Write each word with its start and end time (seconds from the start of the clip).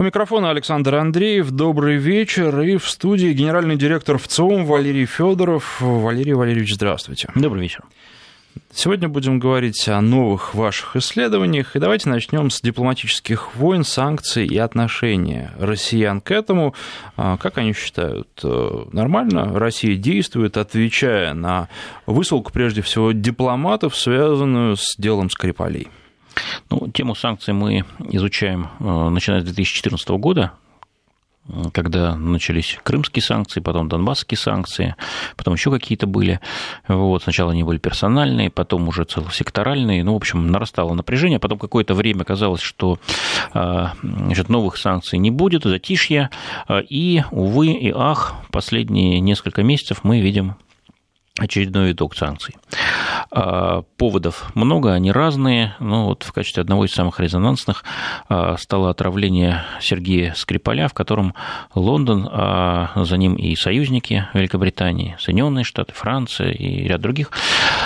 У 0.00 0.02
микрофона 0.02 0.48
Александр 0.48 0.94
Андреев. 0.94 1.50
Добрый 1.50 1.98
вечер. 1.98 2.58
И 2.60 2.78
в 2.78 2.88
студии 2.88 3.34
генеральный 3.34 3.76
директор 3.76 4.16
ВЦИОМ 4.16 4.64
Валерий 4.64 5.04
Федоров. 5.04 5.78
Валерий 5.78 6.32
Валерьевич, 6.32 6.72
здравствуйте. 6.72 7.28
Добрый 7.34 7.64
вечер. 7.64 7.84
Сегодня 8.72 9.10
будем 9.10 9.38
говорить 9.38 9.86
о 9.88 10.00
новых 10.00 10.54
ваших 10.54 10.96
исследованиях. 10.96 11.76
И 11.76 11.78
давайте 11.78 12.08
начнем 12.08 12.48
с 12.48 12.62
дипломатических 12.62 13.54
войн, 13.56 13.84
санкций 13.84 14.46
и 14.46 14.56
отношения 14.56 15.52
россиян 15.58 16.22
к 16.22 16.30
этому. 16.30 16.74
А, 17.18 17.36
как 17.36 17.58
они 17.58 17.74
считают, 17.74 18.26
э, 18.42 18.84
нормально 18.92 19.52
Россия 19.58 19.96
действует, 19.96 20.56
отвечая 20.56 21.34
на 21.34 21.68
высылку, 22.06 22.52
прежде 22.52 22.80
всего, 22.80 23.12
дипломатов, 23.12 23.94
связанную 23.94 24.76
с 24.76 24.96
делом 24.96 25.28
Скрипалей? 25.28 25.88
Ну, 26.70 26.88
тему 26.88 27.14
санкций 27.14 27.54
мы 27.54 27.84
изучаем, 28.10 28.68
э, 28.78 29.08
начиная 29.08 29.40
с 29.40 29.44
2014 29.44 30.08
года, 30.18 30.52
когда 31.72 32.14
начались 32.16 32.78
крымские 32.82 33.22
санкции, 33.22 33.60
потом 33.60 33.88
донбасские 33.88 34.38
санкции, 34.38 34.94
потом 35.36 35.54
еще 35.54 35.70
какие-то 35.70 36.06
были. 36.06 36.40
Вот, 36.86 37.22
сначала 37.24 37.52
они 37.52 37.64
были 37.64 37.78
персональные, 37.78 38.50
потом 38.50 38.88
уже 38.88 39.04
целосекторальные. 39.04 40.04
Ну, 40.04 40.12
в 40.12 40.16
общем, 40.16 40.46
нарастало 40.50 40.94
напряжение. 40.94 41.38
Потом 41.38 41.58
какое-то 41.58 41.94
время 41.94 42.24
казалось, 42.24 42.60
что 42.60 42.98
а, 43.52 43.94
значит, 44.02 44.48
новых 44.48 44.76
санкций 44.76 45.18
не 45.18 45.30
будет, 45.30 45.64
затишье. 45.64 46.30
И, 46.88 47.24
увы 47.30 47.72
и 47.72 47.92
ах, 47.94 48.34
последние 48.52 49.20
несколько 49.20 49.62
месяцев 49.62 50.00
мы 50.04 50.20
видим 50.20 50.54
очередной 51.40 51.88
виток 51.88 52.14
санкций. 52.14 52.54
А, 53.30 53.82
поводов 53.96 54.50
много, 54.54 54.92
они 54.92 55.10
разные. 55.10 55.74
Но 55.80 56.06
вот 56.06 56.22
в 56.22 56.32
качестве 56.32 56.62
одного 56.62 56.84
из 56.84 56.92
самых 56.92 57.18
резонансных 57.18 57.84
а, 58.28 58.56
стало 58.56 58.90
отравление 58.90 59.62
Сергея 59.80 60.34
Скрипаля, 60.34 60.88
в 60.88 60.94
котором 60.94 61.34
Лондон, 61.74 62.28
а 62.30 62.92
за 63.04 63.16
ним 63.16 63.34
и 63.34 63.56
союзники 63.56 64.26
Великобритании, 64.34 65.16
Соединенные 65.18 65.64
Штаты, 65.64 65.94
Франция 65.94 66.50
и 66.50 66.86
ряд 66.86 67.00
других 67.00 67.30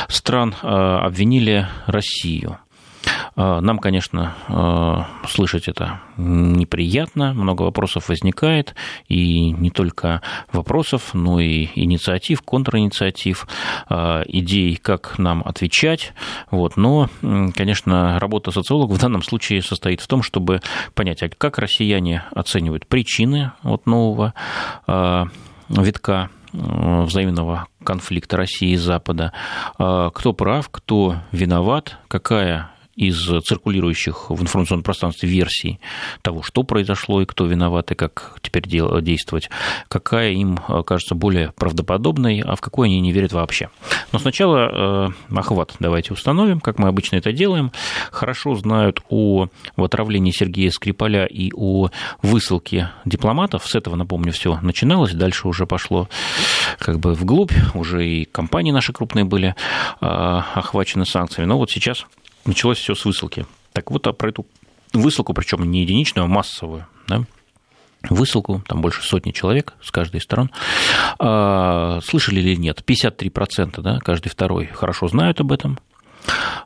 стран 0.08 0.54
обвинили 0.62 1.68
Россию 1.86 2.58
а, 2.58 2.63
нам, 3.36 3.78
конечно, 3.78 4.34
а, 4.48 5.06
слышать 5.28 5.68
это 5.68 6.00
неприятно, 6.16 7.34
много 7.34 7.62
вопросов 7.62 8.08
возникает, 8.08 8.74
и 9.08 9.50
не 9.50 9.70
только 9.70 10.22
вопросов, 10.52 11.10
но 11.14 11.40
и 11.40 11.68
инициатив, 11.74 12.42
контринициатив, 12.42 13.46
а, 13.88 14.22
идей, 14.26 14.76
как 14.76 15.18
нам 15.18 15.42
отвечать. 15.44 16.12
Вот. 16.50 16.76
Но, 16.76 17.08
конечно, 17.54 18.18
работа 18.18 18.50
социологов 18.50 18.98
в 18.98 19.00
данном 19.00 19.22
случае 19.22 19.62
состоит 19.62 20.00
в 20.00 20.06
том, 20.06 20.22
чтобы 20.22 20.60
понять, 20.94 21.22
как 21.38 21.58
россияне 21.58 22.24
оценивают 22.32 22.86
причины 22.86 23.52
вот 23.62 23.86
нового 23.86 24.34
витка 25.68 26.30
взаимного 26.52 27.66
конфликта 27.82 28.36
России 28.36 28.70
и 28.70 28.76
Запада, 28.76 29.32
кто 29.76 30.32
прав, 30.36 30.68
кто 30.70 31.16
виноват, 31.32 31.98
какая 32.08 32.70
из 32.96 33.16
циркулирующих 33.44 34.30
в 34.30 34.40
информационном 34.42 34.84
пространстве 34.84 35.28
версий 35.28 35.80
того, 36.22 36.42
что 36.42 36.62
произошло 36.62 37.22
и 37.22 37.26
кто 37.26 37.46
виноват, 37.46 37.90
и 37.92 37.94
как 37.94 38.38
теперь 38.42 38.64
действовать, 38.66 39.50
какая 39.88 40.32
им 40.32 40.58
э, 40.68 40.82
кажется 40.84 41.14
более 41.14 41.52
правдоподобной, 41.52 42.40
а 42.40 42.56
в 42.56 42.60
какой 42.60 42.88
они 42.88 43.00
не 43.00 43.12
верят 43.12 43.32
вообще. 43.32 43.68
Но 44.12 44.18
сначала 44.18 45.08
э, 45.28 45.36
охват 45.36 45.74
давайте 45.80 46.12
установим, 46.12 46.60
как 46.60 46.78
мы 46.78 46.88
обычно 46.88 47.16
это 47.16 47.32
делаем. 47.32 47.72
Хорошо 48.10 48.54
знают 48.54 49.00
о 49.08 49.48
отравлении 49.76 50.30
Сергея 50.30 50.70
Скрипаля 50.70 51.26
и 51.26 51.50
о 51.54 51.88
высылке 52.22 52.90
дипломатов. 53.04 53.66
С 53.66 53.74
этого, 53.74 53.96
напомню, 53.96 54.32
все 54.32 54.58
начиналось. 54.60 55.12
Дальше 55.12 55.48
уже 55.48 55.66
пошло 55.66 56.08
как 56.78 56.98
бы 56.98 57.14
вглубь. 57.14 57.52
Уже 57.74 58.06
и 58.06 58.24
компании 58.24 58.72
наши 58.72 58.92
крупные 58.92 59.24
были 59.24 59.54
э, 60.00 60.06
охвачены 60.06 61.06
санкциями. 61.06 61.48
Но 61.48 61.58
вот 61.58 61.70
сейчас 61.70 62.06
началось 62.44 62.78
все 62.78 62.94
с 62.94 63.04
высылки. 63.04 63.46
Так 63.72 63.90
вот, 63.90 64.06
а 64.06 64.12
про 64.12 64.28
эту 64.30 64.46
высылку, 64.92 65.34
причем 65.34 65.70
не 65.70 65.82
единичную, 65.82 66.24
а 66.24 66.28
массовую, 66.28 66.86
да, 67.08 67.24
высылку, 68.08 68.62
там 68.66 68.80
больше 68.80 69.02
сотни 69.02 69.32
человек 69.32 69.74
с 69.82 69.90
каждой 69.90 70.16
из 70.18 70.24
сторон. 70.24 70.50
А, 71.18 72.00
слышали 72.02 72.40
или 72.40 72.54
нет? 72.54 72.82
53%, 72.86 73.80
да, 73.80 73.98
каждый 73.98 74.28
второй 74.28 74.66
хорошо 74.66 75.08
знают 75.08 75.40
об 75.40 75.52
этом. 75.52 75.78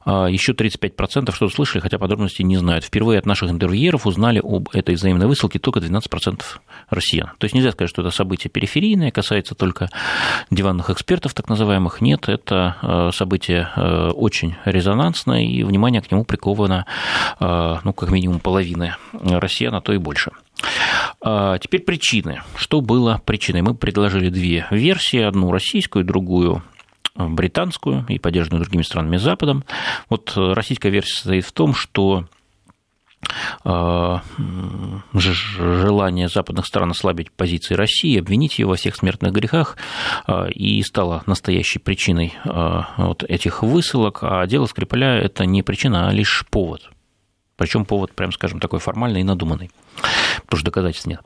А, 0.04 0.26
Еще 0.26 0.52
35% 0.52 1.34
что-то 1.34 1.54
слышали, 1.54 1.80
хотя 1.80 1.98
подробностей 1.98 2.44
не 2.44 2.56
знают. 2.56 2.84
Впервые 2.84 3.18
от 3.18 3.26
наших 3.26 3.50
интервьюеров 3.50 4.06
узнали 4.06 4.40
об 4.42 4.68
этой 4.72 4.94
взаимной 4.94 5.26
высылке 5.26 5.58
только 5.58 5.80
12% 5.80 6.42
россиян. 6.90 7.30
То 7.38 7.44
есть 7.44 7.54
нельзя 7.54 7.72
сказать, 7.72 7.90
что 7.90 8.02
это 8.02 8.10
событие 8.10 8.50
периферийное, 8.50 9.10
касается 9.10 9.54
только 9.54 9.88
диванных 10.50 10.90
экспертов, 10.90 11.34
так 11.34 11.48
называемых. 11.48 12.00
Нет, 12.00 12.28
это 12.28 12.76
а, 12.82 13.10
событие 13.12 13.68
а, 13.74 14.10
очень 14.10 14.56
резонансное, 14.64 15.42
и 15.42 15.62
внимание 15.62 16.00
к 16.00 16.10
нему 16.10 16.24
приковано, 16.24 16.86
ну, 17.40 17.92
как 17.92 18.10
минимум 18.10 18.40
половины 18.40 18.96
россиян, 19.12 19.74
а 19.74 19.80
то 19.80 19.92
и 19.92 19.98
больше. 19.98 20.32
Теперь 21.20 21.82
причины. 21.82 22.42
Что 22.56 22.80
было 22.80 23.20
причиной? 23.24 23.62
Мы 23.62 23.74
предложили 23.74 24.28
две 24.28 24.66
версии, 24.70 25.20
одну 25.20 25.50
российскую, 25.52 26.04
другую 26.04 26.62
британскую 27.18 28.04
и 28.08 28.18
поддержанную 28.18 28.62
другими 28.62 28.82
странами 28.82 29.16
Западом. 29.16 29.64
Вот 30.08 30.32
э, 30.36 30.52
российская 30.52 30.90
версия 30.90 31.14
состоит 31.14 31.44
в 31.44 31.52
том, 31.52 31.74
что 31.74 32.24
э, 33.64 34.16
желание 35.14 36.28
западных 36.28 36.66
стран 36.66 36.90
ослабить 36.90 37.32
позиции 37.32 37.74
России, 37.74 38.18
обвинить 38.18 38.58
ее 38.58 38.66
во 38.66 38.76
всех 38.76 38.96
смертных 38.96 39.32
грехах 39.32 39.76
э, 40.26 40.50
и 40.50 40.82
стало 40.82 41.22
настоящей 41.26 41.78
причиной 41.78 42.34
вот 42.96 43.24
этих 43.24 43.62
высылок, 43.62 44.20
а 44.22 44.46
дело 44.46 44.66
Скрипаля– 44.66 45.16
это 45.22 45.44
не 45.44 45.62
причина, 45.62 46.08
а 46.08 46.12
лишь 46.12 46.44
повод– 46.50 46.90
причем 47.58 47.84
повод, 47.84 48.12
прям 48.12 48.30
скажем, 48.30 48.60
такой 48.60 48.78
формальный 48.78 49.20
и 49.20 49.24
надуманный, 49.24 49.72
потому 50.44 50.58
что 50.58 50.64
доказательств 50.64 51.06
нет. 51.06 51.20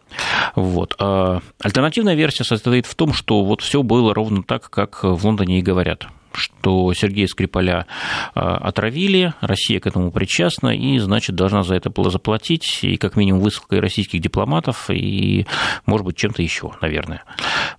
Вот. 0.56 0.94
А 0.98 1.40
альтернативная 1.60 2.14
версия 2.14 2.44
состоит 2.44 2.86
в 2.86 2.94
том, 2.94 3.12
что 3.12 3.44
вот 3.44 3.60
все 3.62 3.82
было 3.82 4.14
ровно 4.14 4.42
так, 4.42 4.70
как 4.70 5.02
в 5.02 5.24
Лондоне 5.24 5.58
и 5.58 5.62
говорят 5.62 6.06
что 6.34 6.92
Сергея 6.94 7.26
Скрипаля 7.26 7.86
а, 8.34 8.56
отравили, 8.56 9.34
Россия 9.40 9.80
к 9.80 9.86
этому 9.86 10.10
причастна, 10.10 10.74
и, 10.74 10.98
значит, 10.98 11.36
должна 11.36 11.62
за 11.62 11.74
это 11.74 11.90
было 11.90 12.10
заплатить, 12.10 12.80
и 12.82 12.96
как 12.96 13.16
минимум 13.16 13.42
высылкой 13.42 13.80
российских 13.80 14.20
дипломатов, 14.20 14.88
и, 14.90 15.46
может 15.86 16.06
быть, 16.06 16.16
чем-то 16.16 16.42
еще, 16.42 16.72
наверное. 16.80 17.24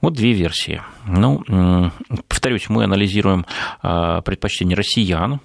Вот 0.02 0.14
две 0.14 0.34
версии. 0.34 0.81
Ну, 1.08 1.44
повторюсь, 2.28 2.70
мы 2.70 2.84
анализируем 2.84 3.46
а, 3.81 4.22
предпочтения 4.22 4.75
россиян, 4.75 5.40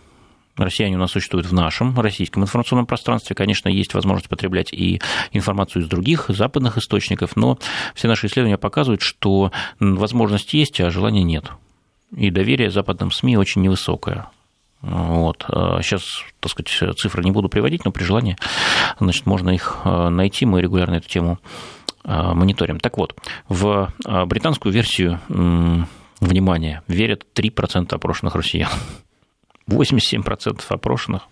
россияне 0.64 0.96
у 0.96 0.98
нас 0.98 1.12
существуют 1.12 1.46
в 1.46 1.52
нашем 1.52 1.98
российском 1.98 2.42
информационном 2.42 2.86
пространстве. 2.86 3.36
Конечно, 3.36 3.68
есть 3.68 3.94
возможность 3.94 4.28
потреблять 4.28 4.72
и 4.72 5.00
информацию 5.32 5.82
из 5.82 5.88
других 5.88 6.26
западных 6.28 6.78
источников, 6.78 7.36
но 7.36 7.58
все 7.94 8.08
наши 8.08 8.26
исследования 8.26 8.58
показывают, 8.58 9.02
что 9.02 9.52
возможность 9.80 10.52
есть, 10.54 10.80
а 10.80 10.90
желания 10.90 11.22
нет. 11.22 11.50
И 12.16 12.30
доверие 12.30 12.70
западным 12.70 13.10
СМИ 13.10 13.36
очень 13.36 13.62
невысокое. 13.62 14.26
Вот. 14.80 15.44
Сейчас, 15.48 16.04
так 16.40 16.52
сказать, 16.52 16.98
цифры 16.98 17.24
не 17.24 17.32
буду 17.32 17.48
приводить, 17.48 17.84
но 17.84 17.90
при 17.90 18.04
желании 18.04 18.36
значит, 19.00 19.26
можно 19.26 19.50
их 19.50 19.78
э, 19.84 20.08
найти. 20.08 20.46
Мы 20.46 20.62
регулярно 20.62 20.94
эту 20.94 21.08
тему 21.08 21.40
э, 22.04 22.32
мониторим. 22.32 22.78
Так 22.78 22.96
вот, 22.96 23.16
в 23.48 23.92
британскую 24.26 24.72
версию, 24.72 25.20
внимание, 26.20 26.82
верят 26.86 27.26
3% 27.34 27.94
опрошенных 27.94 28.34
россиян. 28.34 28.70
87% 29.68 30.64
опрошенных 30.68 31.22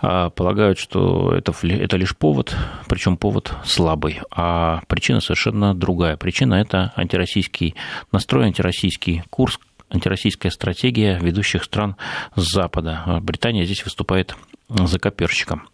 а, 0.00 0.30
полагают, 0.30 0.78
что 0.78 1.34
это, 1.34 1.52
это 1.62 1.96
лишь 1.96 2.16
повод, 2.16 2.56
причем 2.88 3.16
повод 3.16 3.54
слабый, 3.64 4.20
а 4.30 4.80
причина 4.88 5.20
совершенно 5.20 5.74
другая. 5.74 6.16
Причина– 6.16 6.54
это 6.60 6.92
антироссийский 6.96 7.74
настрой, 8.10 8.46
антироссийский 8.46 9.22
курс, 9.30 9.58
антироссийская 9.90 10.50
стратегия 10.50 11.18
ведущих 11.20 11.64
стран 11.64 11.96
Запада. 12.34 13.20
Британия 13.22 13.64
здесь 13.64 13.84
выступает 13.84 14.36
за 14.68 14.98
коперщиком. 14.98 15.68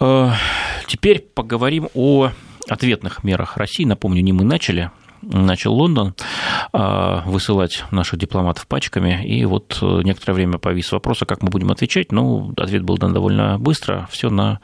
А, 0.00 0.34
теперь 0.86 1.20
поговорим 1.20 1.88
о 1.94 2.30
ответных 2.68 3.24
мерах 3.24 3.56
России. 3.56 3.84
Напомню, 3.84 4.22
не 4.22 4.32
мы 4.32 4.44
начали, 4.44 4.90
начал 5.22 5.74
Лондон 5.74 6.14
а, 6.72 7.22
высылать 7.26 7.84
наших 7.90 8.18
дипломатов 8.18 8.66
пачками, 8.66 9.24
и 9.24 9.44
вот 9.44 9.78
э, 9.80 10.00
некоторое 10.04 10.34
время 10.34 10.58
повис 10.58 10.92
вопрос, 10.92 11.22
а 11.22 11.26
как 11.26 11.42
мы 11.42 11.50
будем 11.50 11.70
отвечать, 11.70 12.12
ну, 12.12 12.52
ответ 12.56 12.82
был 12.82 12.98
дан 12.98 13.12
довольно 13.12 13.58
быстро, 13.58 14.08
все 14.10 14.30
на 14.30 14.60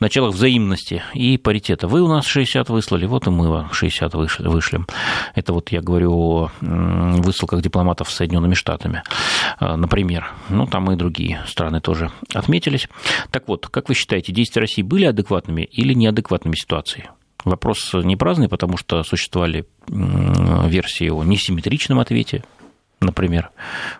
началах 0.00 0.34
взаимности 0.34 1.02
и 1.14 1.38
паритета. 1.38 1.88
Вы 1.88 2.02
у 2.02 2.08
нас 2.08 2.26
60 2.26 2.68
выслали, 2.70 3.06
вот 3.06 3.26
и 3.26 3.30
мы 3.30 3.48
вам 3.48 3.72
60 3.72 4.14
вышлем. 4.14 4.86
Это 5.34 5.52
вот 5.52 5.70
я 5.70 5.80
говорю 5.80 6.12
о 6.12 6.50
высылках 6.60 7.62
дипломатов 7.62 8.10
с 8.10 8.16
Соединенными 8.16 8.54
Штатами, 8.54 9.02
э, 9.60 9.76
например. 9.76 10.30
Ну, 10.48 10.66
там 10.66 10.90
и 10.90 10.96
другие 10.96 11.42
страны 11.46 11.80
тоже 11.80 12.10
отметились. 12.34 12.88
Так 13.30 13.48
вот, 13.48 13.68
как 13.68 13.88
вы 13.88 13.94
считаете, 13.94 14.32
действия 14.32 14.60
России 14.60 14.82
были 14.82 15.04
адекватными 15.04 15.62
или 15.62 15.94
неадекватными 15.94 16.54
ситуацией? 16.54 17.08
Вопрос 17.44 17.94
не 17.94 18.16
праздный, 18.16 18.48
потому 18.48 18.76
что 18.76 19.02
существовали 19.02 19.66
версии 19.88 21.08
о 21.08 21.22
несимметричном 21.24 21.98
ответе, 21.98 22.44
например. 23.00 23.50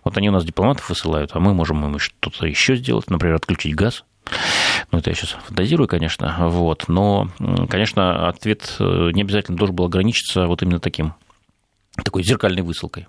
Вот 0.05 0.17
они 0.17 0.29
у 0.29 0.33
нас 0.33 0.45
дипломатов 0.45 0.89
высылают, 0.89 1.31
а 1.35 1.41
мы 1.41 1.55
можем 1.55 1.85
им 1.85 1.99
что-то 1.99 2.47
еще 2.47 2.77
сделать, 2.77 3.11
например, 3.11 3.37
отключить 3.37 3.75
газ. 3.75 4.05
Ну, 4.93 4.99
это 4.99 5.11
я 5.11 5.17
сейчас 5.17 5.31
фантазирую, 5.31 5.89
конечно, 5.89 6.49
вот, 6.49 6.89
но, 6.89 7.31
конечно, 7.69 8.29
ответ 8.29 8.77
э, 8.79 9.11
не 9.13 9.23
обязательно 9.23 9.57
должен 9.57 9.75
был 9.75 9.87
ограничиться 9.87 10.47
вот 10.47 10.63
именно 10.63 10.79
таким, 10.79 11.15
такой 12.05 12.23
зеркальной 12.23 12.63
высылкой. 12.63 13.09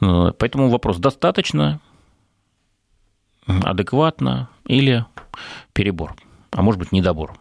Э, 0.00 0.32
поэтому 0.38 0.68
вопрос, 0.68 0.98
достаточно, 0.98 1.80
адекватно 3.46 4.48
или 4.66 5.04
перебор, 5.72 6.16
а 6.50 6.62
может 6.62 6.80
быть, 6.80 6.92
недобор. 6.92 7.38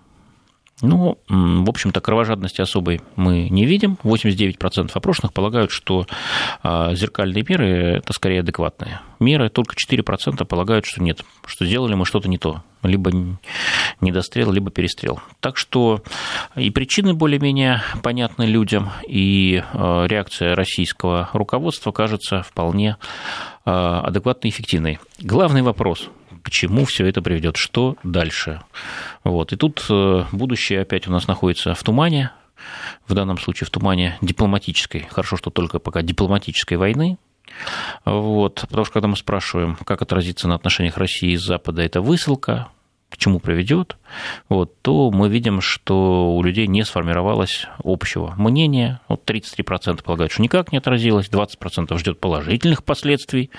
Ну, 0.82 1.18
в 1.30 1.70
общем-то, 1.70 2.02
кровожадности 2.02 2.60
особой 2.60 3.02
мы 3.16 3.48
не 3.48 3.66
видим. 3.66 3.98
89% 4.04 4.92
опрошенных 4.94 5.32
полагают, 5.32 5.72
что 5.72 6.06
а, 6.64 6.94
зеркальные 6.94 7.46
меры– 7.48 7.68
это 8.00 8.12
скорее 8.12 8.42
адекватные 8.42 9.00
меры. 9.22 9.50
Только 9.50 9.76
4% 9.76 10.44
полагают, 10.44 10.86
что 10.86 11.02
нет, 11.02 11.24
что 11.46 11.66
сделали 11.66 11.94
мы 11.94 12.06
что-то 12.06 12.28
не 12.28 12.38
то. 12.38 12.62
Либо 12.84 13.12
недострел, 14.02 14.52
либо 14.52 14.70
перестрел. 14.70 15.22
Так 15.40 15.56
что 15.56 16.04
и 16.58 16.70
причины 16.72 17.14
более-менее 17.14 17.82
понятны 18.04 18.44
людям, 18.44 18.90
и 19.08 19.64
а, 19.72 20.06
реакция 20.08 20.56
российского 20.56 21.30
руководства 21.32 21.94
кажется 21.94 22.42
вполне 22.42 22.98
а, 23.64 24.02
адекватной 24.02 24.50
и 24.50 24.54
эффективной. 24.54 25.00
Главный 25.22 25.62
вопрос– 25.62 26.10
к 26.46 26.52
чему 26.52 26.86
все 26.86 27.08
это 27.08 27.24
приведет, 27.24 27.58
что 27.58 27.98
дальше. 28.04 28.62
Вот. 29.24 29.52
И 29.52 29.56
тут 29.56 29.84
э, 29.90 30.26
будущее 30.32 30.82
опять 30.82 31.08
у 31.08 31.12
нас 31.12 31.28
находится 31.28 31.74
в 31.74 31.82
тумане, 31.82 32.32
в 33.08 33.16
данном 33.16 33.40
случае 33.40 33.66
в 33.66 33.72
тумане 33.72 34.20
дипломатической, 34.22 35.08
хорошо, 35.10 35.38
что 35.38 35.50
только 35.50 35.80
пока 35.80 36.04
дипломатической 36.04 36.78
войны, 36.78 37.18
вот, 38.06 38.62
потому 38.62 38.86
что 38.86 38.94
когда 38.94 39.08
мы 39.08 39.18
спрашиваем, 39.18 39.76
как 39.76 40.04
отразится 40.04 40.48
на 40.48 40.54
отношениях 40.54 40.98
России 40.98 41.32
и 41.32 41.38
Запада 41.38 41.82
эта 41.82 42.00
высылка, 42.00 42.70
к 43.10 43.18
чему 43.18 43.40
приведет, 43.40 43.98
вот, 44.50 44.82
то 44.82 45.12
мы 45.12 45.30
видим, 45.30 45.62
что 45.62 46.36
у 46.36 46.44
людей 46.44 46.68
не 46.68 46.84
сформировалось 46.84 47.68
общего 47.84 48.34
мнения. 48.38 49.00
Вот 49.08 49.30
33% 49.30 50.04
полагают, 50.04 50.32
что 50.32 50.42
никак 50.42 50.72
не 50.72 50.80
отразилось, 50.80 51.30
20% 51.30 51.98
ждет 51.98 52.20
положительных 52.20 52.84
последствий, 52.84 53.52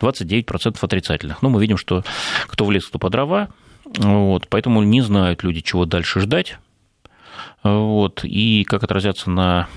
29% 0.00 0.76
отрицательных. 0.80 1.42
Но 1.42 1.50
мы 1.50 1.60
видим, 1.60 1.76
что 1.76 2.04
кто 2.46 2.64
в 2.64 2.70
лес, 2.70 2.86
кто 2.86 2.98
по 2.98 3.10
дрова, 3.10 3.48
вот, 3.84 4.46
поэтому 4.48 4.82
не 4.82 5.00
знают 5.00 5.42
люди, 5.42 5.60
чего 5.60 5.86
дальше 5.86 6.20
ждать. 6.20 6.58
Вот, 7.62 8.24
и 8.24 8.64
как 8.64 8.84
отразятся 8.84 9.30
на 9.30 9.68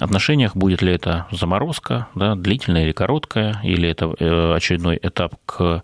отношениях, 0.00 0.56
будет 0.56 0.80
ли 0.80 0.92
это 0.92 1.26
заморозка, 1.30 2.08
да, 2.14 2.34
длительная 2.34 2.84
или 2.84 2.92
короткая, 2.92 3.60
или 3.62 3.88
это 3.88 4.14
э, 4.18 4.54
очередной 4.54 4.98
этап 5.02 5.34
к, 5.44 5.82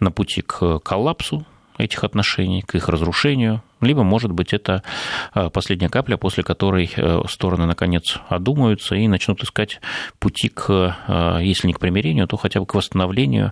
на 0.00 0.10
пути 0.10 0.40
к 0.40 0.78
коллапсу 0.78 1.44
этих 1.84 2.04
отношений, 2.04 2.62
к 2.62 2.74
их 2.74 2.88
разрушению, 2.88 3.62
либо, 3.80 4.02
может 4.02 4.32
быть, 4.32 4.52
это 4.52 4.82
а, 5.32 5.50
последняя 5.50 5.88
капля, 5.88 6.16
после 6.16 6.42
которой 6.42 6.90
э, 6.96 7.20
стороны, 7.28 7.66
наконец, 7.66 8.18
одумаются 8.28 8.94
и 8.94 9.06
начнут 9.08 9.42
искать 9.42 9.80
пути 10.18 10.48
к, 10.48 10.64
а, 11.06 11.38
если 11.38 11.66
не 11.66 11.74
к 11.74 11.80
примирению, 11.80 12.26
то 12.26 12.36
хотя 12.36 12.60
бы 12.60 12.66
к 12.66 12.74
восстановлению 12.74 13.50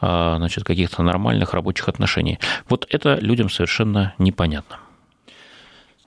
а, 0.00 0.36
значит, 0.36 0.64
каких-то 0.64 1.02
нормальных 1.02 1.54
рабочих 1.54 1.88
отношений. 1.88 2.38
Вот 2.68 2.86
это 2.90 3.16
людям 3.20 3.50
совершенно 3.50 4.14
непонятно. 4.18 4.78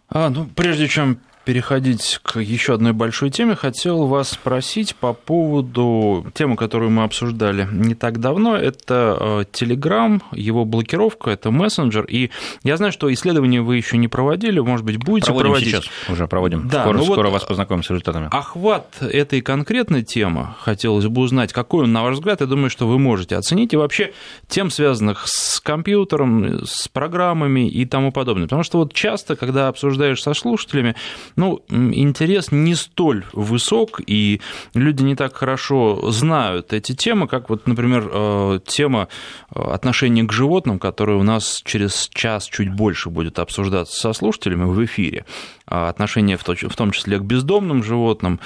А, 0.09 0.29
ну, 0.29 0.45
прежде 0.45 0.87
чем 0.87 1.19
переходить 1.45 2.19
к 2.23 2.39
еще 2.39 2.73
одной 2.73 2.91
большой 2.91 3.29
теме, 3.29 3.55
хотел 3.55 4.07
вас 4.07 4.29
спросить 4.29 4.95
по 4.95 5.13
поводу 5.13 6.25
темы, 6.33 6.57
которую 6.57 6.89
мы 6.89 7.03
обсуждали 7.03 7.67
не 7.71 7.93
так 7.93 8.19
давно. 8.19 8.57
Это 8.57 9.45
Telegram, 9.53 10.21
э, 10.31 10.39
его 10.39 10.65
блокировка, 10.65 11.29
это 11.29 11.51
мессенджер. 11.51 12.05
И 12.05 12.31
я 12.63 12.77
знаю, 12.77 12.91
что 12.91 13.13
исследования 13.13 13.61
вы 13.61 13.77
еще 13.77 13.97
не 13.97 14.07
проводили, 14.07 14.59
может 14.59 14.85
быть, 14.85 14.97
будете 14.97 15.27
проводим 15.27 15.51
проводить. 15.51 15.69
сейчас, 15.69 15.85
уже 16.09 16.27
проводим. 16.27 16.67
Да, 16.67 16.81
скоро, 16.81 16.97
ну 16.97 17.05
скоро 17.05 17.27
вот 17.27 17.33
вас 17.33 17.43
познакомим 17.43 17.83
с 17.83 17.89
результатами. 17.89 18.27
Охват 18.31 18.97
этой 19.01 19.41
конкретной 19.41 20.03
темы, 20.03 20.55
хотелось 20.59 21.05
бы 21.05 21.21
узнать, 21.21 21.53
какой 21.53 21.83
он, 21.83 21.93
на 21.93 22.03
ваш 22.03 22.15
взгляд, 22.15 22.41
я 22.41 22.47
думаю, 22.47 22.71
что 22.71 22.87
вы 22.87 22.97
можете 22.97 23.35
оценить, 23.35 23.73
и 23.73 23.77
вообще 23.77 24.13
тем, 24.47 24.71
связанных 24.71 25.27
с 25.27 25.59
компьютером, 25.61 26.65
с 26.65 26.87
программами 26.87 27.69
и 27.69 27.85
тому 27.85 28.11
подобное. 28.11 28.45
Потому 28.45 28.63
что 28.63 28.79
вот 28.79 28.93
часто, 28.93 29.35
когда 29.35 29.67
обсуждаешь 29.67 30.21
со 30.21 30.33
слушателями, 30.33 30.95
ну, 31.35 31.61
интерес 31.69 32.51
не 32.51 32.75
столь 32.75 33.25
высок, 33.33 34.01
и 34.05 34.41
люди 34.73 35.03
не 35.03 35.15
так 35.15 35.35
хорошо 35.35 36.11
знают 36.11 36.73
эти 36.73 36.93
темы, 36.93 37.27
как 37.27 37.49
вот, 37.49 37.67
например, 37.67 38.09
э, 38.11 38.59
тема 38.65 39.07
э, 39.53 39.59
отношения 39.59 40.23
к 40.23 40.31
животным, 40.31 40.79
которая 40.79 41.17
у 41.17 41.23
нас 41.23 41.61
через 41.63 42.09
час 42.13 42.45
чуть 42.45 42.73
больше 42.73 43.09
будет 43.09 43.39
обсуждаться 43.39 43.99
со 43.99 44.13
слушателями 44.13 44.65
в 44.65 44.83
эфире, 44.85 45.25
а 45.67 45.89
отношения 45.89 46.37
в 46.37 46.43
том 46.43 46.91
числе 46.91 47.19
к 47.19 47.23
бездомным 47.23 47.83
животным, 47.83 48.39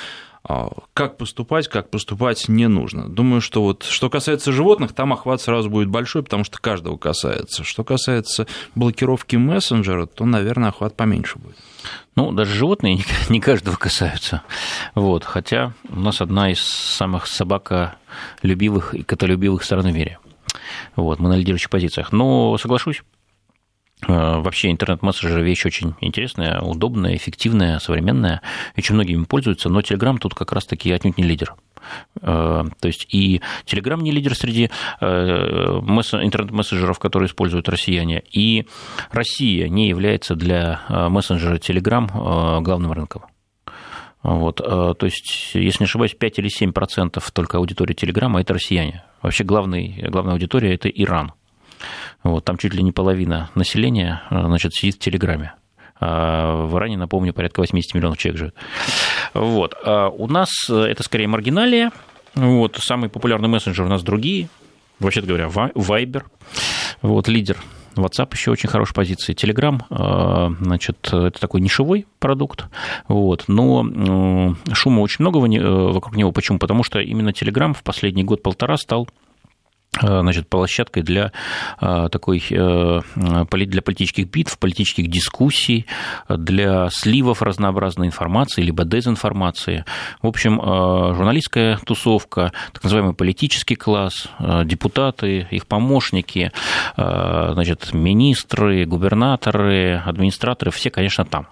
как 0.94 1.18
поступать, 1.18 1.68
как 1.68 1.92
поступать 1.92 2.50
не 2.50 2.68
нужно. 2.68 3.08
Думаю, 3.08 3.40
что 3.40 3.62
вот 3.62 3.84
что 3.84 4.10
касается 4.10 4.52
животных, 4.52 4.94
там 4.94 5.14
охват 5.14 5.42
сразу 5.42 5.70
будет 5.70 5.90
большой, 5.90 6.24
потому 6.24 6.44
что 6.44 6.60
каждого 6.60 6.98
касается. 6.98 7.64
Что 7.64 7.84
касается 7.84 8.48
блокировки 8.74 9.36
мессенджера, 9.36 10.08
то, 10.08 10.26
наверное, 10.26 10.70
охват 10.70 10.96
поменьше 10.96 11.38
будет. 11.38 11.56
Ну, 12.16 12.32
даже 12.32 12.56
животные 12.56 13.00
не 13.30 13.40
каждого 13.42 13.76
касаются. 13.76 14.42
Вот. 14.96 15.24
Хотя 15.24 15.74
у 15.88 16.00
нас 16.00 16.20
одна 16.20 16.52
из 16.52 16.62
самых 16.62 17.28
собаколюбивых 17.28 18.96
и 18.96 19.04
котолюбивых 19.04 19.64
стран 19.64 19.88
в 19.88 19.94
мире. 19.94 20.18
Вот, 20.96 21.20
мы 21.20 21.30
на 21.30 21.38
лидирующих 21.38 21.70
позициях. 21.70 22.12
Но 22.12 22.58
соглашусь, 22.58 23.04
вообще 24.08 24.72
интернет-мессенджеры 24.72 25.44
вещь 25.44 25.66
очень 25.66 25.94
интересная, 26.00 26.62
удобная, 26.62 27.16
эффективная, 27.16 27.80
современная. 27.80 28.42
Очень 28.78 28.96
многими 28.96 29.26
пользуются, 29.26 29.70
но 29.70 29.82
Telegram 29.82 30.18
тут 30.18 30.34
как 30.34 30.52
раз-таки 30.54 30.92
отнюдь 30.92 31.18
не 31.18 31.24
лидер. 31.26 31.56
Э, 32.22 32.64
то 32.80 32.88
есть 32.88 33.08
и 33.14 33.42
Telegram 33.66 34.02
не 34.02 34.12
лидер 34.12 34.36
среди 34.36 34.70
э, 35.02 35.06
интернет-мессенджеров, 35.06 37.00
которые 37.00 37.28
используют 37.28 37.68
россияне, 37.68 38.24
и 38.32 38.68
Россия 39.12 39.68
не 39.68 39.90
является 39.90 40.36
для 40.36 40.82
мессенджера 40.90 41.58
Telegram 41.58 42.62
главным 42.62 42.92
рынком. 42.92 43.24
Вот, 44.22 44.58
то 44.58 44.98
есть, 45.02 45.52
если 45.54 45.84
не 45.84 45.86
ошибаюсь, 45.86 46.14
5 46.14 46.40
или 46.40 46.50
7 46.50 46.74
процентов 46.74 47.32
только 47.32 47.58
аудитории 47.58 47.94
Телеграма– 47.94 48.42
это 48.42 48.54
россияне. 48.54 49.04
Вообще 49.22 49.46
главный, 49.46 50.04
главная 50.10 50.34
аудитория– 50.34 50.74
это 50.76 50.90
Иран. 50.90 51.32
Вот, 52.24 52.44
там 52.46 52.58
чуть 52.58 52.74
ли 52.74 52.84
не 52.84 52.92
половина 52.92 53.50
населения 53.56 54.22
э, 54.30 54.42
значит, 54.46 54.74
сидит 54.74 54.96
в 54.96 55.00
Телеграме. 55.00 55.54
А 56.02 56.66
в 56.66 56.78
Иране, 56.78 56.98
напомню, 56.98 57.34
порядка 57.34 57.60
80 57.62 57.94
миллионов 57.94 58.18
человек 58.18 58.40
живет. 58.40 58.56
Вот. 59.34 59.76
А 59.84 60.10
у 60.10 60.28
нас 60.28 60.50
э, 60.70 60.76
это 60.76 61.04
скорее 61.04 61.28
маргиналия. 61.28 61.92
Вот. 62.36 62.78
Самый 62.80 63.10
популярный 63.10 63.50
мессенджер 63.50 63.86
у 63.86 63.90
нас 63.90 64.04
другие. 64.04 64.50
Вообще-то 65.00 65.28
говоря, 65.28 65.46
Viber. 65.48 66.24
Вот, 67.02 67.28
лидер 67.30 67.58
WhatsApp 67.96 68.30
еще 68.34 68.52
очень 68.52 68.70
хорошей 68.70 68.94
позиции. 68.94 69.34
Telegram, 69.34 69.82
э, 69.90 70.56
значит, 70.62 71.08
это 71.08 71.40
такой 71.40 71.62
нишевой 71.62 72.06
продукт, 72.20 72.66
вот, 73.08 73.46
но 73.48 74.56
шума 74.74 75.00
очень 75.02 75.18
много 75.20 75.38
вокруг 75.38 76.16
него. 76.16 76.32
Почему? 76.32 76.60
Потому 76.60 76.84
что 76.84 77.00
именно 77.00 77.30
Telegram 77.30 77.74
в 77.74 77.84
последний 77.84 78.24
год-полтора 78.24 78.78
стал 78.78 79.08
значит, 80.02 80.48
площадкой 80.48 81.02
для 81.02 81.32
э, 81.82 82.10
такой 82.12 82.44
э, 82.50 83.02
для 83.16 83.82
политических 83.82 84.30
битв, 84.30 84.58
политических 84.60 85.08
дискуссий, 85.08 85.86
для 86.30 86.90
сливов 86.92 87.42
разнообразной 87.42 88.08
информации, 88.08 88.62
либо 88.62 88.86
дезинформации. 88.86 89.86
В 90.22 90.28
общем, 90.28 90.60
журналистская 90.62 91.78
тусовка, 91.78 92.52
так 92.74 92.84
называемый 92.84 93.14
политический 93.14 93.76
класс, 93.76 94.28
депутаты, 94.40 95.48
их 95.52 95.66
помощники, 95.68 96.52
значит, 96.96 97.94
министры, 97.94 98.86
губернаторы, 98.86 100.02
администраторы, 100.06 100.72
все, 100.72 100.90
конечно, 100.90 101.26
там. 101.26 101.48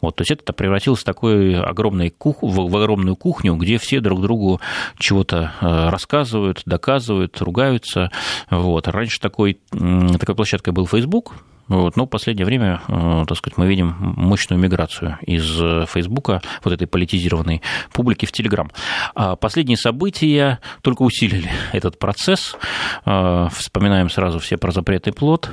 Вот, 0.00 0.16
то 0.16 0.22
есть 0.22 0.30
это 0.30 0.52
превратилось 0.52 1.00
в, 1.00 1.04
такую 1.04 1.68
огромную 1.68 2.10
кух... 2.10 2.38
в 2.42 2.76
огромную 2.76 3.16
кухню, 3.16 3.54
где 3.56 3.78
все 3.78 4.00
друг 4.00 4.20
другу 4.20 4.60
чего-то 4.98 5.52
э, 5.60 5.88
рассказывают, 5.90 6.62
доказывают, 6.66 7.40
ругаются. 7.40 8.10
Вот. 8.50 8.88
Раньше 8.88 9.20
такой, 9.20 9.60
такой 9.70 10.34
площадкой 10.34 10.70
был 10.70 10.86
Facebook, 10.86 11.34
Вот. 11.68 11.96
Но 11.96 12.06
в 12.06 12.08
последнее 12.08 12.46
время, 12.46 12.80
э, 12.88 13.24
так 13.28 13.36
сказать, 13.36 13.58
мы 13.58 13.66
видим 13.66 13.94
мощную 13.98 14.58
миграцию 14.58 15.18
из 15.22 15.44
Фейсбука, 15.90 16.40
вот 16.64 16.72
этой 16.72 16.86
политизированной 16.86 17.62
публики 17.92 18.24
в 18.24 18.32
Телеграм. 18.32 18.70
А 19.14 19.36
последние 19.36 19.76
события 19.76 20.60
только 20.82 21.02
усилили 21.02 21.50
этот 21.72 21.98
процесс. 21.98 22.56
Э, 23.04 23.48
вспоминаем 23.52 24.08
сразу 24.08 24.38
все 24.38 24.56
про 24.56 24.72
запретный 24.72 25.12
плод, 25.12 25.50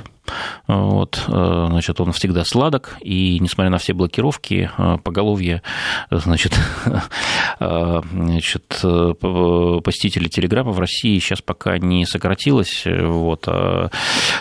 вот, 0.66 1.22
э, 1.28 1.66
значит, 1.70 2.00
он 2.00 2.12
всегда 2.12 2.44
сладок, 2.44 2.96
и 3.00 3.38
несмотря 3.40 3.70
на 3.70 3.78
все 3.78 3.92
блокировки, 3.92 4.70
поголовье, 5.02 5.62
значит, 6.10 6.58
значит, 7.60 8.64
посетителей 8.80 10.28
Телеграма 10.28 10.72
в 10.72 10.80
России 10.80 11.18
сейчас 11.18 11.42
пока 11.42 11.78
не 11.78 12.04
сократилось. 12.06 12.84
Вот. 12.86 13.42
То 13.42 13.90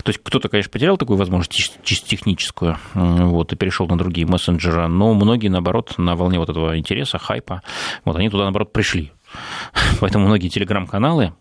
есть 0.05 0.19
кто-то, 0.23 0.49
конечно, 0.49 0.71
потерял 0.71 0.97
такую 0.97 1.17
возможность 1.17 1.53
чисто 1.83 2.07
техническую, 2.07 2.77
вот, 2.93 3.53
и 3.53 3.55
перешел 3.55 3.87
на 3.87 3.97
другие 3.97 4.27
мессенджеры, 4.27 4.87
но 4.87 5.13
многие, 5.13 5.47
наоборот, 5.47 5.95
на 5.97 6.15
волне 6.15 6.39
вот 6.39 6.49
этого 6.49 6.77
интереса, 6.77 7.17
хайпа, 7.17 7.61
вот, 8.03 8.15
они 8.15 8.29
туда, 8.29 8.43
наоборот, 8.43 8.73
пришли. 8.73 9.11
Поэтому 9.99 10.25
многие 10.25 10.49
телеграм-каналы 10.49 11.33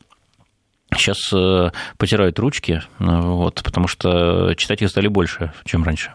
сейчас 0.97 1.19
э, 1.33 1.71
потирают 1.99 2.39
ручки, 2.39 2.83
вот, 2.99 3.63
потому 3.65 3.89
что 3.89 4.55
читать 4.57 4.83
их 4.83 4.91
стали 4.91 5.09
больше, 5.09 5.53
чем 5.65 5.85
раньше. 5.85 6.13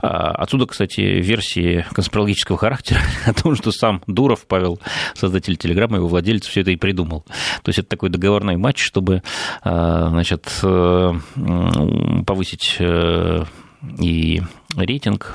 А, 0.00 0.32
отсюда, 0.32 0.66
кстати, 0.66 1.00
версии 1.00 1.84
конспирологического 1.92 2.58
характера 2.58 3.00
о 3.26 3.32
том, 3.32 3.54
что 3.56 3.70
сам 3.72 4.02
Дуров, 4.06 4.46
Павел, 4.46 4.80
создатель 5.14 5.56
Телеграма, 5.56 5.96
его 5.96 6.08
владелец, 6.08 6.46
все 6.46 6.62
это 6.62 6.70
и 6.70 6.76
придумал. 6.76 7.24
То 7.62 7.68
есть 7.68 7.78
это 7.78 7.88
такой 7.88 8.10
договорной 8.10 8.56
матч, 8.56 8.82
чтобы 8.82 9.22
а, 9.62 10.08
значит, 10.08 10.50
э, 10.62 11.12
повысить 12.26 12.76
э, 12.78 13.44
и 13.98 14.42
рейтинг 14.76 15.34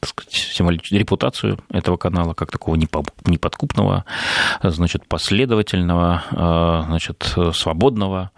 так 0.00 0.10
сказать, 0.10 0.92
репутацию 0.92 1.58
этого 1.70 1.96
канала 1.96 2.34
как 2.34 2.50
такого 2.50 2.76
неподкупного, 2.76 4.04
значит, 4.62 5.06
последовательного, 5.06 6.24
э, 6.30 6.82
значит, 6.86 7.34
свободного. 7.54 8.30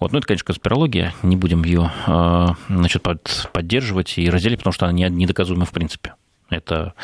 Вот, 0.00 0.12
ну, 0.12 0.18
это, 0.18 0.26
конечно, 0.26 0.46
конспирология, 0.46 1.14
не 1.22 1.36
будем 1.36 1.64
ее, 1.64 1.90
э, 2.06 2.46
значит, 2.68 3.02
поддерживать 3.52 4.18
и 4.18 4.30
разделить, 4.30 4.58
потому 4.58 4.72
что 4.72 4.86
она 4.86 5.08
недоказуема 5.08 5.64
в 5.64 5.72
принципе. 5.72 6.14
Это 6.50 6.94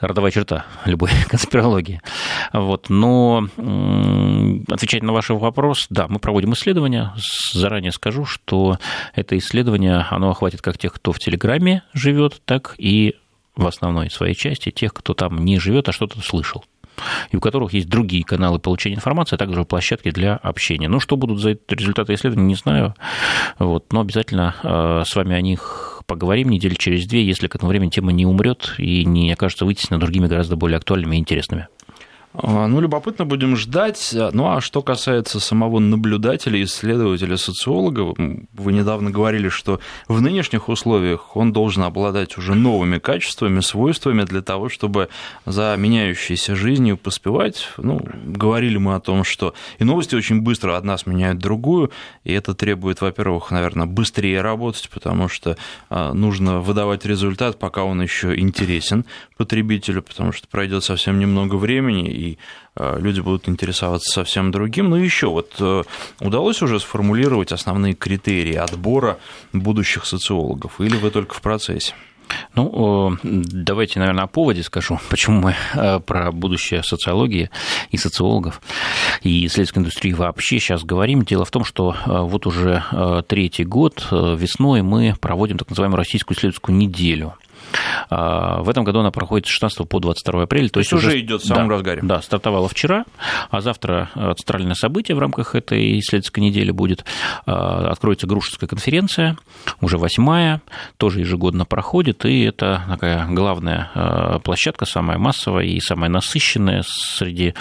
родовая 0.00 0.30
черта 0.30 0.66
любой 0.84 1.10
конспирологии. 1.28 2.00
Вот. 2.52 2.90
Но 2.90 3.48
отвечать 4.68 5.02
на 5.02 5.12
ваш 5.12 5.30
вопрос, 5.30 5.86
да, 5.90 6.06
мы 6.08 6.18
проводим 6.18 6.52
исследования. 6.52 7.12
Заранее 7.52 7.92
скажу, 7.92 8.24
что 8.24 8.78
это 9.14 9.36
исследование, 9.38 10.06
оно 10.10 10.30
охватит 10.30 10.62
как 10.62 10.78
тех, 10.78 10.92
кто 10.92 11.12
в 11.12 11.18
Телеграме 11.18 11.82
живет, 11.92 12.42
так 12.44 12.74
и 12.78 13.16
в 13.56 13.66
основной 13.66 14.10
своей 14.10 14.34
части 14.34 14.70
тех, 14.70 14.92
кто 14.92 15.14
там 15.14 15.44
не 15.44 15.58
живет, 15.58 15.88
а 15.88 15.92
что-то 15.92 16.20
слышал 16.20 16.64
и 17.30 17.36
у 17.36 17.40
которых 17.40 17.72
есть 17.72 17.88
другие 17.88 18.24
каналы 18.24 18.58
получения 18.58 18.96
информации, 18.96 19.34
а 19.34 19.38
также 19.38 19.64
площадки 19.64 20.10
для 20.10 20.36
общения. 20.36 20.88
Ну, 20.88 21.00
что 21.00 21.16
будут 21.16 21.40
за 21.40 21.58
результаты 21.68 22.14
исследований, 22.14 22.48
не 22.48 22.54
знаю, 22.54 22.94
вот, 23.58 23.92
но 23.92 24.00
обязательно 24.00 24.54
э, 24.62 25.02
с 25.04 25.14
вами 25.16 25.34
о 25.34 25.40
них 25.40 26.02
поговорим 26.06 26.50
недели 26.50 26.74
через 26.74 27.06
две, 27.06 27.24
если 27.24 27.48
к 27.48 27.56
этому 27.56 27.70
времени 27.70 27.90
тема 27.90 28.12
не 28.12 28.26
умрет 28.26 28.74
и 28.78 29.04
не 29.04 29.32
окажется 29.32 29.64
вытеснена 29.64 30.00
другими 30.00 30.26
гораздо 30.26 30.56
более 30.56 30.76
актуальными 30.76 31.16
и 31.16 31.18
интересными. 31.18 31.68
А, 32.36 32.66
ну, 32.66 32.80
любопытно 32.80 33.24
будем 33.24 33.56
ждать. 33.56 34.14
Ну, 34.32 34.48
а 34.48 34.60
что 34.60 34.82
касается 34.82 35.38
самого 35.38 35.78
наблюдателя, 35.78 36.60
исследователя, 36.64 37.36
социолога, 37.36 38.12
вы 38.52 38.72
недавно 38.72 39.12
говорили, 39.12 39.48
что 39.48 39.78
в 40.08 40.20
нынешних 40.20 40.68
условиях 40.68 41.36
он 41.36 41.52
должен 41.52 41.84
обладать 41.84 42.36
уже 42.36 42.54
новыми 42.54 42.98
качествами, 42.98 43.60
свойствами 43.60 44.24
для 44.24 44.42
того, 44.42 44.68
чтобы 44.68 45.10
за 45.46 45.76
меняющейся 45.78 46.56
жизнью 46.56 46.96
поспевать. 46.96 47.68
Ну, 47.76 48.00
говорили 48.24 48.78
мы 48.78 48.96
о 48.96 49.00
том, 49.00 49.22
что 49.22 49.54
и 49.78 49.84
новости 49.84 50.16
очень 50.16 50.40
быстро 50.40 50.76
одна 50.76 50.98
сменяют 50.98 51.38
другую, 51.38 51.92
и 52.24 52.32
это 52.32 52.54
требует, 52.54 53.00
во-первых, 53.00 53.52
наверное, 53.52 53.86
быстрее 53.86 54.40
работать, 54.40 54.90
потому 54.92 55.28
что 55.28 55.56
а, 55.88 56.12
нужно 56.12 56.60
выдавать 56.60 57.06
результат, 57.06 57.60
пока 57.60 57.84
он 57.84 58.02
еще 58.02 58.36
интересен 58.36 59.04
потребителю, 59.36 60.02
потому 60.02 60.32
что 60.32 60.48
пройдет 60.48 60.82
совсем 60.82 61.20
немного 61.20 61.54
времени, 61.54 62.23
и 62.24 62.38
э, 62.76 62.98
люди 63.00 63.20
будут 63.20 63.48
интересоваться 63.48 64.12
совсем 64.12 64.50
другим. 64.50 64.90
Ну 64.90 64.96
и 64.96 65.04
еще 65.04 65.28
вот 65.28 65.54
э, 65.60 65.82
удалось 66.20 66.62
уже 66.62 66.80
сформулировать 66.80 67.52
основные 67.52 67.94
критерии 67.94 68.54
отбора 68.54 69.18
будущих 69.52 70.06
социологов, 70.06 70.80
или 70.80 70.96
вы 70.96 71.10
только 71.10 71.34
в 71.34 71.40
процессе? 71.40 71.94
Ну, 72.54 73.18
давайте, 73.22 74.00
наверное, 74.00 74.24
о 74.24 74.28
поводе 74.28 74.62
скажу, 74.62 74.98
почему 75.10 75.40
мы 75.40 75.54
э, 75.74 76.00
про 76.00 76.32
будущее 76.32 76.82
социологии 76.82 77.50
и 77.90 77.96
социологов 77.96 78.60
и 79.22 79.46
исследовательской 79.46 79.80
индустрии 79.82 80.12
вообще 80.12 80.58
сейчас 80.58 80.82
говорим. 80.84 81.22
Дело 81.22 81.44
в 81.44 81.50
том, 81.50 81.64
что 81.64 81.94
вот 82.06 82.46
уже 82.46 82.82
третий 83.28 83.64
год 83.64 84.08
весной 84.10 84.82
мы 84.82 85.14
проводим 85.20 85.58
так 85.58 85.68
называемую 85.68 85.98
российскую 85.98 86.36
исследовательскую 86.36 86.76
неделю. 86.76 87.34
А, 88.10 88.62
в 88.62 88.68
этом 88.68 88.84
году 88.84 89.00
она 89.00 89.10
проходит 89.10 89.46
с 89.46 89.50
16 89.50 89.88
по 89.88 90.00
22 90.00 90.42
апреля. 90.42 90.68
То, 90.68 90.74
то 90.74 90.80
есть 90.80 90.92
уже, 90.92 91.08
уже 91.08 91.20
идет 91.20 91.42
в 91.42 91.46
самом 91.46 91.68
да, 91.68 91.74
разгаре. 91.74 92.00
Да, 92.02 92.22
стартовала 92.22 92.68
вчера, 92.68 93.04
а 93.50 93.60
завтра 93.60 94.10
центральное 94.36 94.74
событие 94.74 95.14
в 95.16 95.18
рамках 95.18 95.54
этой 95.54 95.98
исследовательской 95.98 96.42
недели 96.42 96.70
будет. 96.70 97.04
А, 97.46 97.90
откроется 97.90 98.26
Грушинская 98.26 98.68
конференция, 98.68 99.36
уже 99.80 99.98
восьмая, 99.98 100.62
тоже 100.96 101.20
ежегодно 101.20 101.64
проходит, 101.64 102.24
и 102.24 102.42
это 102.42 102.84
такая 102.88 103.26
главная 103.28 103.90
а, 103.94 104.38
площадка, 104.38 104.86
самая 104.86 105.18
массовая 105.18 105.64
и 105.64 105.80
самая 105.80 106.10
насыщенная 106.10 106.82
среди 106.86 107.54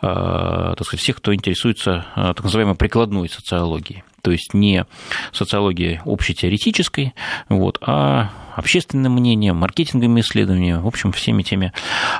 так 0.00 0.84
сказать, 0.84 1.00
всех, 1.00 1.16
кто 1.16 1.34
интересуется 1.34 2.06
так 2.14 2.42
называемой 2.42 2.74
прикладной 2.74 3.28
социологией 3.28 4.04
то 4.28 4.32
есть 4.32 4.52
не 4.52 4.84
социологией 5.32 6.00
общетеоретической, 6.04 7.14
вот, 7.48 7.78
а 7.80 8.30
общественным 8.56 9.14
мнением, 9.14 9.56
маркетинговыми 9.56 10.20
исследованиями, 10.20 10.82
в 10.82 10.86
общем, 10.86 11.12
всеми 11.12 11.42
теми 11.42 11.72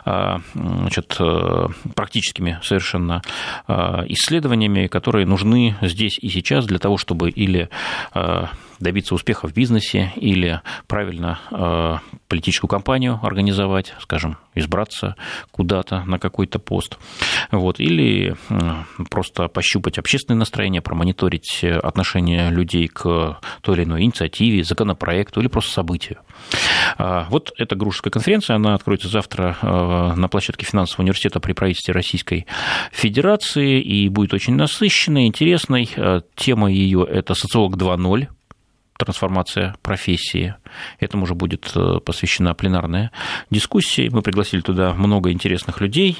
а, 0.07 0.41
значит, 0.55 1.17
э, 1.21 1.69
практическими 1.95 2.61
совершенно 2.63 3.21
а, 3.67 4.05
исследованиями, 4.09 4.87
которые 4.87 5.27
нужны 5.27 5.77
здесь 5.83 6.19
и 6.19 6.31
сейчас 6.31 6.65
для 6.65 6.79
того, 6.79 6.97
чтобы 6.97 7.29
или 7.29 7.69
а, 8.15 8.49
добиться 8.81 9.15
успеха 9.15 9.49
в 9.49 9.53
бизнесе 9.53 10.13
или 10.17 10.61
правильно 10.87 11.41
э, 11.51 11.97
политическую 12.29 12.69
кампанию 12.69 13.19
организовать, 13.23 13.95
скажем, 14.01 14.37
избраться 14.55 15.17
куда-то 15.51 16.05
на 16.05 16.19
какой-то 16.19 16.59
пост, 16.59 16.99
вот, 17.51 17.81
или 17.81 18.37
э, 18.49 18.59
просто 19.11 19.49
пощупать 19.49 19.99
общественное 19.99 20.39
настроение, 20.39 20.83
промониторить 20.83 21.65
отношение 21.65 22.51
людей 22.51 22.89
к 22.89 23.39
той 23.63 23.77
или 23.77 23.85
иной 23.85 24.03
инициативе, 24.03 24.65
законопроекту 24.65 25.41
или 25.41 25.49
просто 25.49 25.73
событию. 25.73 26.19
А, 26.97 27.27
вот 27.31 27.53
эта 27.59 27.77
Грушевская 27.77 28.11
конференция, 28.11 28.57
она 28.57 28.75
откроется 28.75 29.09
завтра 29.09 29.57
э, 29.61 30.15
на 30.15 30.29
площадке 30.29 30.65
финансового 30.65 31.03
университета 31.03 31.41
при 31.41 31.53
правительстве 31.53 31.95
Российской 31.95 32.47
Федерации 32.93 33.81
и 33.81 34.09
будет 34.09 34.35
очень 34.35 34.55
насыщенной, 34.55 35.27
интересной. 35.27 35.89
Тема 36.35 36.71
ее– 36.71 37.07
это 37.11 37.35
социолог 37.35 37.77
2.0, 37.77 38.29
трансформация 38.99 39.75
профессии. 39.81 40.55
Этому 40.99 41.23
уже 41.23 41.35
будет 41.35 41.71
э, 41.75 42.01
посвящена 42.05 42.55
пленарная 42.55 43.11
дискуссия. 43.51 44.11
Мы 44.11 44.23
пригласили 44.23 44.61
туда 44.61 44.93
много 44.93 45.33
интересных 45.33 45.81
людей, 45.81 46.19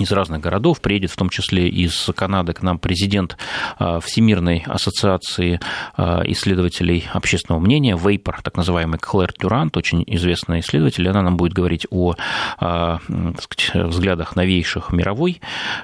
из 0.00 0.12
разных 0.12 0.40
городов, 0.40 0.80
приедет 0.80 1.10
в 1.10 1.16
том 1.16 1.28
числе 1.28 1.68
из 1.68 2.10
Канады 2.14 2.52
к 2.52 2.62
нам 2.62 2.78
президент 2.78 3.36
а, 3.78 4.00
Всемирной 4.00 4.64
ассоциации 4.66 5.60
а, 5.96 6.22
исследователей 6.26 7.04
общественного 7.12 7.60
мнения, 7.60 7.96
Вейпер, 7.96 8.40
так 8.42 8.56
называемый 8.56 8.98
Клэр 8.98 9.32
Дюрант, 9.38 9.76
очень 9.76 10.04
известная 10.06 10.60
исследователь, 10.60 11.08
она 11.08 11.22
нам 11.22 11.36
будет 11.36 11.52
говорить 11.52 11.86
о 11.90 12.14
а, 12.58 12.98
сказать, 13.38 13.86
взглядах 13.88 14.36
новейших 14.36 14.92
мировой 14.92 15.40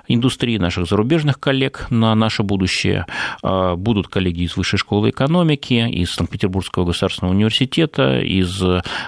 индустрии, 0.08 0.58
наших 0.58 0.86
зарубежных 0.86 1.40
коллег 1.40 1.86
на 1.90 2.14
наше 2.14 2.42
будущее. 2.42 3.06
Будут 3.42 4.08
коллеги 4.08 4.42
из 4.42 4.56
Высшей 4.56 4.78
школы 4.78 5.10
экономики, 5.10 5.88
из 5.90 6.12
Санкт-Петербургского 6.12 6.84
государственного 6.84 7.34
университета, 7.34 8.20
из 8.20 8.62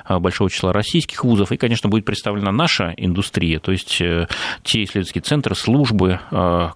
большого 0.08 0.50
числа 0.50 0.72
российских 0.72 1.24
вузов, 1.24 1.52
и, 1.52 1.56
конечно, 1.56 1.88
будет 1.88 2.04
представлена 2.04 2.52
наша 2.52 2.94
индустрия, 2.96 3.58
то 3.60 3.72
есть 3.72 4.00
э, 4.00 4.26
те 4.62 4.82
исследовательские 4.94 5.22
центры, 5.22 5.54
службы, 5.54 6.20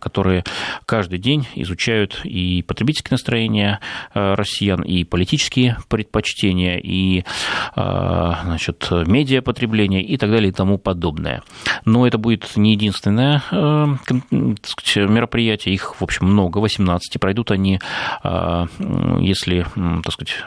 которые 0.00 0.44
каждый 0.86 1.18
день 1.18 1.46
изучают 1.54 2.20
и 2.24 2.62
потребительские 2.62 3.12
настроения 3.12 3.80
россиян, 4.12 4.82
и 4.82 5.04
политические 5.04 5.76
предпочтения, 5.88 6.78
и 6.78 7.24
значит, 7.74 8.88
медиапотребление 8.90 10.02
и 10.02 10.16
так 10.16 10.30
далее 10.30 10.48
и 10.50 10.52
тому 10.52 10.78
подобное. 10.78 11.42
Но 11.84 12.06
это 12.06 12.18
будет 12.18 12.56
не 12.56 12.72
единственное 12.72 13.42
мероприятие, 14.30 15.74
их, 15.74 16.00
в 16.00 16.02
общем, 16.02 16.26
много, 16.26 16.58
18, 16.58 17.20
пройдут 17.20 17.50
они, 17.50 17.78
если, 19.20 19.66
так 20.02 20.12
сказать, 20.12 20.44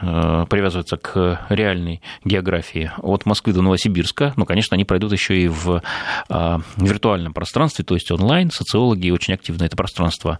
привязываться 0.49 0.97
к 0.97 1.45
реальной 1.49 2.01
географии 2.25 2.91
от 2.97 3.25
Москвы 3.25 3.53
до 3.53 3.61
Новосибирска, 3.61 4.33
ну, 4.35 4.45
конечно, 4.45 4.75
они 4.75 4.83
пройдут 4.83 5.11
еще 5.13 5.37
и 5.37 5.47
в 5.47 5.81
виртуальном 6.77 7.33
пространстве, 7.33 7.60
то 7.69 7.93
есть 7.93 8.11
онлайн. 8.11 8.51
Социологи 8.51 9.09
очень 9.09 9.33
активно 9.33 9.63
это 9.63 9.75
пространство 9.75 10.37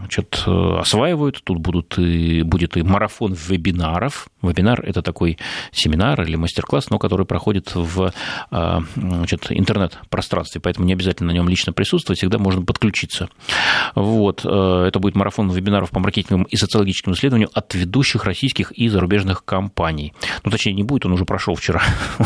значит, 0.00 0.44
осваивают. 0.46 1.42
Тут 1.44 1.58
будут 1.58 1.98
и, 1.98 2.42
будет 2.42 2.76
и 2.76 2.82
марафон 2.82 3.34
вебинаров. 3.34 4.28
Вебинар– 4.42 4.80
это 4.84 5.02
такой 5.02 5.38
семинар 5.72 6.22
или 6.22 6.36
мастер-класс, 6.36 6.90
но 6.90 6.98
который 6.98 7.26
проходит 7.26 7.74
в 7.74 8.12
значит, 8.50 9.46
интернет-пространстве, 9.50 10.60
поэтому 10.60 10.86
не 10.86 10.92
обязательно 10.92 11.32
на 11.32 11.34
нем 11.34 11.48
лично 11.48 11.72
присутствовать, 11.72 12.18
всегда 12.18 12.38
можно 12.38 12.62
подключиться. 12.62 13.28
Вот. 13.94 14.44
Это 14.44 14.98
будет 14.98 15.14
марафон 15.14 15.50
вебинаров 15.50 15.90
по 15.90 16.00
маркетинговым 16.00 16.44
и 16.44 16.56
социологическим 16.56 17.12
исследованию 17.12 17.48
от 17.52 17.74
ведущих 17.74 18.24
российских 18.24 18.72
и 18.72 18.88
зарубежных 18.88 19.44
компаний. 19.44 20.12
Ну, 20.44 20.50
точнее, 20.50 20.74
не 20.74 20.82
будет, 20.82 21.06
он 21.06 21.12
уже 21.12 21.24
прошел 21.24 21.54
вчера. 21.54 21.82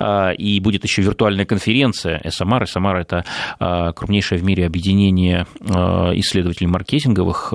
А, 0.00 0.30
и 0.30 0.58
будет 0.60 0.82
еще 0.84 1.02
виртуальная 1.02 1.44
конференция 1.44 2.20
СМАР. 2.26 2.66
СМАР– 2.66 2.96
это 3.00 3.24
а, 3.58 3.92
крупнейшее 3.92 4.38
в 4.38 4.44
мире 4.44 4.66
объединение 4.66 5.46
а, 5.68 6.12
исследователей 6.14 6.68
маркетинговых, 6.68 7.52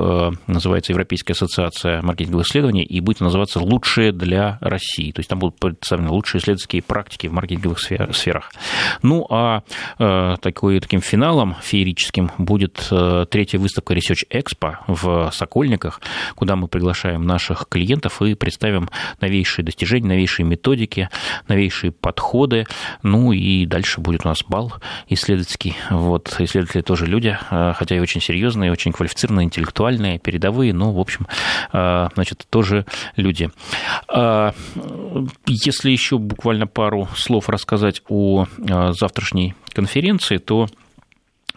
называется 0.48 0.92
Европейская 0.92 1.34
ассоциация 1.34 2.02
маркетинговых 2.02 2.46
исследований, 2.46 2.84
и 2.84 3.00
будет 3.00 3.20
называться 3.22 3.60
«Лучшие 3.60 4.12
для 4.12 4.58
России». 4.62 5.12
То 5.12 5.20
есть 5.20 5.30
там 5.30 5.40
будут 5.40 5.60
представлены 5.60 6.10
лучшие 6.10 6.40
исследовательские 6.40 6.84
практики 6.84 7.28
в 7.28 7.34
маркетинговых 7.34 7.80
сферах. 7.80 8.52
Ну, 9.02 9.26
а 9.30 9.64
такой, 10.42 10.80
таким 10.80 11.02
финалом 11.02 11.56
феерическим 11.62 12.32
будет 12.38 12.92
третья 13.30 13.58
выставка 13.58 13.94
Research 13.94 14.24
Expo 14.30 14.76
в 14.88 15.32
Сокольниках, 15.32 16.02
куда 16.36 16.56
мы 16.56 16.68
приглашаем 16.68 17.24
наших 17.24 17.68
клиентов 17.70 18.22
и 18.22 18.36
представим 18.36 18.90
новейшие 19.22 19.66
достижения, 19.66 20.10
новейшие 20.10 20.46
методики, 20.46 21.10
новейшие 21.48 21.92
подходы 21.92 22.35
подходы. 22.36 22.66
Ну 23.02 23.32
и 23.32 23.66
дальше 23.66 24.02
будет 24.02 24.26
у 24.26 24.28
нас 24.28 24.44
бал 24.48 24.74
исследовательский. 25.08 25.76
Вот, 25.90 26.36
исследователи 26.40 26.82
тоже 26.82 27.06
люди, 27.06 27.38
а, 27.50 27.74
хотя 27.74 27.96
и 27.96 28.00
очень 28.00 28.22
серьезные, 28.22 28.72
очень 28.72 28.92
квалифицированные, 28.92 29.46
интеллектуальные, 29.46 30.20
передовые, 30.20 30.74
но, 30.74 30.92
в 30.92 31.00
общем, 31.00 31.28
а, 31.72 32.10
значит, 32.14 32.46
тоже 32.50 32.86
люди. 33.16 33.50
А, 34.10 34.54
если 35.48 35.92
еще 35.92 36.18
буквально 36.18 36.68
пару 36.68 37.08
слов 37.16 37.50
рассказать 37.50 38.02
о 38.10 38.46
завтрашней 38.92 39.56
конференции, 39.74 40.38
то 40.38 40.68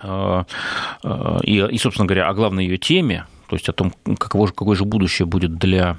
и, 0.00 1.78
собственно 1.80 2.06
говоря, 2.06 2.28
о 2.28 2.34
главной 2.34 2.64
ее 2.64 2.78
теме, 2.78 3.26
то 3.48 3.56
есть 3.56 3.68
о 3.68 3.72
том, 3.72 3.92
каково 4.16 4.46
же, 4.46 4.52
какое 4.52 4.76
же 4.76 4.84
будущее 4.84 5.26
будет 5.26 5.56
для 5.56 5.96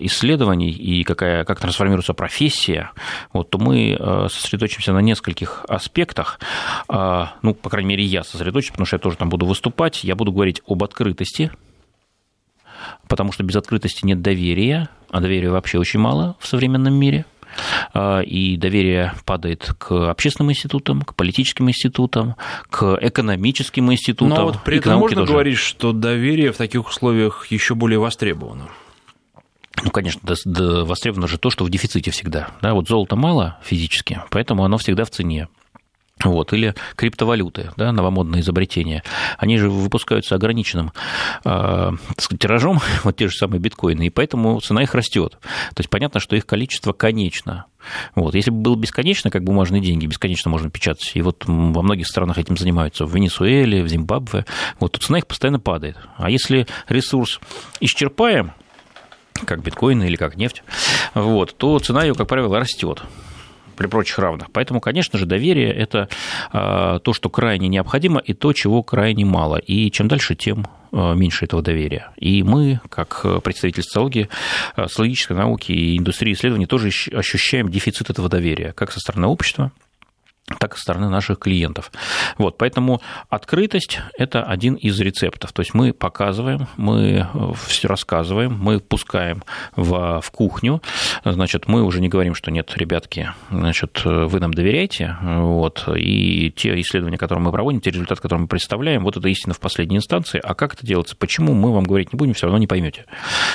исследований 0.00 0.70
и 0.70 1.04
какая, 1.04 1.44
как 1.44 1.60
трансформируется 1.60 2.14
профессия, 2.14 2.90
вот, 3.32 3.50
то 3.50 3.58
мы 3.58 3.96
а, 3.98 4.28
сосредоточимся 4.28 4.92
на 4.92 5.00
нескольких 5.00 5.64
аспектах. 5.68 6.38
А, 6.88 7.34
ну, 7.42 7.54
по 7.54 7.70
крайней 7.70 7.90
мере, 7.90 8.04
я 8.04 8.22
сосредоточусь, 8.22 8.70
потому 8.70 8.86
что 8.86 8.96
я 8.96 9.00
тоже 9.00 9.16
там 9.16 9.28
буду 9.28 9.46
выступать. 9.46 10.04
Я 10.04 10.16
буду 10.16 10.32
говорить 10.32 10.62
об 10.66 10.82
открытости, 10.82 11.50
потому 13.08 13.32
что 13.32 13.42
без 13.42 13.56
открытости 13.56 14.04
нет 14.04 14.22
доверия, 14.22 14.88
а 15.10 15.20
доверия 15.20 15.50
вообще 15.50 15.78
очень 15.78 16.00
мало 16.00 16.36
в 16.40 16.46
современном 16.46 16.94
мире– 16.94 17.26
и 18.26 18.56
доверие 18.56 19.14
падает 19.24 19.74
к 19.78 20.10
общественным 20.10 20.52
институтам, 20.52 21.02
к 21.02 21.14
политическим 21.14 21.68
институтам, 21.68 22.34
к 22.70 22.98
экономическим 23.00 23.92
институтам. 23.92 24.36
Но 24.36 24.44
вот 24.46 24.62
при 24.64 24.78
этом 24.78 24.98
можно 24.98 25.20
тоже. 25.20 25.32
говорить, 25.32 25.58
что 25.58 25.92
доверие 25.92 26.52
в 26.52 26.56
таких 26.56 26.88
условиях 26.88 27.46
еще 27.50 27.74
более 27.74 27.98
востребовано. 27.98 28.68
Ну, 29.84 29.90
конечно, 29.90 30.20
да, 30.24 30.34
да, 30.44 30.84
востребовано 30.84 31.28
же 31.28 31.38
то, 31.38 31.50
что 31.50 31.64
в 31.64 31.70
дефиците 31.70 32.10
всегда. 32.10 32.48
Да, 32.62 32.72
вот 32.72 32.88
золота 32.88 33.16
мало 33.16 33.58
физически, 33.62 34.22
поэтому 34.30 34.64
оно 34.64 34.78
всегда 34.78 35.04
в 35.04 35.10
цене. 35.10 35.48
Вот, 36.22 36.52
или 36.52 36.74
криптовалюты, 36.94 37.72
да, 37.76 37.92
новомодные 37.92 38.40
изобретения. 38.40 39.02
Они 39.36 39.58
же 39.58 39.68
выпускаются 39.68 40.36
ограниченным 40.36 40.92
э, 41.44 41.90
сказать, 42.16 42.40
тиражом, 42.40 42.80
вот 43.04 43.16
те 43.16 43.28
же 43.28 43.36
самые 43.36 43.60
биткоины, 43.60 44.06
и 44.06 44.10
поэтому 44.10 44.58
цена 44.60 44.84
их 44.84 44.94
растет. 44.94 45.32
То 45.42 45.80
есть 45.80 45.90
понятно, 45.90 46.20
что 46.20 46.36
их 46.36 46.46
количество 46.46 46.92
конечно. 46.92 47.66
Вот. 48.14 48.34
Если 48.34 48.50
бы 48.50 48.58
было 48.58 48.76
бесконечно, 48.76 49.30
как 49.30 49.42
бумажные 49.42 49.82
деньги, 49.82 50.06
бесконечно 50.06 50.50
можно 50.50 50.70
печатать, 50.70 51.10
и 51.14 51.20
вот 51.20 51.44
во 51.46 51.82
многих 51.82 52.06
странах 52.06 52.38
этим 52.38 52.56
занимаются, 52.56 53.04
в 53.04 53.14
Венесуэле, 53.14 53.82
в 53.82 53.88
Зимбабве, 53.88 54.46
вот, 54.78 54.92
то 54.92 55.00
цена 55.00 55.18
их 55.18 55.26
постоянно 55.26 55.60
падает. 55.60 55.98
А 56.16 56.30
если 56.30 56.66
ресурс 56.88 57.40
исчерпаем, 57.80 58.52
как 59.44 59.62
биткоины 59.62 60.04
или 60.04 60.16
как 60.16 60.36
нефть, 60.36 60.62
вот, 61.14 61.54
то 61.56 61.78
цена 61.78 62.04
ее, 62.04 62.14
как 62.14 62.28
правило, 62.28 62.58
растет 62.58 63.02
при 63.76 63.86
прочих 63.86 64.18
равных. 64.18 64.50
Поэтому, 64.52 64.80
конечно 64.80 65.18
же, 65.18 65.26
доверие– 65.26 65.72
это 65.74 66.08
а, 66.52 66.98
то, 67.00 67.12
что 67.12 67.28
крайне 67.28 67.68
необходимо, 67.68 68.20
и 68.20 68.32
то, 68.32 68.52
чего 68.52 68.82
крайне 68.82 69.24
мало. 69.24 69.56
И 69.56 69.90
чем 69.90 70.08
дальше, 70.08 70.34
тем 70.34 70.66
а, 70.92 71.14
меньше 71.14 71.44
этого 71.44 71.62
доверия. 71.62 72.10
И 72.16 72.42
мы, 72.42 72.80
как 72.88 73.26
представители 73.42 73.82
социологии, 73.82 74.28
а, 74.76 74.88
социологической 74.88 75.36
науки 75.36 75.72
и 75.72 75.98
индустрии 75.98 76.32
исследований, 76.32 76.66
тоже 76.66 76.90
ощущаем 77.12 77.68
дефицит 77.68 78.10
этого 78.10 78.28
доверия, 78.28 78.72
как 78.72 78.92
со 78.92 79.00
стороны 79.00 79.26
общества, 79.26 79.72
так 80.58 80.74
и 80.74 80.76
со 80.76 80.82
стороны 80.82 81.08
наших 81.08 81.38
клиентов. 81.38 81.90
Вот, 82.36 82.58
поэтому 82.58 83.00
открытость– 83.30 84.00
это 84.18 84.42
один 84.42 84.74
из 84.74 85.00
рецептов. 85.00 85.52
То 85.52 85.62
есть 85.62 85.72
мы 85.72 85.94
показываем, 85.94 86.68
мы 86.76 87.26
э, 87.32 87.52
все 87.66 87.88
рассказываем, 87.88 88.54
мы 88.58 88.78
пускаем 88.78 89.42
в, 89.74 90.20
в 90.20 90.30
кухню. 90.30 90.82
Значит, 91.24 91.66
мы 91.66 91.82
уже 91.82 92.02
не 92.02 92.08
говорим, 92.08 92.34
что 92.34 92.50
нет, 92.50 92.72
ребятки, 92.76 93.30
значит, 93.50 94.02
вы 94.04 94.38
нам 94.38 94.52
доверяете. 94.52 95.16
Вот, 95.22 95.88
и 95.96 96.52
те 96.54 96.78
исследования, 96.80 97.16
которые 97.16 97.42
мы 97.42 97.50
проводим, 97.50 97.80
те 97.80 97.90
результаты, 97.90 98.20
которые 98.20 98.42
мы 98.42 98.48
представляем, 98.48 99.02
вот 99.02 99.16
это 99.16 99.26
истина 99.28 99.54
в 99.54 99.60
последней 99.60 99.96
инстанции. 99.96 100.40
А 100.44 100.54
как 100.54 100.74
это 100.74 100.86
делается? 100.86 101.16
Почему 101.16 101.54
мы 101.54 101.72
вам 101.72 101.84
говорить 101.84 102.12
не 102.12 102.18
будем, 102.18 102.34
все 102.34 102.46
равно 102.46 102.58
не 102.58 102.66
поймете. 102.66 103.06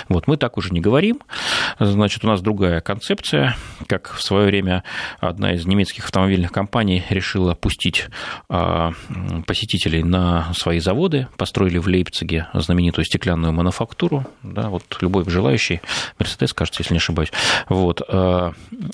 Вот 0.07 0.25
мы 0.25 0.37
так 0.37 0.57
уже 0.57 0.71
не 0.71 0.81
говорим. 0.81 1.19
Значит, 1.79 2.25
у 2.25 2.27
нас 2.27 2.41
другая 2.41 2.81
концепция, 2.81 3.55
как 3.85 4.11
в 4.11 4.23
свое 4.23 4.47
время 4.47 4.83
одна 5.19 5.53
из 5.53 5.67
немецких 5.67 6.05
автомобильных 6.05 6.51
компаний 6.51 6.78
компания 6.79 7.03
решила 7.09 7.55
пустить 7.55 8.07
а, 8.47 8.93
посетителей 9.45 10.01
на 10.01 10.53
свои 10.53 10.79
заводы, 10.79 11.27
построили 11.35 11.77
в 11.77 11.87
Лейпциге 11.87 12.47
знаменитую 12.53 13.03
стеклянную 13.03 13.51
мануфактуру, 13.51 14.25
да, 14.43 14.69
вот 14.69 14.83
любой 15.01 15.29
желающий, 15.29 15.81
Мерседес, 16.17 16.53
кажется, 16.53 16.81
если 16.81 16.93
не 16.93 16.99
ошибаюсь, 16.99 17.33
вот, 17.67 18.01
а, 18.07 18.53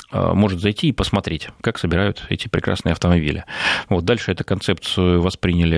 а, 0.10 0.34
может 0.34 0.62
зайти 0.62 0.88
и 0.88 0.92
посмотреть, 0.94 1.50
как 1.62 1.78
собирают 1.78 2.26
эти 2.30 2.48
прекрасные 2.48 2.94
автомобили. 2.94 3.46
Вот 3.90 4.04
дальше 4.04 4.32
эту 4.32 4.44
концепцию 4.44 5.22
восприняли 5.22 5.78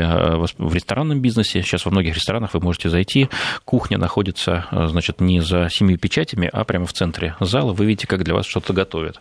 в 0.58 0.74
ресторанном 0.74 1.20
бизнесе. 1.20 1.62
Сейчас 1.62 1.84
во 1.84 1.92
многих 1.92 2.16
ресторанах 2.16 2.54
вы 2.54 2.62
можете 2.62 2.90
зайти, 2.90 3.28
кухня 3.66 3.98
находится, 3.98 4.66
значит, 4.72 5.20
не 5.20 5.42
за 5.42 5.68
семью 5.70 5.98
печатями, 5.98 6.50
а 6.54 6.64
прямо 6.64 6.86
в 6.86 6.94
центре 6.94 7.36
зала. 7.42 7.74
Вы 7.74 7.86
видите, 7.86 8.08
как 8.08 8.24
для 8.24 8.34
вас 8.34 8.46
что-то 8.46 8.72
готовят. 8.72 9.20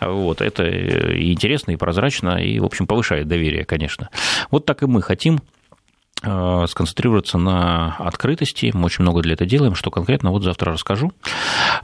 Вот, 0.00 0.40
это 0.40 0.64
и 0.64 1.32
интересно, 1.32 1.70
и 1.70 1.76
прозрачно, 1.76 2.23
логично 2.24 2.42
и, 2.42 2.58
в 2.58 2.64
общем, 2.64 2.86
повышает 2.86 3.28
доверие, 3.28 3.64
конечно. 3.64 4.08
Вот 4.50 4.66
так 4.66 4.82
и 4.82 4.86
мы 4.86 5.02
хотим 5.02 5.40
э, 6.22 6.64
сконцентрироваться 6.68 7.38
на 7.38 7.96
открытости. 7.98 8.70
Мы 8.74 8.86
очень 8.86 9.02
много 9.02 9.22
для 9.22 9.34
этого 9.34 9.48
делаем, 9.48 9.74
что 9.74 9.90
конкретно 9.90 10.30
вот 10.30 10.42
завтра 10.42 10.72
расскажу. 10.72 11.12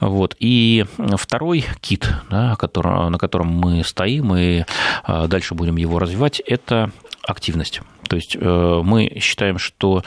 Вот. 0.00 0.36
И 0.38 0.84
второй 1.16 1.64
кит, 1.80 2.08
да, 2.30 2.56
который, 2.56 3.10
на 3.10 3.18
котором 3.18 3.48
мы 3.48 3.84
стоим 3.84 4.34
и 4.34 4.64
э, 5.06 5.26
дальше 5.28 5.54
будем 5.54 5.76
его 5.76 5.98
развивать, 5.98 6.40
это 6.40 6.90
активность. 7.22 7.80
То 8.08 8.16
есть 8.16 8.36
э, 8.40 8.80
мы 8.84 9.18
считаем, 9.20 9.58
что 9.58 10.02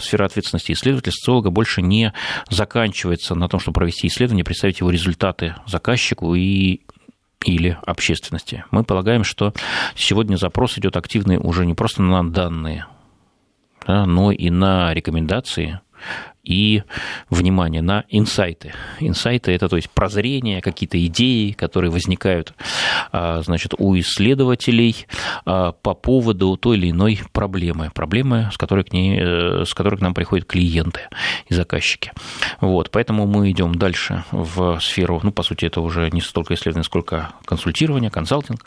сфера 0.00 0.26
ответственности 0.26 0.72
исследователя, 0.72 1.12
социолога 1.12 1.50
больше 1.50 1.80
не 1.80 2.12
заканчивается 2.50 3.34
на 3.34 3.48
том, 3.48 3.60
чтобы 3.60 3.76
провести 3.76 4.08
исследование, 4.08 4.44
представить 4.44 4.80
его 4.80 4.90
результаты 4.90 5.54
заказчику 5.66 6.34
и 6.34 6.80
или 7.44 7.78
общественности. 7.86 8.64
Мы 8.70 8.84
полагаем, 8.84 9.24
что 9.24 9.52
сегодня 9.94 10.36
запрос 10.36 10.78
идет 10.78 10.96
активный 10.96 11.38
уже 11.38 11.66
не 11.66 11.74
просто 11.74 12.02
на 12.02 12.28
данные, 12.28 12.86
да, 13.86 14.06
но 14.06 14.30
и 14.30 14.50
на 14.50 14.92
рекомендации, 14.92 15.80
и 16.42 16.82
внимание 17.28 17.82
на 17.82 18.04
инсайты. 18.08 18.72
Инсайты– 18.98 19.52
это 19.52 19.68
то 19.68 19.76
есть 19.76 19.90
прозрение, 19.90 20.60
какие-то 20.60 21.04
идеи, 21.06 21.52
которые 21.52 21.90
возникают 21.90 22.54
а, 23.12 23.42
значит, 23.42 23.74
у 23.78 23.98
исследователей 23.98 25.06
а, 25.44 25.72
по 25.72 25.94
поводу 25.94 26.56
той 26.56 26.76
или 26.76 26.90
иной 26.90 27.20
проблемы, 27.32 27.90
проблемы, 27.94 28.50
с 28.52 28.56
которой 28.56 28.84
к, 28.84 28.92
ней, 28.92 29.18
э, 29.20 29.64
с 29.64 29.74
которой 29.74 29.96
к 29.96 30.00
нам 30.00 30.14
приходят 30.14 30.46
клиенты 30.46 31.00
и 31.48 31.54
заказчики. 31.54 32.12
Вот, 32.60 32.90
поэтому 32.90 33.26
мы 33.26 33.50
идем 33.50 33.74
дальше 33.74 34.24
в 34.30 34.78
сферу, 34.80 35.20
ну, 35.22 35.32
по 35.32 35.42
сути, 35.42 35.66
это 35.66 35.80
уже 35.80 36.10
не 36.10 36.20
столько 36.20 36.54
исследование, 36.54 36.84
сколько 36.84 37.30
консультирование, 37.44 38.10
консалтинг. 38.10 38.64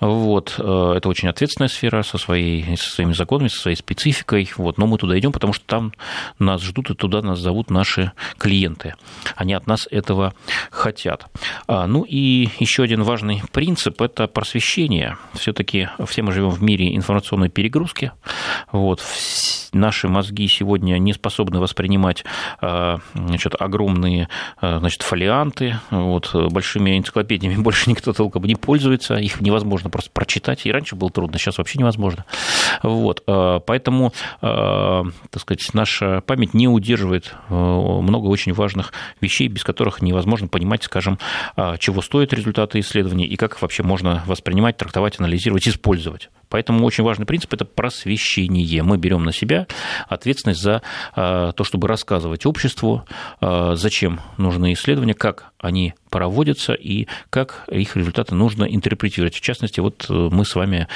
Вот, 0.00 0.54
э, 0.58 0.94
это 0.96 1.08
очень 1.08 1.28
ответственная 1.28 1.68
сфера 1.68 2.02
со, 2.02 2.18
своей, 2.18 2.76
со 2.76 2.90
своими 2.90 3.12
законами, 3.12 3.48
со 3.48 3.60
своей 3.60 3.76
спецификой, 3.76 4.50
вот, 4.56 4.78
но 4.78 4.86
мы 4.86 4.98
туда 4.98 5.18
идем, 5.18 5.32
потому 5.32 5.52
что 5.52 5.64
там 5.66 5.92
нас 6.38 6.62
ждут 6.62 6.90
и 6.90 6.94
туда 6.94 7.11
нас 7.20 7.38
зовут 7.38 7.70
наши 7.70 8.12
клиенты. 8.38 8.94
Они 9.36 9.52
от 9.52 9.66
нас 9.66 9.86
этого 9.90 10.34
хотят. 10.70 11.26
А, 11.66 11.86
ну 11.86 12.02
и 12.02 12.48
еще 12.58 12.82
один 12.82 13.02
важный 13.02 13.42
принцип– 13.52 14.00
это 14.02 14.26
просвещение. 14.26 15.18
Все-таки 15.34 15.88
все 16.06 16.22
мы 16.22 16.32
живем 16.32 16.50
в 16.50 16.62
мире 16.62 16.96
информационной 16.96 17.50
перегрузки. 17.50 18.12
Вот, 18.70 19.00
наши 19.72 20.08
мозги 20.08 20.48
сегодня 20.48 20.98
не 20.98 21.12
способны 21.12 21.60
воспринимать 21.60 22.24
а, 22.60 22.98
значит, 23.14 23.54
огромные 23.58 24.28
а, 24.60 24.78
значит, 24.78 25.02
фолианты, 25.02 25.76
вот, 25.90 26.34
большими 26.50 26.98
энциклопедиями 26.98 27.56
больше 27.62 27.90
никто 27.90 28.12
толком 28.12 28.44
не 28.44 28.54
пользуется, 28.54 29.14
их 29.14 29.40
невозможно 29.40 29.90
просто 29.90 30.10
прочитать, 30.10 30.66
и 30.66 30.72
раньше 30.72 30.96
было 30.96 31.10
трудно, 31.10 31.38
сейчас 31.38 31.58
вообще 31.58 31.78
невозможно. 31.78 32.24
Вот, 32.82 33.22
а, 33.26 33.60
поэтому, 33.60 34.12
так 34.40 35.40
сказать, 35.40 35.62
наша 35.72 36.20
память 36.22 36.54
не 36.54 36.68
удерживает 36.68 37.34
много 37.48 38.26
очень 38.26 38.52
важных 38.52 38.92
вещей, 39.20 39.48
без 39.48 39.64
которых 39.64 40.02
невозможно 40.02 40.48
понимать, 40.48 40.82
скажем, 40.82 41.18
чего 41.78 42.02
стоят 42.02 42.32
результаты 42.32 42.80
исследований 42.80 43.26
и 43.26 43.36
как 43.36 43.54
их 43.54 43.62
вообще 43.62 43.82
можно 43.82 44.22
воспринимать, 44.26 44.76
трактовать, 44.76 45.18
анализировать, 45.20 45.66
использовать. 45.68 46.30
Поэтому 46.52 46.84
очень 46.84 47.02
важный 47.02 47.24
принцип– 47.24 47.50
это 47.54 47.64
просвещение. 47.64 48.82
Мы 48.82 48.98
берем 48.98 49.24
на 49.24 49.32
себя 49.32 49.66
ответственность 50.06 50.60
за 50.60 50.82
а, 51.14 51.52
то, 51.52 51.64
чтобы 51.64 51.88
рассказывать 51.88 52.44
обществу, 52.44 53.06
а, 53.40 53.74
зачем 53.74 54.20
нужны 54.36 54.74
исследования, 54.74 55.14
как 55.14 55.52
они 55.58 55.94
проводятся 56.10 56.74
и 56.74 57.06
как 57.30 57.64
их 57.70 57.96
результаты 57.96 58.34
нужно 58.34 58.64
интерпретировать. 58.64 59.34
В 59.34 59.40
частности, 59.40 59.80
вот 59.80 60.04
э, 60.10 60.12
мы 60.12 60.44
с 60.44 60.54
вами, 60.54 60.88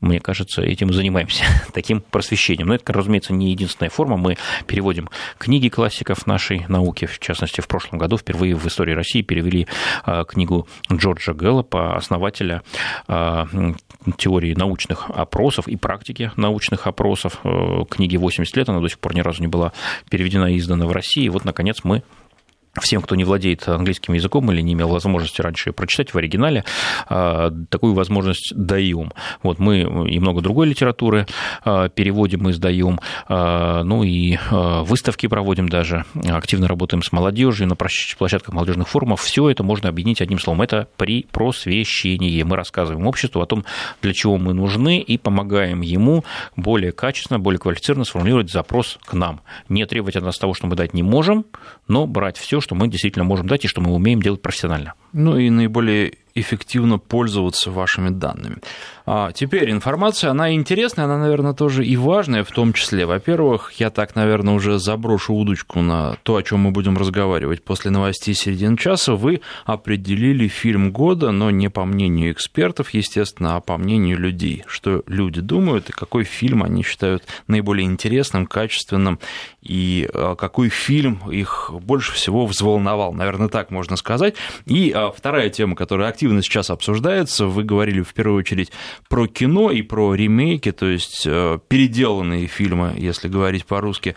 мне 0.00 0.18
кажется, 0.18 0.62
этим 0.62 0.92
занимаемся, 0.92 1.44
таким 1.72 2.00
просвещением. 2.00 2.68
Но 2.68 2.74
это, 2.74 2.92
разумеется, 2.92 3.32
не 3.32 3.52
единственная 3.52 3.90
форма. 3.90 4.16
Мы 4.16 4.36
переводим 4.66 5.10
книги 5.38 5.68
классиков 5.68 6.26
нашей 6.26 6.64
науки. 6.66 7.04
В 7.06 7.20
частности, 7.20 7.60
в 7.60 7.68
прошлом 7.68 7.98
году 7.98 8.16
впервые 8.16 8.56
в 8.56 8.66
истории 8.66 8.94
России 8.94 9.22
перевели 9.22 9.68
а, 10.04 10.24
книгу 10.24 10.66
Джорджа 10.92 11.34
Гэллопа, 11.34 11.94
основателя 11.94 12.62
теории 14.12 14.54
научных 14.54 15.10
опросов 15.10 15.68
и 15.68 15.76
практики 15.76 16.30
научных 16.36 16.86
опросов. 16.86 17.40
Э, 17.44 17.84
книги 17.88 18.16
80 18.16 18.56
лет, 18.56 18.68
она 18.68 18.80
до 18.80 18.88
сих 18.88 18.98
пор 18.98 19.14
ни 19.14 19.20
разу 19.20 19.40
не 19.40 19.48
была 19.48 19.72
переведена 20.10 20.52
и 20.52 20.58
издана 20.58 20.86
в 20.86 20.92
России. 20.92 21.24
И 21.24 21.28
вот, 21.28 21.44
наконец, 21.44 21.80
мы 21.84 22.02
всем, 22.80 23.02
кто 23.02 23.14
не 23.14 23.24
владеет 23.24 23.68
английским 23.68 24.14
языком 24.14 24.50
или 24.50 24.60
не 24.60 24.72
имел 24.72 24.88
возможности 24.88 25.40
раньше 25.40 25.72
прочитать 25.72 26.12
в 26.12 26.18
оригинале, 26.18 26.64
а, 27.08 27.52
такую 27.68 27.94
возможность 27.94 28.52
даем. 28.54 29.12
Вот 29.42 29.58
мы 29.58 29.80
и 30.10 30.18
много 30.18 30.40
другой 30.40 30.66
литературы 30.66 31.26
а, 31.64 31.88
переводим 31.88 32.48
и 32.48 32.52
сдаем, 32.52 33.00
а, 33.28 33.82
ну 33.84 34.02
и 34.02 34.38
выставки 34.50 35.26
проводим 35.26 35.68
даже, 35.68 36.04
активно 36.28 36.68
работаем 36.68 37.02
с 37.02 37.12
молодежью 37.12 37.66
на 37.68 37.76
площадках 37.76 38.52
молодежных 38.52 38.88
форумов. 38.88 39.20
Все 39.22 39.48
это 39.48 39.62
можно 39.62 39.88
объединить 39.88 40.20
одним 40.20 40.38
словом. 40.38 40.62
Это 40.62 40.88
при 40.96 41.26
просвещении. 41.30 42.42
Мы 42.42 42.56
рассказываем 42.56 43.06
обществу 43.06 43.40
о 43.40 43.46
том, 43.46 43.64
для 44.02 44.12
чего 44.12 44.36
мы 44.36 44.54
нужны, 44.54 45.00
и 45.00 45.18
помогаем 45.18 45.80
ему 45.80 46.24
более 46.56 46.92
качественно, 46.92 47.38
более 47.38 47.58
квалифицированно 47.58 48.04
сформулировать 48.04 48.50
запрос 48.50 48.98
к 49.04 49.14
нам. 49.14 49.40
Не 49.68 49.86
требовать 49.86 50.16
от 50.16 50.24
нас 50.24 50.38
того, 50.38 50.54
что 50.54 50.66
мы 50.66 50.76
дать 50.76 50.94
не 50.94 51.02
можем, 51.02 51.44
но 51.88 52.06
брать 52.06 52.36
все, 52.36 52.60
что 52.64 52.74
мы 52.74 52.88
действительно 52.88 53.24
можем 53.24 53.46
дать 53.46 53.64
и 53.64 53.68
что 53.68 53.80
мы 53.80 53.92
умеем 53.92 54.20
делать 54.20 54.42
профессионально. 54.42 54.94
Ну 55.12 55.36
и 55.36 55.50
наиболее 55.50 56.14
эффективно 56.34 56.98
пользоваться 56.98 57.70
вашими 57.70 58.10
данными. 58.10 58.56
А 59.06 59.32
теперь 59.32 59.70
информация, 59.70 60.30
она 60.30 60.52
интересная, 60.54 61.04
она, 61.04 61.18
наверное, 61.18 61.52
тоже 61.52 61.84
и 61.84 61.96
важная 61.96 62.42
в 62.42 62.50
том 62.50 62.72
числе. 62.72 63.06
Во-первых, 63.06 63.72
я 63.72 63.90
так, 63.90 64.14
наверное, 64.14 64.54
уже 64.54 64.78
заброшу 64.78 65.34
удочку 65.34 65.82
на 65.82 66.16
то, 66.22 66.36
о 66.36 66.42
чем 66.42 66.60
мы 66.60 66.70
будем 66.70 66.96
разговаривать 66.96 67.62
после 67.62 67.90
новостей 67.90 68.34
середины 68.34 68.78
часа. 68.78 69.14
Вы 69.14 69.42
определили 69.66 70.48
фильм 70.48 70.90
года, 70.90 71.32
но 71.32 71.50
не 71.50 71.68
по 71.68 71.84
мнению 71.84 72.32
экспертов, 72.32 72.90
естественно, 72.90 73.56
а 73.56 73.60
по 73.60 73.76
мнению 73.76 74.18
людей. 74.18 74.64
Что 74.66 75.02
люди 75.06 75.40
думают 75.42 75.90
и 75.90 75.92
какой 75.92 76.24
фильм 76.24 76.62
они 76.62 76.82
считают 76.82 77.24
наиболее 77.46 77.86
интересным, 77.86 78.46
качественным, 78.46 79.20
и 79.60 80.08
а, 80.14 80.34
какой 80.34 80.70
фильм 80.70 81.30
их 81.30 81.70
больше 81.82 82.12
всего 82.12 82.46
взволновал, 82.46 83.12
наверное, 83.12 83.48
так 83.48 83.70
можно 83.70 83.96
сказать. 83.96 84.34
И 84.64 84.90
а, 84.94 85.12
вторая 85.14 85.50
тема, 85.50 85.76
которая 85.76 86.08
активно 86.08 86.23
активно 86.24 86.42
сейчас 86.42 86.70
обсуждается. 86.70 87.46
Вы 87.46 87.64
говорили 87.64 88.00
в 88.00 88.14
первую 88.14 88.38
очередь 88.38 88.72
про 89.10 89.26
кино 89.26 89.70
и 89.70 89.82
про 89.82 90.14
ремейки, 90.14 90.72
то 90.72 90.86
есть 90.86 91.24
э, 91.26 91.58
переделанные 91.68 92.46
фильмы, 92.46 92.94
если 92.96 93.28
говорить 93.28 93.66
по-русски. 93.66 94.14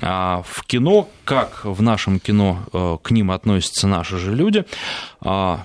А 0.00 0.42
в 0.46 0.64
кино, 0.64 1.08
как 1.24 1.64
в 1.64 1.82
нашем 1.82 2.20
кино 2.20 2.60
э, 2.72 2.96
к 3.02 3.10
ним 3.10 3.30
относятся 3.30 3.86
наши 3.86 4.18
же 4.18 4.34
люди, 4.34 4.64
а, 5.22 5.64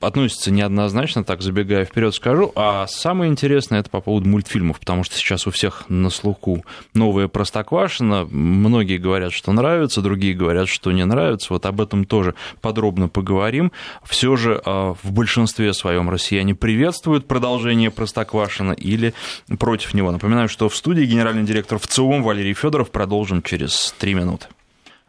относятся 0.00 0.50
неоднозначно, 0.50 1.24
так 1.24 1.42
забегая 1.42 1.84
вперед 1.84 2.14
скажу. 2.14 2.52
А 2.56 2.86
самое 2.88 3.30
интересное 3.30 3.80
это 3.80 3.90
по 3.90 4.00
поводу 4.00 4.28
мультфильмов, 4.28 4.80
потому 4.80 5.04
что 5.04 5.16
сейчас 5.16 5.46
у 5.46 5.50
всех 5.50 5.84
на 5.88 6.10
слуху 6.10 6.64
новое 6.94 7.28
Простоквашино. 7.28 8.26
Многие 8.30 8.98
говорят, 8.98 9.32
что 9.32 9.52
нравится, 9.52 10.02
другие 10.02 10.34
говорят, 10.34 10.68
что 10.68 10.92
не 10.92 11.04
нравится. 11.04 11.52
Вот 11.52 11.64
об 11.66 11.80
этом 11.80 12.04
тоже 12.04 12.34
подробно 12.60 13.08
поговорим. 13.08 13.72
Все 14.04 14.34
же 14.36 14.60
а, 14.64 14.94
в 15.02 15.12
большинстве 15.12 15.72
своем 15.72 16.10
россияне 16.10 16.54
приветствуют 16.54 17.28
продолжение 17.28 17.90
Простоквашина 17.90 18.72
или 18.72 19.14
против 19.58 19.94
него. 19.94 20.10
Напоминаю, 20.10 20.48
что 20.48 20.68
в 20.68 20.76
студии 20.76 21.04
генеральный 21.04 21.44
директор 21.44 21.78
ВЦИОМ 21.78 22.22
Валерий 22.22 22.54
Федоров. 22.54 22.90
Продолжим 23.36 23.42
через 23.42 23.94
три 23.98 24.14
минуты. 24.14 24.46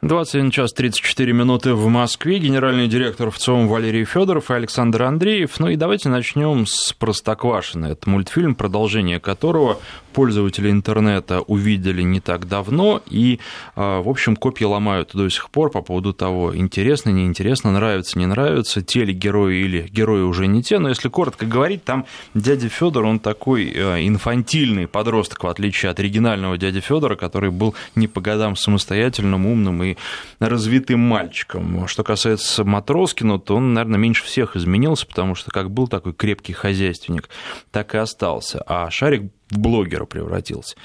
21 0.02 0.52
час 0.52 0.74
34 0.74 1.34
минуты 1.34 1.74
в 1.74 1.88
Москве. 1.88 2.38
Генеральный 2.38 2.88
директор 2.88 3.32
ВЦИОМ 3.32 3.68
Валерий 3.68 4.06
Федоров 4.06 4.52
и 4.52 4.54
Александр 4.54 5.04
Андреев. 5.04 5.60
Ну 5.60 5.70
и 5.70 5.76
давайте 5.76 6.10
начнем 6.10 6.68
с 6.68 6.94
Простоквашино. 6.94 7.88
Это 7.88 8.10
мультфильм, 8.10 8.54
продолжение 8.54 9.20
которого 9.20 9.80
пользователи 10.18 10.72
интернета 10.72 11.42
увидели 11.42 12.02
не 12.02 12.20
так 12.20 12.48
давно, 12.48 13.04
и, 13.06 13.40
а, 13.76 14.02
в 14.02 14.10
общем, 14.10 14.36
копии 14.36 14.64
ломают 14.64 15.12
до 15.14 15.30
сих 15.30 15.52
пор 15.52 15.70
по 15.70 15.84
поводу 15.84 16.12
того, 16.12 16.58
интересно, 16.58 17.12
неинтересно, 17.12 17.72
нравится, 17.72 18.18
не 18.18 18.26
нравится, 18.26 18.82
те 18.82 19.06
ли 19.06 19.14
герои 19.14 19.58
или 19.58 19.88
герои 19.92 20.22
уже 20.22 20.48
не 20.48 20.64
те, 20.64 20.80
но 20.80 20.90
если 20.90 21.08
коротко 21.08 21.46
говорить, 21.46 21.84
там 21.84 22.08
дядя 22.34 22.68
Федор, 22.68 23.06
он 23.06 23.20
такой 23.20 23.72
а, 23.76 23.98
инфантильный 24.00 24.88
подросток, 24.88 25.44
в 25.44 25.48
отличие 25.48 25.92
от 25.92 26.00
оригинального 26.00 26.58
дяди 26.58 26.80
Федора, 26.80 27.16
который 27.16 27.52
был 27.52 27.76
не 27.94 28.08
по 28.08 28.20
годам 28.20 28.56
самостоятельным, 28.56 29.46
умным 29.46 29.84
и 29.84 29.98
развитым 30.40 31.00
мальчиком. 31.00 31.88
Что 31.88 32.04
касается 32.04 32.64
Матроскина, 32.64 33.38
то 33.38 33.58
он, 33.58 33.76
наверное, 33.76 34.00
меньше 34.00 34.24
всех 34.24 34.56
изменился, 34.56 35.06
потому 35.06 35.36
что 35.36 35.52
как 35.52 35.70
был 35.70 35.88
такой 35.88 36.14
крепкий 36.14 36.54
хозяйственник, 36.54 37.30
так 37.70 37.94
и 37.94 38.00
остался. 38.00 38.64
А 38.66 38.90
Шарик 38.90 39.32
в 39.50 39.58
блогера 39.58 40.06
превратился. 40.06 40.76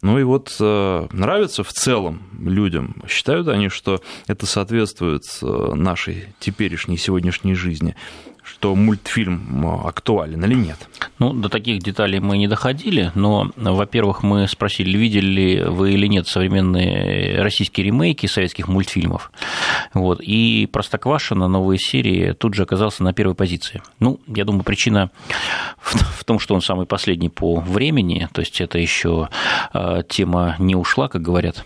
Ну 0.00 0.18
и 0.18 0.22
вот 0.22 0.56
э, 0.60 1.06
нравится 1.10 1.64
в 1.64 1.72
целом 1.72 2.22
людям, 2.38 3.02
считают 3.08 3.48
они, 3.48 3.68
что 3.68 4.00
это 4.28 4.46
соответствует 4.46 5.24
э, 5.42 5.74
нашей 5.74 6.28
теперешней 6.38 6.96
сегодняшней 6.96 7.54
жизни 7.54 7.96
что 8.48 8.74
мультфильм 8.74 9.66
э, 9.66 9.88
актуален 9.88 10.44
или 10.44 10.54
нет? 10.54 10.88
Ну, 11.18 11.32
до 11.32 11.48
таких 11.48 11.80
деталей 11.80 12.20
мы 12.20 12.38
не 12.38 12.48
доходили, 12.48 13.12
но, 13.14 13.50
во-первых, 13.56 14.22
мы 14.22 14.48
спросили, 14.48 14.96
видели 14.96 15.26
ли 15.26 15.62
вы 15.62 15.92
или 15.92 16.06
нет 16.06 16.26
современные 16.26 17.42
российские 17.42 17.86
ремейки 17.86 18.26
советских 18.26 18.68
мультфильмов. 18.68 19.30
Вот, 19.94 20.20
и 20.20 20.68
Простоквашино, 20.70 21.48
новые 21.48 21.78
серии, 21.78 22.32
тут 22.32 22.54
же 22.54 22.62
оказался 22.62 23.02
на 23.02 23.12
первой 23.12 23.34
позиции. 23.34 23.82
Ну, 24.00 24.20
я 24.26 24.44
думаю, 24.44 24.64
причина 24.64 25.10
в 25.80 26.24
том, 26.24 26.38
что 26.38 26.54
он 26.54 26.62
самый 26.62 26.86
последний 26.86 27.28
по 27.28 27.60
времени, 27.60 28.28
то 28.32 28.40
есть 28.40 28.60
это 28.60 28.78
еще 28.78 29.28
э, 29.72 30.02
тема 30.08 30.56
не 30.58 30.74
ушла, 30.74 31.08
как 31.08 31.22
говорят 31.22 31.64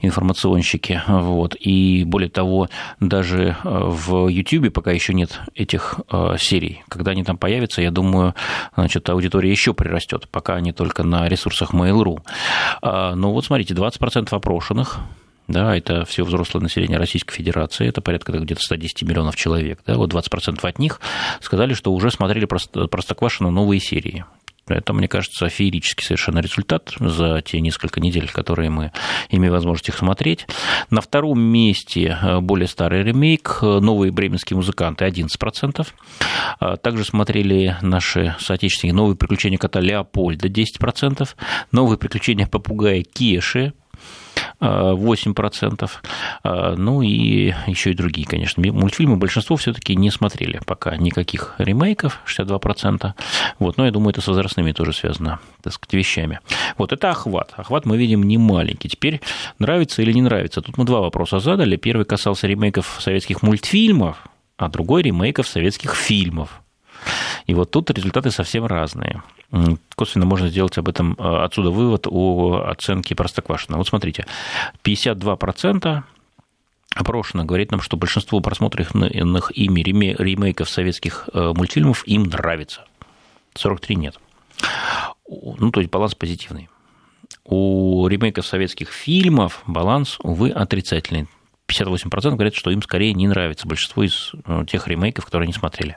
информационщики. 0.00 1.02
Вот, 1.06 1.56
и 1.58 2.04
более 2.04 2.30
того, 2.30 2.68
даже 3.00 3.56
э, 3.62 3.68
в 3.68 4.28
YouTube 4.28 4.72
пока 4.72 4.92
еще 4.92 5.14
нет 5.14 5.40
этих 5.54 6.00
Э, 6.10 6.36
серий. 6.38 6.82
Когда 6.88 7.12
они 7.12 7.24
там 7.24 7.38
появятся, 7.38 7.82
я 7.82 7.90
думаю, 7.90 8.34
значит, 8.76 9.08
аудитория 9.08 9.50
еще 9.50 9.74
прирастет, 9.74 10.28
пока 10.28 10.54
они 10.54 10.72
только 10.72 11.02
на 11.02 11.28
ресурсах 11.28 11.74
Mail.ru. 11.74 12.20
А, 12.82 13.14
Но 13.14 13.28
ну 13.28 13.32
вот 13.32 13.44
смотрите, 13.44 13.74
20% 13.74 14.28
опрошенных 14.30 15.00
да, 15.46 15.76
это 15.76 16.06
все 16.06 16.24
взрослое 16.24 16.62
население 16.62 16.96
Российской 16.96 17.34
Федерации, 17.34 17.86
это 17.86 18.00
порядка 18.00 18.32
где-то 18.32 18.62
110 18.62 19.02
миллионов 19.02 19.36
человек, 19.36 19.78
да, 19.86 19.96
вот 19.96 20.10
20% 20.10 20.66
от 20.66 20.78
них 20.78 21.02
сказали, 21.42 21.74
что 21.74 21.92
уже 21.92 22.10
смотрели 22.10 22.46
Простоквашино 22.46 23.50
новые 23.50 23.78
серии. 23.78 24.24
Это, 24.66 24.92
мне 24.92 25.08
кажется, 25.08 25.48
феерический 25.48 26.04
совершенно 26.04 26.38
результат 26.38 26.94
за 26.98 27.42
те 27.42 27.60
несколько 27.60 28.00
недель, 28.00 28.30
которые 28.30 28.70
мы 28.70 28.92
имеем 29.28 29.52
возможность 29.52 29.88
их 29.88 29.98
смотреть. 29.98 30.46
На 30.90 31.00
втором 31.00 31.40
месте 31.40 32.18
э, 32.20 32.40
более 32.40 32.66
старый 32.66 33.02
ремейк 33.02 33.58
«Новые 33.60 34.10
бременские 34.10 34.56
музыканты» 34.56 35.04
11%. 35.04 35.86
А 36.60 36.76
также 36.76 37.04
смотрели 37.04 37.76
наши 37.82 38.36
соотечественники 38.38 38.96
«Новые 38.96 39.16
приключения 39.16 39.58
кота 39.58 39.80
Леопольда» 39.80 40.48
10%. 40.48 41.28
«Новые 41.72 41.98
приключения 41.98 42.46
попугая 42.46 43.02
Кеши» 43.02 43.74
8%. 44.64 45.90
А, 46.42 46.74
ну 46.76 47.02
и 47.02 47.52
еще 47.66 47.90
и 47.90 47.94
другие, 47.94 48.26
конечно. 48.26 48.62
Мультфильмы 48.72 49.16
большинство 49.16 49.56
все-таки 49.56 49.94
не 49.94 50.10
смотрели 50.10 50.60
пока 50.66 50.96
никаких 50.96 51.54
ремейков, 51.58 52.20
62%. 52.26 53.12
Вот, 53.58 53.76
но 53.76 53.84
я 53.84 53.90
думаю, 53.90 54.10
это 54.10 54.20
с 54.20 54.26
возрастными 54.26 54.72
тоже 54.72 54.92
связано, 54.92 55.40
так 55.62 55.72
сказать, 55.72 55.94
вещами. 55.94 56.40
Вот 56.78 56.92
это 56.92 57.10
охват. 57.10 57.52
Охват 57.56 57.86
мы 57.86 57.96
видим 57.96 58.22
не 58.22 58.38
маленький. 58.38 58.88
Теперь 58.88 59.20
нравится 59.58 60.02
или 60.02 60.12
не 60.12 60.22
нравится? 60.22 60.62
Тут 60.62 60.78
мы 60.78 60.84
два 60.84 61.00
вопроса 61.00 61.38
задали. 61.38 61.76
Первый 61.76 62.06
касался 62.06 62.46
ремейков 62.46 62.98
советских 63.00 63.42
мультфильмов, 63.42 64.18
а 64.56 64.68
другой 64.68 65.02
ремейков 65.02 65.46
советских 65.46 65.94
фильмов. 65.94 66.63
И 67.46 67.54
вот 67.54 67.70
тут 67.70 67.90
результаты 67.90 68.30
совсем 68.30 68.66
разные 68.66 69.22
косвенно 69.94 70.26
можно 70.26 70.48
сделать 70.48 70.76
об 70.78 70.88
этом 70.88 71.14
э, 71.18 71.44
отсюда 71.44 71.70
вывод 71.70 72.06
о 72.08 72.64
оценке 72.66 73.14
Простоквашино. 73.14 73.78
Вот 73.78 73.88
смотрите, 73.88 74.26
52% 74.82 76.02
опрошено 76.94 77.44
говорит 77.44 77.70
нам, 77.70 77.80
что 77.80 77.96
большинство 77.96 78.40
просмотренных 78.40 79.50
ими 79.56 79.80
ремейков 79.80 80.68
советских 80.68 81.28
э, 81.32 81.52
мультфильмов 81.54 82.06
им 82.06 82.24
нравится. 82.24 82.84
43 83.54 83.96
нет. 83.96 84.18
Ну, 85.28 85.70
то 85.70 85.80
есть 85.80 85.90
баланс 85.90 86.14
позитивный. 86.14 86.68
У 87.44 88.06
ремейков 88.08 88.46
советских 88.46 88.90
фильмов 88.90 89.62
баланс, 89.66 90.18
увы, 90.22 90.50
отрицательный. 90.50 91.28
58% 91.68 92.30
говорят, 92.32 92.54
что 92.54 92.70
им 92.70 92.82
скорее 92.82 93.14
не 93.14 93.26
нравится 93.26 93.66
большинство 93.66 94.02
из 94.02 94.32
э, 94.46 94.64
тех 94.66 94.86
ремейков, 94.86 95.24
которые 95.24 95.46
они 95.46 95.52
смотрели. 95.52 95.96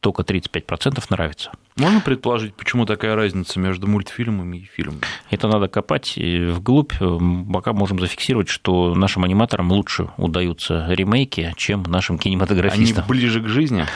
Только 0.00 0.22
35% 0.22 1.02
нравится. 1.10 1.50
Можно 1.76 2.00
предположить, 2.00 2.54
почему 2.54 2.86
такая 2.86 3.14
разница 3.14 3.58
между 3.58 3.86
мультфильмами 3.86 4.58
и 4.58 4.64
фильмами? 4.64 5.00
Это 5.30 5.48
надо 5.48 5.68
копать 5.68 6.16
вглубь. 6.16 6.92
Пока 7.52 7.72
можем 7.72 8.00
зафиксировать, 8.00 8.48
что 8.48 8.94
нашим 8.94 9.24
аниматорам 9.24 9.70
лучше 9.72 10.10
удаются 10.16 10.86
ремейки, 10.88 11.52
чем 11.56 11.82
нашим 11.84 12.18
кинематографистам. 12.18 13.04
Они 13.04 13.08
ближе 13.08 13.42
к 13.42 13.48
жизни? 13.48 13.86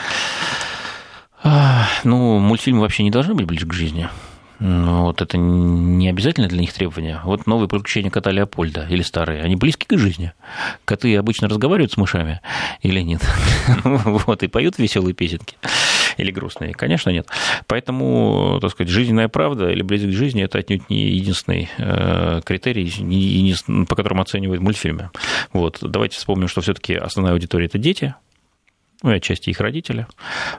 Ну, 2.03 2.39
мультфильмы 2.39 2.81
вообще 2.81 3.03
не 3.03 3.11
должны 3.11 3.33
быть 3.33 3.45
ближе 3.45 3.65
к 3.65 3.73
жизни. 3.73 4.09
Ну, 4.59 5.03
вот 5.03 5.21
это 5.21 5.37
не 5.37 6.09
обязательно 6.09 6.47
для 6.47 6.59
них 6.59 6.73
требования. 6.73 7.21
Вот 7.23 7.47
новые 7.47 7.69
приключения 7.69 8.11
кота 8.11 8.31
Леопольда 8.31 8.87
или 8.89 9.01
старые, 9.01 9.41
они 9.41 9.55
близки 9.55 9.85
к 9.85 9.97
жизни. 9.97 10.33
Коты 10.83 11.15
обычно 11.15 11.47
разговаривают 11.47 11.93
с 11.93 11.97
мышами 11.97 12.41
или 12.81 13.01
нет? 13.01 13.21
Вот, 13.83 14.43
и 14.43 14.47
поют 14.47 14.77
веселые 14.77 15.13
песенки. 15.13 15.55
Или 16.17 16.31
грустные? 16.31 16.73
Конечно, 16.73 17.09
нет. 17.09 17.27
Поэтому, 17.67 18.59
так 18.61 18.71
сказать, 18.71 18.91
жизненная 18.91 19.29
правда 19.29 19.69
или 19.69 19.81
близость 19.81 20.13
к 20.13 20.17
жизни– 20.17 20.43
это 20.43 20.57
отнюдь 20.57 20.89
не 20.89 21.09
единственный 21.11 21.69
э, 21.77 22.41
критерий, 22.43 23.55
по 23.85 23.95
которому 23.95 24.21
оценивают 24.21 24.61
мультфильмы. 24.61 25.11
Вот. 25.53 25.77
Давайте 25.81 26.17
вспомним, 26.17 26.49
что 26.49 26.61
все 26.61 26.73
таки 26.73 26.93
основная 26.95 27.33
аудитория– 27.33 27.65
это 27.67 27.77
дети, 27.77 28.15
ну, 29.01 29.11
и 29.11 29.15
отчасти 29.15 29.49
их 29.49 29.61
родители. 29.61 30.07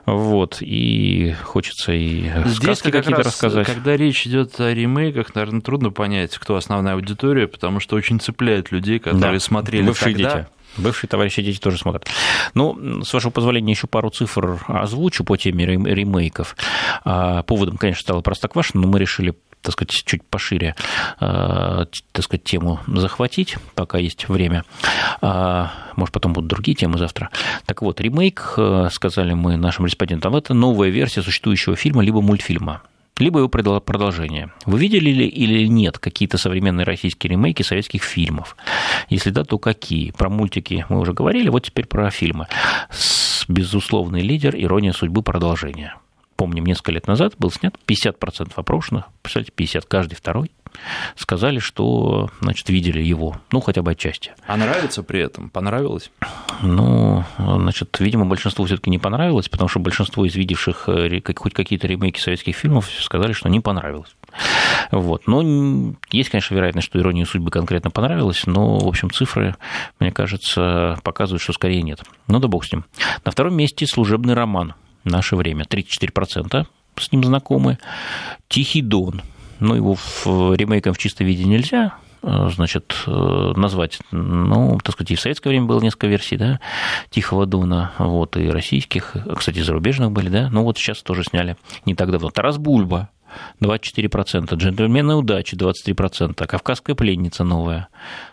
Вот, 0.05 0.57
и 0.61 1.35
хочется 1.43 1.93
и 1.93 2.23
Здесь 2.45 2.55
сказки 2.55 2.89
какие-то 2.89 3.23
рассказать. 3.23 3.67
Когда 3.67 3.95
речь 3.95 4.25
идет 4.25 4.59
о 4.59 4.73
ремейках, 4.73 5.35
наверное, 5.35 5.61
трудно 5.61 5.91
понять, 5.91 6.37
кто 6.37 6.55
основная 6.55 6.95
аудитория, 6.95 7.47
потому 7.47 7.79
что 7.79 7.95
очень 7.95 8.19
цепляет 8.19 8.71
людей, 8.71 8.97
которые 8.99 9.33
да. 9.33 9.39
смотрели 9.39 9.85
Бывшие 9.85 10.15
тогда. 10.15 10.37
дети. 10.37 10.47
Бывшие 10.77 11.09
товарищи 11.09 11.41
дети 11.41 11.59
тоже 11.59 11.77
смотрят. 11.77 12.07
Ну, 12.53 13.03
с 13.03 13.13
вашего 13.13 13.31
позволения, 13.31 13.71
еще 13.71 13.87
пару 13.87 14.09
цифр 14.09 14.59
озвучу 14.67 15.23
по 15.23 15.37
теме 15.37 15.65
ремейков. 15.65 16.55
А, 17.03 17.43
поводом, 17.43 17.77
конечно, 17.77 18.01
стало 18.01 18.21
Простоквашино, 18.21 18.81
но 18.81 18.87
мы 18.87 18.99
решили 18.99 19.35
так 19.61 19.73
сказать, 19.73 19.91
чуть 19.91 20.23
пошире, 20.23 20.75
а, 21.19 21.85
так 22.11 22.25
сказать, 22.25 22.43
тему 22.43 22.79
захватить, 22.87 23.57
пока 23.75 23.99
есть 23.99 24.27
время. 24.27 24.63
А, 25.21 25.71
может, 25.95 26.13
потом 26.13 26.33
будут 26.33 26.49
другие 26.49 26.75
темы 26.75 26.97
завтра. 26.97 27.29
Так 27.65 27.81
вот, 27.83 28.01
ремейк, 28.01 28.53
э, 28.57 28.89
сказали 28.91 29.33
мы 29.33 29.57
нашим 29.57 29.85
респондентам, 29.85 30.35
это 30.35 30.53
новая 30.55 30.89
версия 30.89 31.21
существующего 31.21 31.75
фильма 31.75 32.03
либо 32.03 32.21
мультфильма 32.21 32.81
либо 33.21 33.39
его 33.39 33.49
продолжение. 33.49 34.51
Вы 34.65 34.79
видели 34.79 35.11
ли 35.11 35.27
или 35.27 35.67
нет 35.67 35.99
какие-то 35.99 36.37
современные 36.37 36.85
российские 36.85 37.31
ремейки 37.31 37.63
советских 37.63 38.03
фильмов? 38.03 38.57
Если 39.09 39.29
да, 39.29 39.43
то 39.43 39.57
какие? 39.57 40.11
Про 40.11 40.29
мультики 40.29 40.85
мы 40.89 40.99
уже 40.99 41.13
говорили, 41.13 41.49
вот 41.49 41.63
теперь 41.63 41.85
про 41.85 42.09
фильмы. 42.09 42.47
Безусловный 43.47 44.21
лидер 44.21 44.55
«Ирония 44.55 44.93
судьбы. 44.93 45.21
Продолжение» 45.21 45.93
помним, 46.41 46.65
несколько 46.65 46.91
лет 46.91 47.05
назад 47.05 47.35
был 47.37 47.51
снят 47.51 47.75
50% 47.85 48.53
опрошенных, 48.55 49.05
представляете, 49.21 49.51
50, 49.55 49.85
каждый 49.85 50.15
второй, 50.15 50.49
сказали, 51.15 51.59
что, 51.59 52.31
значит, 52.41 52.67
видели 52.69 52.99
его, 52.99 53.39
ну, 53.51 53.61
хотя 53.61 53.83
бы 53.83 53.91
отчасти. 53.91 54.31
А 54.47 54.57
нравится 54.57 55.03
при 55.03 55.19
этом? 55.19 55.51
Понравилось? 55.51 56.09
Ну, 56.63 57.23
значит, 57.37 57.95
видимо, 57.99 58.25
большинству 58.25 58.65
все 58.65 58.77
таки 58.77 58.89
не 58.89 58.97
понравилось, 58.97 59.49
потому 59.49 59.69
что 59.69 59.79
большинство 59.79 60.25
из 60.25 60.33
видевших 60.33 60.89
э, 60.89 61.21
хоть 61.35 61.53
какие-то 61.53 61.85
ремейки 61.85 62.19
советских 62.19 62.55
фильмов 62.55 62.89
сказали, 62.89 63.33
что 63.33 63.47
не 63.47 63.59
понравилось. 63.59 64.15
Вот. 64.89 65.27
Но 65.27 65.93
есть, 66.09 66.31
конечно, 66.31 66.55
вероятность, 66.55 66.87
что 66.87 66.97
иронию 66.97 67.27
судьбы 67.27 67.51
конкретно 67.51 67.91
понравилось, 67.91 68.47
но, 68.47 68.79
в 68.79 68.87
общем, 68.87 69.11
цифры, 69.11 69.55
мне 69.99 70.11
кажется, 70.11 70.97
показывают, 71.03 71.43
что 71.43 71.53
скорее 71.53 71.83
нет. 71.83 72.01
Ну 72.25 72.39
да 72.39 72.47
бог 72.47 72.65
с 72.65 72.71
ним. 72.71 72.85
На 73.23 73.31
втором 73.31 73.55
месте 73.55 73.85
служебный 73.85 74.33
роман 74.33 74.73
наше 75.03 75.35
время, 75.35 75.65
34% 75.65 76.65
с 76.97 77.11
ним 77.11 77.23
знакомы. 77.23 77.77
Тихий 78.47 78.81
Дон, 78.81 79.21
ну, 79.59 79.75
его 79.75 79.95
в 79.95 80.55
ремейком 80.55 80.93
в 80.93 80.97
чистом 80.97 81.27
виде 81.27 81.45
нельзя, 81.45 81.95
э, 82.21 82.49
значит, 82.53 82.95
э, 83.07 83.53
назвать, 83.55 83.99
ну, 84.11 84.77
так 84.83 84.95
сказать, 84.95 85.11
и 85.11 85.15
в 85.15 85.21
советское 85.21 85.49
время 85.49 85.65
было 85.65 85.81
несколько 85.81 86.07
версий, 86.07 86.37
да, 86.37 86.59
Тихого 87.09 87.45
Дона, 87.45 87.93
вот, 87.97 88.37
и 88.37 88.49
российских, 88.49 89.15
кстати, 89.35 89.59
зарубежных 89.59 90.11
были, 90.11 90.29
да, 90.29 90.49
ну, 90.51 90.63
вот 90.63 90.77
сейчас 90.77 91.01
тоже 91.01 91.23
сняли 91.23 91.57
не 91.85 91.95
так 91.95 92.11
давно. 92.11 92.29
Тарас 92.29 92.57
Бульба, 92.57 93.09
24%, 93.61 94.53
джентльмены 94.55 95.15
удачи 95.15 95.55
23%, 95.55 96.45
кавказская 96.45 96.95
пленница 96.95 97.43
новая 97.43 97.87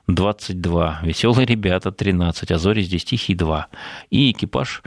22, 0.09 1.01
веселые 1.03 1.47
ребята 1.47 1.93
13, 1.93 2.51
а 2.51 2.59
зори 2.59 2.83
здесь 2.83 3.05
тихие 3.05 3.37
2. 3.37 3.67
И 4.11 4.31
экипаж, 4.31 4.83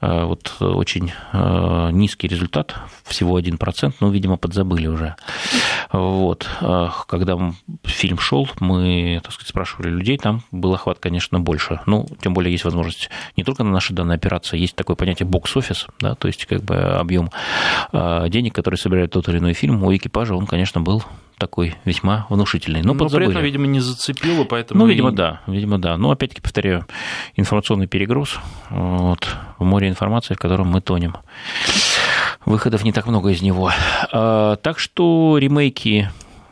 э, 0.00 0.24
вот 0.24 0.54
очень 0.60 1.12
э, 1.32 1.90
низкий 1.92 2.26
результат, 2.26 2.74
всего 3.04 3.38
1%, 3.38 3.94
ну, 4.00 4.10
видимо, 4.10 4.38
подзабыли 4.38 4.86
уже. 4.86 5.16
Вот. 5.92 6.48
Э, 6.62 6.88
когда 7.06 7.38
фильм 7.84 8.18
шел, 8.18 8.48
мы, 8.60 9.20
так 9.22 9.32
сказать, 9.32 9.50
спрашивали 9.50 9.90
людей, 9.90 10.16
там 10.16 10.42
был 10.50 10.72
охват, 10.72 10.98
конечно, 10.98 11.38
больше. 11.38 11.80
Ну, 11.86 12.06
тем 12.22 12.32
более 12.32 12.50
есть 12.50 12.64
возможность 12.64 13.10
не 13.36 13.44
только 13.44 13.64
на 13.64 13.70
наши 13.70 13.92
данные 13.92 14.16
операции, 14.16 14.58
есть 14.58 14.74
такое 14.74 14.96
понятие 14.96 15.26
бокс-офис, 15.26 15.86
да, 16.00 16.14
то 16.14 16.28
есть 16.28 16.46
как 16.46 16.62
бы 16.62 16.76
объем 16.76 17.30
денег, 17.92 18.54
который 18.54 18.76
собирает 18.76 19.10
тот 19.12 19.28
или 19.28 19.38
иной 19.38 19.52
фильм, 19.52 19.82
у 19.82 19.94
экипажа 19.94 20.34
он, 20.34 20.46
конечно, 20.46 20.80
был 20.80 21.02
такой 21.42 21.74
весьма 21.84 22.26
внушительный. 22.28 22.82
Но, 22.82 22.94
но 22.94 23.08
при 23.08 23.28
этом, 23.28 23.42
видимо, 23.42 23.66
не 23.66 23.80
зацепило, 23.80 24.44
поэтому... 24.44 24.78
Ну, 24.78 24.86
видимо, 24.86 25.10
и... 25.10 25.12
да, 25.12 25.40
видимо, 25.48 25.78
да. 25.78 25.96
Но, 25.96 26.12
опять-таки, 26.12 26.40
повторяю, 26.40 26.86
информационный 27.34 27.88
перегруз, 27.88 28.38
вот, 28.70 29.26
в 29.58 29.64
море 29.64 29.88
информации, 29.88 30.34
в 30.34 30.38
котором 30.38 30.68
мы 30.68 30.80
тонем. 30.80 31.16
Выходов 32.46 32.84
не 32.84 32.92
так 32.92 33.08
много 33.08 33.30
из 33.30 33.42
него. 33.42 33.72
А, 34.12 34.54
так 34.54 34.78
что 34.78 35.36
ремейки, 35.36 36.08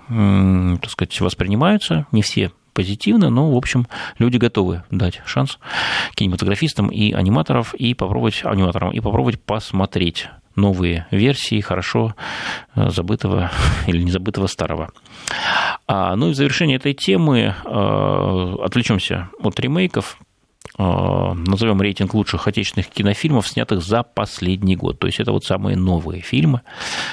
так 0.08 0.90
сказать, 0.90 1.20
воспринимаются, 1.20 2.06
не 2.10 2.22
все 2.22 2.50
позитивно, 2.72 3.30
но, 3.30 3.52
в 3.52 3.56
общем, 3.56 3.86
люди 4.18 4.38
готовы 4.38 4.82
дать 4.90 5.20
шанс 5.24 5.60
кинематографистам 6.16 6.88
и 6.88 7.12
аниматоров 7.12 7.74
и 7.74 7.94
попробовать, 7.94 8.40
аниматорам, 8.44 8.90
и 8.90 8.98
попробовать 8.98 9.40
посмотреть 9.40 10.28
новые 10.56 11.06
версии 11.10 11.60
хорошо 11.60 12.14
э, 12.74 12.90
забытого 12.90 13.50
или 13.86 14.02
не 14.02 14.10
забытого 14.10 14.46
старого. 14.46 14.90
А, 15.86 16.14
ну 16.16 16.28
и 16.28 16.32
в 16.32 16.36
завершение 16.36 16.76
этой 16.76 16.94
темы 16.94 17.54
э, 17.64 18.54
отвлечемся 18.62 19.30
от 19.40 19.58
ремейков. 19.60 20.18
Назовем 20.80 21.82
рейтинг 21.82 22.14
лучших 22.14 22.48
отечественных 22.48 22.88
кинофильмов, 22.88 23.46
снятых 23.46 23.82
за 23.82 24.02
последний 24.02 24.76
год. 24.76 24.98
То 24.98 25.06
есть 25.06 25.20
это 25.20 25.32
вот 25.32 25.44
самые 25.44 25.76
новые 25.76 26.22
фильмы. 26.22 26.62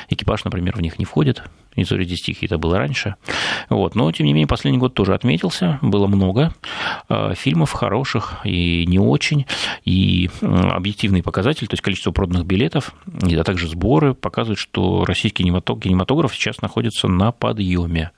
«Экипаж», 0.10 0.45
например, 0.45 0.75
в 0.77 0.82
них 0.82 0.99
не 0.99 1.06
входит. 1.06 1.43
«И 1.75 1.84
зори 1.84 2.08
стихи» 2.15 2.45
это 2.45 2.58
было 2.58 2.77
раньше. 2.77 3.15
Вот. 3.69 3.93
Но, 3.93 4.12
тем 4.12 4.25
не 4.25 4.34
менее, 4.34 4.47
последний 4.47 4.80
год 4.80 4.93
тоже 4.93 5.13
отметился. 5.13 5.80
Было 5.82 6.08
много 6.08 6.53
фильмов 7.36 7.71
хороших 7.71 8.38
и 8.45 8.86
не 8.88 8.99
очень. 8.99 9.45
И 9.84 10.30
объективный 10.41 11.21
показатель, 11.21 11.67
то 11.67 11.73
есть 11.73 11.84
количество 11.84 12.12
проданных 12.12 12.45
билетов, 12.45 12.95
а 13.21 13.43
также 13.43 13.67
сборы 13.67 14.13
показывают, 14.13 14.60
что 14.60 15.06
российский 15.06 15.43
кинематограф 15.43 16.34
сейчас 16.34 16.62
находится 16.62 17.08
на 17.08 17.32
подъеме. 17.32 18.12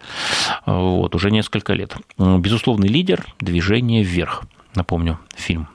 Вот, 0.65 1.15
уже 1.15 1.31
несколько 1.31 1.73
лет. 1.73 1.97
Безусловный 2.17 2.87
лидер– 2.87 3.25
«Движение 3.39 4.03
вверх» 4.03 4.43
напомню, 4.79 5.19
фильм 5.35 5.67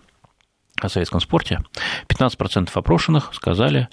о 0.80 0.88
советском 0.88 1.20
спорте, 1.20 1.60
15% 2.08 2.70
опрошенных 2.74 3.32
сказали, 3.32 3.88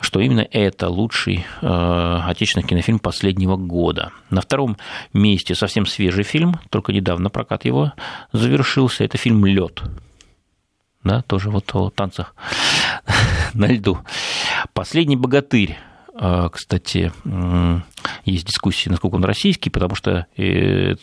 что 0.00 0.20
именно 0.20 0.46
это 0.50 0.88
лучший 0.88 1.44
э, 1.60 2.20
отечественный 2.26 2.66
кинофильм 2.66 2.98
последнего 2.98 3.56
года. 3.56 4.12
На 4.30 4.40
втором 4.40 4.76
месте 5.12 5.54
совсем 5.54 5.84
свежий 5.84 6.24
фильм, 6.24 6.58
только 6.70 6.92
недавно 6.92 7.28
прокат 7.28 7.64
его 7.64 7.92
завершился, 8.32 9.04
это 9.04 9.18
фильм 9.18 9.44
«Лед». 9.44 9.82
Да, 11.04 11.22
тоже 11.22 11.50
вот 11.50 11.74
о 11.74 11.90
танцах 11.90 12.34
на 13.54 13.66
льду. 13.66 13.98
«Последний 14.72 15.16
богатырь», 15.16 15.76
э, 16.14 16.48
кстати, 16.50 17.12
есть 18.24 18.46
дискуссии, 18.46 18.88
насколько 18.88 19.16
он 19.16 19.24
российский, 19.24 19.70
потому 19.70 19.94
что 19.94 20.26
э, 20.36 20.94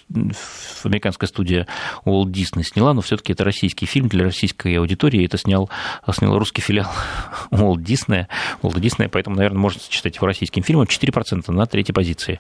американская 0.84 1.28
студия 1.28 1.68
Walt 2.06 2.32
Disney 2.32 2.64
сняла, 2.64 2.94
но 2.94 3.02
все-таки 3.02 3.34
это 3.34 3.44
российский 3.44 3.86
фильм 3.86 4.08
для 4.08 4.26
российской 4.26 4.76
аудитории. 4.76 5.26
Это 5.26 5.38
снял, 5.38 5.70
снял 6.12 6.38
русский 6.38 6.62
филиал 6.62 6.92
Walt 7.52 7.84
Disney, 7.84 8.28
Walt 8.62 8.80
Disney, 8.80 9.10
поэтому, 9.10 9.36
наверное, 9.36 9.60
можно 9.60 9.82
сочетать 9.82 10.16
его 10.16 10.28
российским 10.28 10.64
фильмом. 10.64 10.86
4% 10.86 11.52
на 11.52 11.66
третьей 11.66 11.94
позиции. 11.94 12.40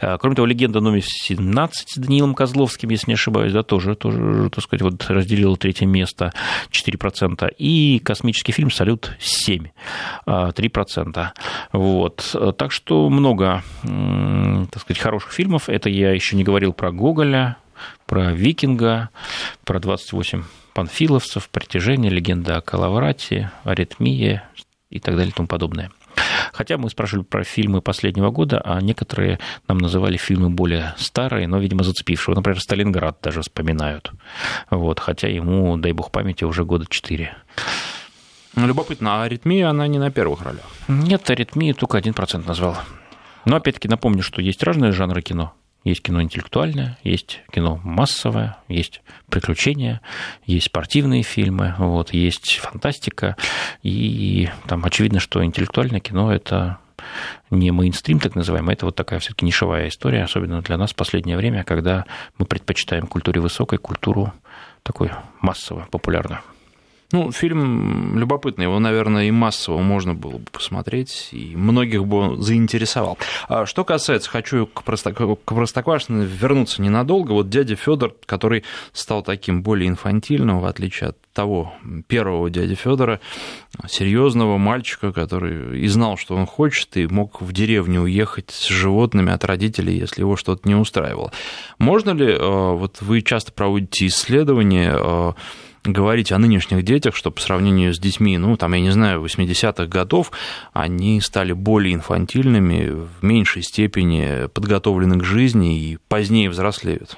Э, 0.00 0.18
кроме 0.18 0.36
того, 0.36 0.46
легенда 0.46 0.80
номер 0.80 1.02
17 1.02 1.90
с 1.90 1.96
Даниилом 1.96 2.34
Козловским, 2.34 2.90
если 2.90 3.10
не 3.10 3.14
ошибаюсь, 3.14 3.52
да, 3.52 3.62
тоже, 3.62 3.94
тоже 3.94 4.50
так 4.50 4.64
сказать, 4.64 4.82
вот 4.82 5.04
разделила 5.08 5.56
третье 5.56 5.86
место 5.86 6.32
4%. 6.70 7.54
И 7.58 8.00
космический 8.04 8.52
фильм 8.52 8.70
«Салют-7» 8.70 9.68
3%. 10.26 11.26
Вот. 11.72 12.56
Так 12.58 12.72
что 12.72 13.08
много 13.08 13.62
так 14.70 14.82
сказать, 14.82 15.00
хороших 15.00 15.32
фильмов. 15.32 15.68
Это 15.68 15.88
я 15.88 16.12
еще 16.12 16.36
не 16.36 16.44
говорил 16.44 16.72
про 16.72 16.92
Гоголя, 16.92 17.56
про 18.06 18.32
Викинга, 18.32 19.10
про 19.64 19.80
28 19.80 20.44
панфиловцев, 20.74 21.48
притяжение, 21.48 22.10
легенда 22.10 22.56
о 22.56 22.60
Калаврате, 22.60 23.50
аритмия 23.64 24.48
и 24.90 25.00
так 25.00 25.16
далее 25.16 25.30
и 25.30 25.34
тому 25.34 25.48
подобное. 25.48 25.90
Хотя 26.52 26.78
мы 26.78 26.88
спрашивали 26.90 27.24
про 27.24 27.44
фильмы 27.44 27.82
последнего 27.82 28.30
года, 28.30 28.60
а 28.64 28.80
некоторые 28.80 29.38
нам 29.68 29.78
называли 29.78 30.16
фильмы 30.16 30.50
более 30.50 30.94
старые, 30.96 31.46
но, 31.46 31.58
видимо, 31.58 31.84
зацепившие. 31.84 32.34
Например, 32.34 32.60
«Сталинград» 32.60 33.18
даже 33.22 33.42
вспоминают. 33.42 34.12
Вот, 34.70 35.00
хотя 35.00 35.28
ему, 35.28 35.76
дай 35.76 35.92
бог 35.92 36.10
памяти, 36.10 36.44
уже 36.44 36.64
года 36.64 36.86
четыре. 36.88 37.36
Любопытно, 38.54 39.20
а 39.20 39.24
аритмия, 39.24 39.68
она 39.68 39.86
не 39.86 39.98
на 39.98 40.10
первых 40.10 40.42
ролях? 40.42 40.64
Нет, 40.88 41.28
аритмию 41.28 41.74
только 41.74 41.98
один 41.98 42.14
процент 42.14 42.46
назвал. 42.46 42.78
Но 43.46 43.56
опять-таки 43.56 43.88
напомню, 43.88 44.22
что 44.22 44.42
есть 44.42 44.62
разные 44.62 44.92
жанры 44.92 45.22
кино. 45.22 45.54
Есть 45.84 46.02
кино 46.02 46.20
интеллектуальное, 46.20 46.98
есть 47.04 47.42
кино 47.52 47.80
массовое, 47.84 48.56
есть 48.66 49.02
приключения, 49.30 50.00
есть 50.44 50.66
спортивные 50.66 51.22
фильмы, 51.22 51.76
вот, 51.78 52.12
есть 52.12 52.56
фантастика. 52.56 53.36
И 53.84 54.48
там 54.66 54.84
очевидно, 54.84 55.20
что 55.20 55.44
интеллектуальное 55.44 56.00
кино– 56.00 56.32
это 56.34 56.78
не 57.50 57.70
мейнстрим, 57.70 58.18
так 58.18 58.34
называемый, 58.34 58.74
это 58.74 58.86
вот 58.86 58.96
такая 58.96 59.20
все-таки 59.20 59.46
нишевая 59.46 59.86
история, 59.86 60.24
особенно 60.24 60.60
для 60.60 60.76
нас 60.76 60.90
в 60.90 60.96
последнее 60.96 61.36
время, 61.36 61.62
когда 61.62 62.04
мы 62.38 62.46
предпочитаем 62.46 63.06
культуре 63.06 63.40
высокой, 63.40 63.78
культуру 63.78 64.32
такой 64.82 65.12
массовую, 65.40 65.86
популярную. 65.86 66.40
Ну, 67.12 67.30
фильм 67.30 68.18
любопытный, 68.18 68.64
его, 68.64 68.78
наверное, 68.78 69.28
и 69.28 69.30
массово 69.30 69.78
можно 69.78 70.14
было 70.14 70.38
бы 70.38 70.44
посмотреть, 70.50 71.28
и 71.32 71.54
многих 71.54 72.04
бы 72.04 72.16
он 72.16 72.42
заинтересовал. 72.42 73.16
А 73.48 73.64
что 73.64 73.84
касается, 73.84 74.28
хочу 74.28 74.66
к, 74.66 74.82
Просток... 74.82 75.16
к 75.16 75.54
Простоквашино 75.54 76.22
вернуться 76.22 76.82
ненадолго. 76.82 77.32
Вот 77.32 77.48
дядя 77.48 77.76
Федор, 77.76 78.14
который 78.26 78.64
стал 78.92 79.22
таким 79.22 79.62
более 79.62 79.88
инфантильным, 79.88 80.60
в 80.60 80.66
отличие 80.66 81.10
от 81.10 81.18
того 81.32 81.74
первого 82.08 82.50
дяди 82.50 82.74
Федора, 82.74 83.20
серьезного 83.88 84.56
мальчика, 84.56 85.12
который 85.12 85.80
и 85.80 85.86
знал, 85.86 86.16
что 86.16 86.34
он 86.34 86.46
хочет, 86.46 86.96
и 86.96 87.06
мог 87.06 87.40
в 87.42 87.52
деревню 87.52 88.02
уехать 88.02 88.50
с 88.50 88.66
животными 88.66 89.30
от 89.30 89.44
родителей, 89.44 89.96
если 89.98 90.22
его 90.22 90.36
что-то 90.36 90.66
не 90.66 90.74
устраивало. 90.74 91.30
Можно 91.78 92.10
ли, 92.10 92.26
э, 92.32 92.38
вот 92.38 93.02
вы 93.02 93.20
часто 93.22 93.52
проводите 93.52 94.06
исследования, 94.06 94.96
э, 94.98 95.32
говорить 95.92 96.32
о 96.32 96.38
нынешних 96.38 96.82
детях, 96.82 97.14
что 97.16 97.30
по 97.30 97.40
сравнению 97.40 97.94
с 97.94 97.98
детьми, 97.98 98.36
ну, 98.38 98.56
там, 98.56 98.72
я 98.74 98.80
не 98.80 98.90
знаю, 98.90 99.24
80-х 99.24 99.86
годов, 99.86 100.32
они 100.72 101.20
стали 101.20 101.52
более 101.52 101.94
инфантильными, 101.94 102.90
в 102.90 103.24
меньшей 103.24 103.62
степени 103.62 104.48
подготовлены 104.48 105.18
к 105.18 105.24
жизни 105.24 105.78
и 105.78 105.98
позднее 106.08 106.50
взрослеют? 106.50 107.16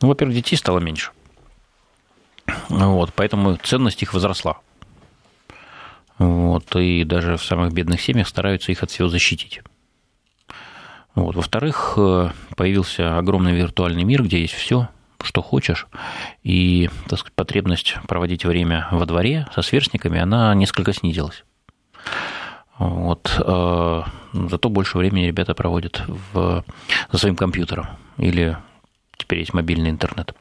Ну, 0.00 0.08
во-первых, 0.08 0.36
детей 0.36 0.56
стало 0.56 0.78
меньше. 0.78 1.10
Вот, 2.68 3.12
поэтому 3.14 3.56
ценность 3.56 4.02
их 4.02 4.12
возросла. 4.14 4.58
Вот, 6.18 6.76
и 6.76 7.04
даже 7.04 7.36
в 7.36 7.44
самых 7.44 7.72
бедных 7.72 8.00
семьях 8.00 8.28
стараются 8.28 8.70
их 8.70 8.82
от 8.82 8.90
всего 8.90 9.08
защитить. 9.08 9.62
Вот. 11.14 11.36
Во-вторых, 11.36 11.94
э, 11.96 12.30
появился 12.56 13.18
огромный 13.18 13.54
виртуальный 13.54 14.04
мир, 14.04 14.22
где 14.24 14.40
есть 14.40 14.54
все, 14.54 14.88
что 15.24 15.42
хочешь, 15.42 15.86
и 16.42 16.90
так 17.08 17.18
сказать, 17.18 17.34
потребность 17.34 17.96
проводить 18.06 18.44
время 18.44 18.88
во 18.90 19.06
дворе 19.06 19.46
со 19.54 19.62
сверстниками, 19.62 20.20
она 20.20 20.54
несколько 20.54 20.92
снизилась. 20.92 21.44
Вот. 22.78 23.40
Э, 23.44 24.02
зато 24.32 24.68
больше 24.68 24.98
времени 24.98 25.26
ребята 25.26 25.54
проводят 25.54 26.02
в, 26.32 26.64
за 27.10 27.18
своим 27.18 27.36
компьютером 27.36 27.86
или 28.18 28.56
теперь 29.16 29.38
есть 29.40 29.54
мобильный 29.54 29.90
интернет. 29.90 30.34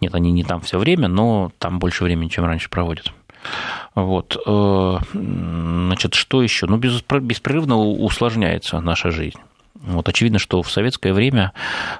Нет, 0.00 0.14
они 0.14 0.32
не 0.32 0.44
там 0.44 0.60
все 0.62 0.78
время, 0.78 1.08
но 1.08 1.52
там 1.58 1.78
больше 1.78 2.04
времени, 2.04 2.28
чем 2.28 2.44
раньше 2.44 2.70
проводят. 2.70 3.12
Вот. 3.94 4.40
Э, 4.46 4.98
значит, 5.12 6.14
что 6.14 6.42
еще? 6.42 6.66
Ну, 6.66 6.78
беспрерывно 6.78 7.76
усложняется 7.76 8.80
наша 8.80 9.10
жизнь. 9.10 9.38
Вот 9.82 10.08
очевидно, 10.08 10.38
что 10.38 10.62
в 10.62 10.70
советское 10.70 11.12
время, 11.12 11.52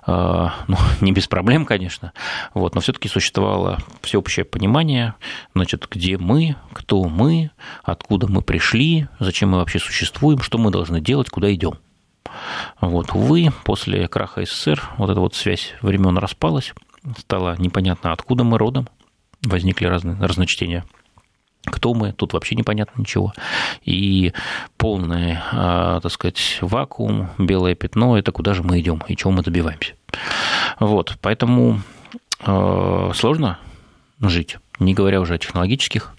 э, 0.07 0.11
ну, 0.69 0.77
не 1.01 1.13
без 1.13 1.27
проблем, 1.27 1.67
конечно, 1.67 2.13
вот, 2.55 2.75
но 2.75 2.81
все-таки 2.81 3.09
существовало 3.09 3.79
всеобщее 4.03 4.45
понимание, 4.45 5.15
значит, 5.55 5.89
где 5.91 6.17
мы, 6.17 6.57
кто 6.73 7.03
мы, 7.05 7.51
откуда 7.83 8.29
мы 8.29 8.43
пришли, 8.43 9.09
зачем 9.19 9.51
мы 9.51 9.59
вообще 9.59 9.79
существуем, 9.79 10.41
что 10.41 10.59
мы 10.59 10.71
должны 10.71 11.01
делать, 11.01 11.29
куда 11.29 11.53
идем. 11.53 11.79
Вот, 12.81 13.13
увы, 13.13 13.53
после 13.65 14.09
краха 14.09 14.45
СССР 14.45 14.81
вот 14.97 15.11
эта 15.11 15.21
вот 15.21 15.35
связь 15.35 15.75
времен 15.83 16.17
распалась, 16.19 16.73
стало 17.19 17.57
непонятно, 17.59 18.13
откуда 18.13 18.45
мы 18.45 18.59
родом, 18.59 18.89
возникли 19.45 19.87
разные 19.87 20.17
разночтения 20.21 20.85
кто 21.65 21.95
мы, 21.95 22.13
тут 22.13 22.33
вообще 22.33 22.55
непонятно 22.55 23.01
ничего. 23.01 23.33
И 23.85 24.33
полный, 24.77 25.39
а, 25.53 26.01
так 26.01 26.11
сказать, 26.11 26.59
вакуум, 26.61 27.31
белое 27.39 27.75
пятно, 27.75 28.19
это 28.19 28.33
куда 28.33 28.55
же 28.55 28.63
мы 28.63 28.81
идем 28.81 29.03
и 29.07 29.17
чего 29.17 29.31
мы 29.31 29.43
добиваемся. 29.43 29.95
Вот, 30.81 31.17
поэтому 31.21 31.81
а, 32.41 33.13
сложно 33.15 33.59
жить, 34.21 34.59
не 34.79 34.95
говоря 34.95 35.21
уже 35.21 35.35
о 35.35 35.39
технологических 35.39 36.15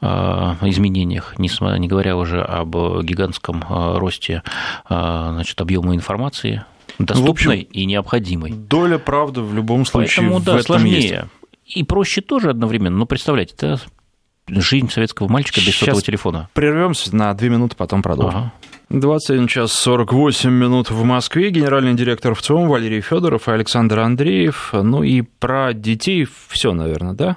а, 0.00 0.56
изменениях, 0.62 1.38
не 1.38 1.88
говоря 1.88 2.16
уже 2.16 2.42
об 2.42 2.74
гигантском 3.02 3.64
росте 3.68 4.42
значит, 4.88 5.60
объема 5.60 5.94
информации, 5.94 6.64
доступной 6.98 7.56
ну, 7.56 7.62
общем, 7.62 7.70
и 7.72 7.84
необходимой. 7.84 8.52
Доля 8.52 8.98
правды 8.98 9.40
в 9.40 9.54
любом 9.54 9.86
случае 9.86 10.16
Поэтому, 10.16 10.38
в 10.40 10.44
да, 10.44 10.52
этом 10.54 10.64
сложнее. 10.64 11.00
есть. 11.00 11.14
И 11.66 11.84
проще 11.84 12.20
тоже 12.20 12.50
одновременно. 12.50 12.98
Но 12.98 13.06
представляете, 13.06 13.54
это 13.56 13.80
жизнь 14.50 14.90
советского 14.90 15.28
мальчика 15.28 15.60
без 15.60 15.66
Сейчас 15.66 15.80
сотового 15.80 16.02
телефона. 16.02 16.48
Прервемся 16.54 17.14
на 17.14 17.32
две 17.34 17.48
минуты, 17.48 17.76
потом 17.76 18.02
продолжим. 18.02 18.38
Ага. 18.38 18.52
21 18.90 19.46
час 19.46 19.72
48 19.72 20.50
минут 20.50 20.90
в 20.90 21.04
Москве. 21.04 21.50
Генеральный 21.50 21.94
директор 21.94 22.34
ВЦИОМ 22.34 22.68
Валерий 22.68 23.00
Федоров 23.00 23.48
и 23.48 23.52
Александр 23.52 24.00
Андреев. 24.00 24.70
Ну 24.72 25.04
и 25.04 25.22
про 25.22 25.72
детей 25.72 26.26
все, 26.48 26.72
наверное, 26.72 27.12
да? 27.12 27.36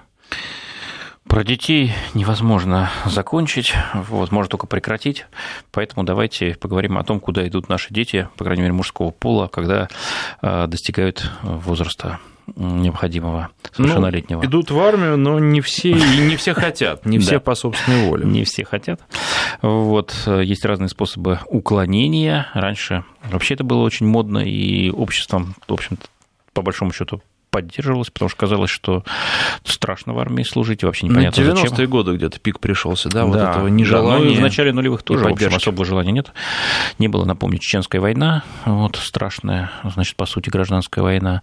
Про 1.28 1.44
детей 1.44 1.94
невозможно 2.14 2.92
закончить, 3.06 3.74
вот, 3.94 4.32
можно 4.32 4.50
только 4.50 4.68
прекратить. 4.68 5.26
Поэтому 5.72 6.04
давайте 6.04 6.56
поговорим 6.56 6.98
о 6.98 7.04
том, 7.04 7.20
куда 7.20 7.48
идут 7.48 7.70
наши 7.70 7.94
дети, 7.94 8.28
по 8.38 8.44
крайней 8.44 8.64
мере, 8.64 8.74
мужского 8.74 9.12
пола, 9.12 9.48
когда 9.48 9.88
э, 10.42 10.68
достигают 10.68 11.32
возраста 11.42 12.20
необходимого 12.56 13.50
совершеннолетнего. 13.72 14.42
Ну, 14.42 14.48
идут 14.48 14.72
в 14.72 14.80
армию, 14.80 15.18
но 15.18 15.40
не 15.40 15.62
все, 15.62 15.92
и 15.92 16.18
не 16.28 16.36
все 16.36 16.54
хотят, 16.54 17.06
не 17.06 17.20
все 17.20 17.40
по 17.40 17.56
собственной 17.56 18.08
воле. 18.08 18.26
Не 18.26 18.44
все 18.44 18.66
хотят. 18.66 19.02
Вот, 19.62 20.14
есть 20.28 20.66
разные 20.66 20.90
способы 20.90 21.40
уклонения. 21.48 22.48
Раньше 22.54 23.06
вообще 23.24 23.54
это 23.54 23.64
было 23.64 23.82
очень 23.84 24.08
модно, 24.08 24.40
и 24.40 24.90
обществом, 24.90 25.56
в 25.68 25.74
общем-то, 25.74 26.06
по 26.54 26.62
большому 26.62 26.92
счету 26.92 27.22
поддерживалось, 27.54 28.10
потому 28.10 28.30
что 28.30 28.38
казалось, 28.40 28.72
что 28.72 29.04
страшно 29.64 30.14
в 30.14 30.20
армии 30.20 30.42
служить, 30.42 30.82
и 30.82 30.88
вообще 30.88 31.06
непонятно 31.06 31.44
ну, 31.44 31.54
90-е 31.54 31.88
годы 31.88 32.16
где-то 32.16 32.40
пик 32.40 32.60
пришелся, 32.60 33.10
да, 33.10 33.20
да 33.20 33.26
вот 33.28 33.38
этого 33.38 33.68
нежелания. 33.68 34.30
Да, 34.30 34.34
ну, 34.34 34.40
в 34.40 34.42
начале 34.42 34.74
нулевых 34.74 35.04
тоже, 35.04 35.26
в 35.26 35.32
общем, 35.32 35.54
особого 35.54 35.86
желания 35.86 36.12
нет. 36.12 36.34
Не 36.98 37.10
было, 37.10 37.26
напомню, 37.26 37.60
Чеченская 37.60 38.02
война, 38.02 38.42
вот, 38.66 38.96
страшная, 38.96 39.70
значит, 39.84 40.16
по 40.16 40.26
сути, 40.26 40.50
гражданская 40.50 41.04
война, 41.04 41.42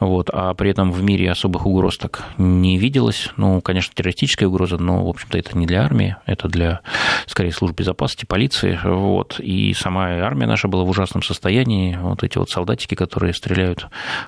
вот, 0.00 0.30
а 0.32 0.52
при 0.54 0.70
этом 0.70 0.90
в 0.90 1.00
мире 1.00 1.30
особых 1.30 1.64
угроз 1.64 1.96
так 1.96 2.24
не 2.38 2.76
виделось. 2.76 3.30
Ну, 3.36 3.60
конечно, 3.60 3.92
террористическая 3.94 4.48
угроза, 4.48 4.78
но, 4.78 5.06
в 5.06 5.08
общем-то, 5.08 5.38
это 5.38 5.56
не 5.56 5.66
для 5.66 5.84
армии, 5.84 6.16
это 6.26 6.48
для, 6.48 6.80
скорее, 7.26 7.52
служб 7.52 7.76
безопасности, 7.76 8.24
полиции, 8.24 8.80
вот, 8.82 9.38
и 9.38 9.72
сама 9.74 10.06
армия 10.06 10.46
наша 10.46 10.66
была 10.66 10.82
в 10.82 10.88
ужасном 10.88 11.22
состоянии, 11.22 11.96
вот 12.00 12.24
эти 12.24 12.38
вот 12.38 12.50
солдатики, 12.50 12.96
которые 12.96 13.32
стреляют, 13.32 13.86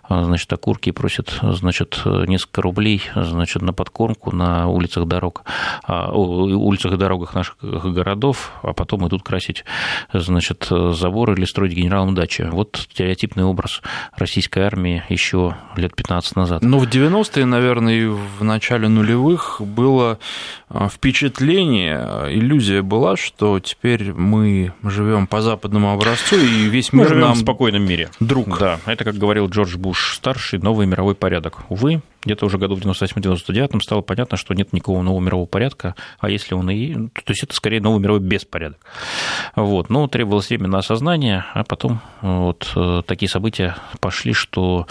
значит, 0.08 0.52
окурки 0.52 0.90
и 0.90 0.92
просят 0.92 1.23
платят, 1.24 1.56
значит, 1.56 2.00
несколько 2.04 2.62
рублей, 2.62 3.02
значит, 3.14 3.62
на 3.62 3.72
подкормку 3.72 4.34
на 4.34 4.68
улицах 4.68 5.06
дорог, 5.06 5.44
а, 5.84 6.12
улицах 6.12 6.92
и 6.92 6.96
дорогах 6.96 7.34
наших 7.34 7.56
городов, 7.60 8.52
а 8.62 8.72
потом 8.72 9.06
идут 9.08 9.22
красить, 9.22 9.64
значит, 10.12 10.68
забор 10.70 11.32
или 11.32 11.44
строить 11.44 11.72
генералам 11.72 12.14
дачи. 12.14 12.42
Вот 12.50 12.86
стереотипный 12.90 13.44
образ 13.44 13.82
российской 14.16 14.60
армии 14.60 15.04
еще 15.08 15.56
лет 15.76 15.94
15 15.94 16.36
назад. 16.36 16.62
Ну, 16.62 16.78
в 16.78 16.84
90-е, 16.84 17.44
наверное, 17.44 17.94
и 17.94 18.06
в 18.06 18.42
начале 18.42 18.88
нулевых 18.88 19.60
было 19.60 20.18
а, 20.68 20.88
впечатление, 20.88 22.26
иллюзия 22.30 22.82
была, 22.82 23.16
что 23.16 23.60
теперь 23.60 24.12
мы 24.12 24.72
живем 24.82 25.26
по 25.26 25.40
западному 25.40 25.92
образцу, 25.92 26.36
и 26.36 26.68
весь 26.68 26.92
мир 26.92 27.14
мы 27.14 27.20
нам 27.20 27.34
в 27.34 27.38
спокойном 27.38 27.86
мире. 27.86 28.10
Друг. 28.20 28.58
Да, 28.58 28.80
это, 28.86 29.04
как 29.04 29.16
говорил 29.16 29.48
Джордж 29.48 29.76
Буш 29.76 30.14
старший, 30.16 30.58
новый 30.58 30.86
мировой 30.86 31.13
порядок. 31.14 31.60
Увы, 31.68 32.02
где-то 32.24 32.46
уже 32.46 32.58
году 32.58 32.74
в 32.76 32.80
98-99 32.80 33.80
стало 33.80 34.00
понятно, 34.00 34.36
что 34.36 34.54
нет 34.54 34.72
никакого 34.72 35.02
нового 35.02 35.20
мирового 35.20 35.46
порядка, 35.46 35.94
а 36.18 36.30
если 36.30 36.54
он 36.54 36.70
и... 36.70 36.94
То 36.94 37.30
есть 37.30 37.44
это 37.44 37.54
скорее 37.54 37.80
новый 37.80 38.00
мировой 38.00 38.20
беспорядок. 38.20 38.78
Вот. 39.56 39.90
Но 39.90 40.06
требовалось 40.08 40.48
время 40.48 40.68
на 40.68 40.78
осознание, 40.78 41.44
а 41.54 41.64
потом 41.64 42.00
вот 42.22 42.72
э, 42.76 43.02
такие 43.06 43.28
события 43.28 43.76
пошли, 44.00 44.32
что 44.32 44.86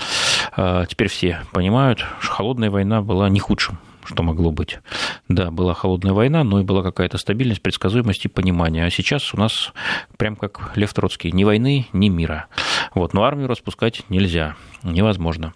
э, 0.55 0.85
теперь 0.89 1.07
все 1.07 1.41
понимают, 1.51 2.05
что 2.19 2.31
холодная 2.31 2.69
война 2.69 3.01
была 3.01 3.29
не 3.29 3.39
худшим 3.39 3.79
что 4.05 4.23
могло 4.23 4.51
быть. 4.51 4.79
Да, 5.27 5.51
была 5.51 5.73
холодная 5.73 6.13
война, 6.13 6.43
но 6.43 6.59
и 6.59 6.63
была 6.63 6.83
какая-то 6.83 7.17
стабильность, 7.17 7.61
предсказуемость 7.61 8.25
и 8.25 8.27
понимание. 8.27 8.85
А 8.85 8.89
сейчас 8.89 9.33
у 9.33 9.37
нас 9.37 9.73
прям 10.17 10.35
как 10.35 10.71
Лев 10.75 10.93
Троцкий, 10.93 11.31
ни 11.31 11.43
войны, 11.43 11.87
ни 11.93 12.09
мира. 12.09 12.47
Вот, 12.93 13.13
но 13.13 13.23
армию 13.23 13.47
распускать 13.47 14.03
нельзя, 14.09 14.55
невозможно. 14.83 15.53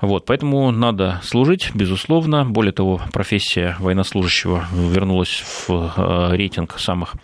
Вот, 0.00 0.26
поэтому 0.26 0.70
надо 0.70 1.20
служить, 1.22 1.70
безусловно. 1.74 2.44
Более 2.44 2.72
того, 2.72 3.00
профессия 3.12 3.76
военнослужащего 3.78 4.66
вернулась 4.72 5.42
в 5.68 5.92
э, 5.96 6.36
рейтинг 6.36 6.78
самых 6.78 7.14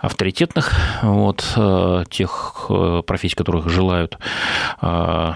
авторитетных, 0.00 0.72
вот, 1.02 1.44
э, 1.56 2.04
тех 2.08 2.66
э, 2.68 3.02
профессий, 3.06 3.36
которых 3.36 3.68
желают 3.68 4.18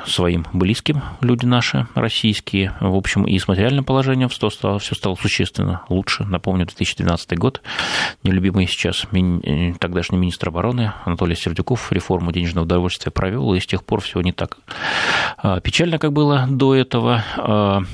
своим 0.07 0.47
близким 0.53 1.03
люди 1.21 1.47
наши, 1.47 1.87
российские. 1.95 2.75
В 2.81 2.95
общем, 2.95 3.25
и 3.25 3.39
с 3.39 3.49
материальным 3.49 3.85
положением 3.85 4.29
все 4.29 4.51
стало, 4.51 4.79
все 4.79 4.95
стало 4.95 5.17
существенно 5.17 5.83
лучше. 5.89 6.25
Напомню, 6.25 6.67
2012 6.67 7.37
год, 7.39 7.61
нелюбимый 8.23 8.67
сейчас 8.67 9.07
тогдашний 9.79 10.19
министр 10.19 10.49
обороны 10.49 10.93
Анатолий 11.05 11.35
Сердюков 11.35 11.93
реформу 11.93 12.31
денежного 12.33 12.65
удовольствия 12.65 13.11
провел, 13.11 13.55
и 13.55 13.61
с 13.61 13.67
тех 13.67 13.85
пор 13.85 14.01
все 14.01 14.21
не 14.21 14.33
так 14.33 14.59
печально, 15.63 15.99
как 15.99 16.13
было 16.13 16.47
до 16.49 16.75
этого. 16.75 17.25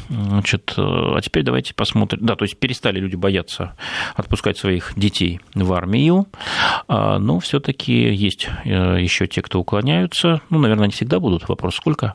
Значит, 0.09 0.75
а 0.77 1.21
теперь 1.23 1.45
давайте 1.45 1.75
посмотрим. 1.75 2.25
Да, 2.25 2.37
то 2.37 2.45
есть 2.45 2.59
перестали 2.59 3.01
люди 3.01 3.17
бояться 3.17 3.75
отпускать 4.17 4.59
своих 4.59 4.93
детей 4.97 5.41
в 5.55 5.73
армию, 5.73 6.27
но 6.89 7.39
все-таки 7.41 7.93
есть 7.93 8.49
э, 8.65 9.01
еще 9.01 9.27
те, 9.27 9.43
кто 9.43 9.61
уклоняются. 9.61 10.41
Ну, 10.51 10.59
наверное, 10.59 10.85
они 10.85 10.93
всегда 10.93 11.21
будут. 11.21 11.49
Вопрос, 11.49 11.77
сколько? 11.77 12.15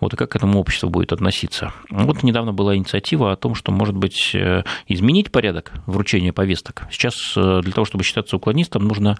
Вот 0.00 0.14
и 0.14 0.16
как 0.16 0.32
к 0.32 0.36
этому 0.36 0.60
общество 0.60 0.88
будет 0.88 1.12
относиться. 1.12 1.72
Вот 1.90 2.22
недавно 2.22 2.52
была 2.52 2.76
инициатива 2.76 3.32
о 3.32 3.36
том, 3.36 3.54
что, 3.54 3.72
может 3.72 3.96
быть, 3.96 4.32
э, 4.34 4.64
изменить 4.88 5.32
порядок 5.32 5.72
вручения 5.86 6.32
повесток. 6.32 6.86
Сейчас 6.90 7.14
э, 7.36 7.60
для 7.62 7.72
того, 7.72 7.84
чтобы 7.84 8.04
считаться 8.04 8.36
уклонистом, 8.36 8.86
нужно 8.86 9.18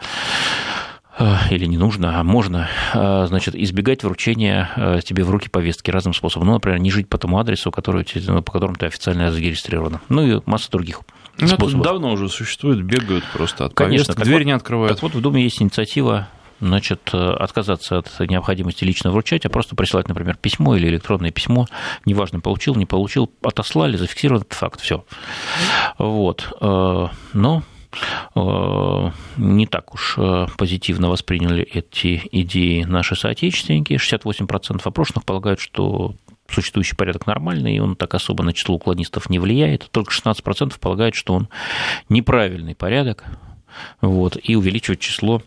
или 1.50 1.66
не 1.66 1.76
нужно, 1.76 2.18
а 2.18 2.24
можно, 2.24 2.68
значит, 2.94 3.54
избегать 3.54 4.04
вручения 4.04 5.02
тебе 5.04 5.22
в 5.22 5.30
руки 5.30 5.50
повестки 5.50 5.90
разным 5.90 6.14
способом. 6.14 6.46
Ну, 6.46 6.54
например, 6.54 6.78
не 6.78 6.90
жить 6.90 7.10
по 7.10 7.18
тому 7.18 7.38
адресу, 7.38 7.70
который, 7.70 8.04
по 8.04 8.52
которому 8.52 8.76
ты 8.76 8.86
официально 8.86 9.30
зарегистрирован. 9.30 9.98
Ну 10.08 10.26
и 10.26 10.40
масса 10.46 10.70
других 10.70 11.00
ну, 11.00 11.19
способов. 11.48 11.86
Это 11.86 11.92
давно 11.92 12.12
уже 12.12 12.28
существует, 12.28 12.82
бегают 12.82 13.24
просто 13.32 13.66
от 13.66 13.74
Конечно, 13.74 14.06
повесток, 14.06 14.24
дверь 14.24 14.38
вот, 14.40 14.46
не 14.46 14.52
открывают. 14.52 14.94
Так 14.94 15.02
вот, 15.02 15.14
в 15.14 15.20
Думе 15.20 15.42
есть 15.42 15.60
инициатива 15.62 16.28
значит, 16.60 17.14
отказаться 17.14 17.98
от 17.98 18.20
необходимости 18.20 18.84
лично 18.84 19.10
вручать, 19.10 19.46
а 19.46 19.48
просто 19.48 19.74
присылать, 19.74 20.08
например, 20.08 20.36
письмо 20.36 20.76
или 20.76 20.88
электронное 20.88 21.30
письмо, 21.30 21.66
неважно, 22.04 22.40
получил, 22.40 22.74
не 22.74 22.84
получил, 22.84 23.32
отослали, 23.42 23.96
зафиксирован 23.96 24.42
этот 24.42 24.52
факт, 24.52 24.80
все. 24.80 25.04
Вот. 25.98 26.52
Но 26.60 27.62
Э, 28.34 29.10
не 29.36 29.66
так 29.66 29.94
уж 29.94 30.14
э, 30.16 30.46
позитивно 30.56 31.08
восприняли 31.08 31.62
эти 31.62 32.22
идеи 32.32 32.84
наши 32.84 33.16
соотечественники. 33.16 33.94
68% 33.94 34.80
опрошенных 34.84 35.24
полагают, 35.24 35.60
что 35.60 36.14
существующий 36.52 36.96
порядок 36.96 37.26
нормальный, 37.26 37.76
и 37.76 37.80
он 37.80 37.96
так 37.96 38.14
особо 38.14 38.42
на 38.42 38.52
число 38.52 38.76
уклонистов 38.76 39.30
не 39.30 39.38
влияет. 39.38 39.88
Только 39.90 40.12
16% 40.12 40.78
полагают, 40.78 41.14
что 41.14 41.34
он 41.34 41.48
неправильный 42.08 42.74
порядок, 42.74 43.24
вот, 44.00 44.36
и 44.42 44.56
увеличивает 44.56 45.00
число 45.00 45.42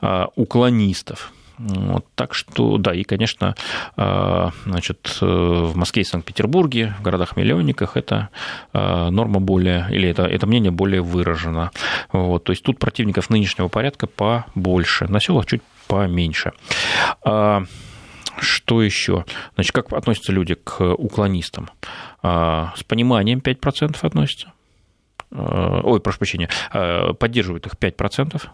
э, 0.00 0.26
уклонистов. 0.36 1.32
Вот, 1.58 2.04
так 2.16 2.34
что, 2.34 2.78
да, 2.78 2.92
и, 2.92 3.04
конечно, 3.04 3.54
а, 3.96 4.50
значит, 4.66 5.18
э, 5.20 5.24
в 5.24 5.76
Москве 5.76 6.02
и 6.02 6.04
Санкт-Петербурге, 6.04 6.94
в 6.98 7.02
городах-миллионниках 7.02 7.96
это 7.96 8.30
а, 8.72 9.10
норма 9.10 9.38
более, 9.38 9.86
или 9.90 10.08
это, 10.08 10.24
это 10.24 10.48
мнение 10.48 10.72
более 10.72 11.00
выражено. 11.00 11.70
Вот, 12.12 12.44
то 12.44 12.50
есть 12.50 12.64
тут 12.64 12.78
противников 12.78 13.30
нынешнего 13.30 13.68
порядка 13.68 14.08
побольше, 14.08 15.06
на 15.06 15.20
селах 15.20 15.46
чуть 15.46 15.62
поменьше. 15.86 16.52
А, 18.36 18.42
что 18.42 18.82
еще? 18.82 19.24
Значит, 19.54 19.72
как 19.72 19.92
относятся 19.92 20.32
люди 20.32 20.54
к 20.54 20.80
уклонистам? 20.94 21.68
С 22.22 22.82
пониманием 22.86 23.40
5% 23.40 23.96
относятся. 24.00 24.52
Ой, 25.30 26.00
прошу 26.00 26.18
прощения, 26.18 26.48
поддерживают 27.18 27.66
их 27.66 27.74
5%. 27.74 28.50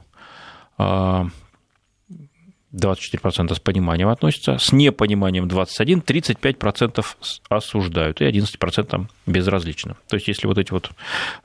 24% 2.73 3.55
с 3.55 3.59
пониманием 3.59 4.09
относятся, 4.09 4.57
с 4.57 4.71
непониманием 4.73 5.47
21%, 5.49 6.05
35% 6.05 7.05
осуждают 7.49 8.21
и 8.21 8.25
11% 8.25 9.09
безразлично. 9.27 9.97
То 10.09 10.15
есть, 10.15 10.29
если 10.29 10.47
вот 10.47 10.57
эти 10.57 10.71
вот 10.71 10.93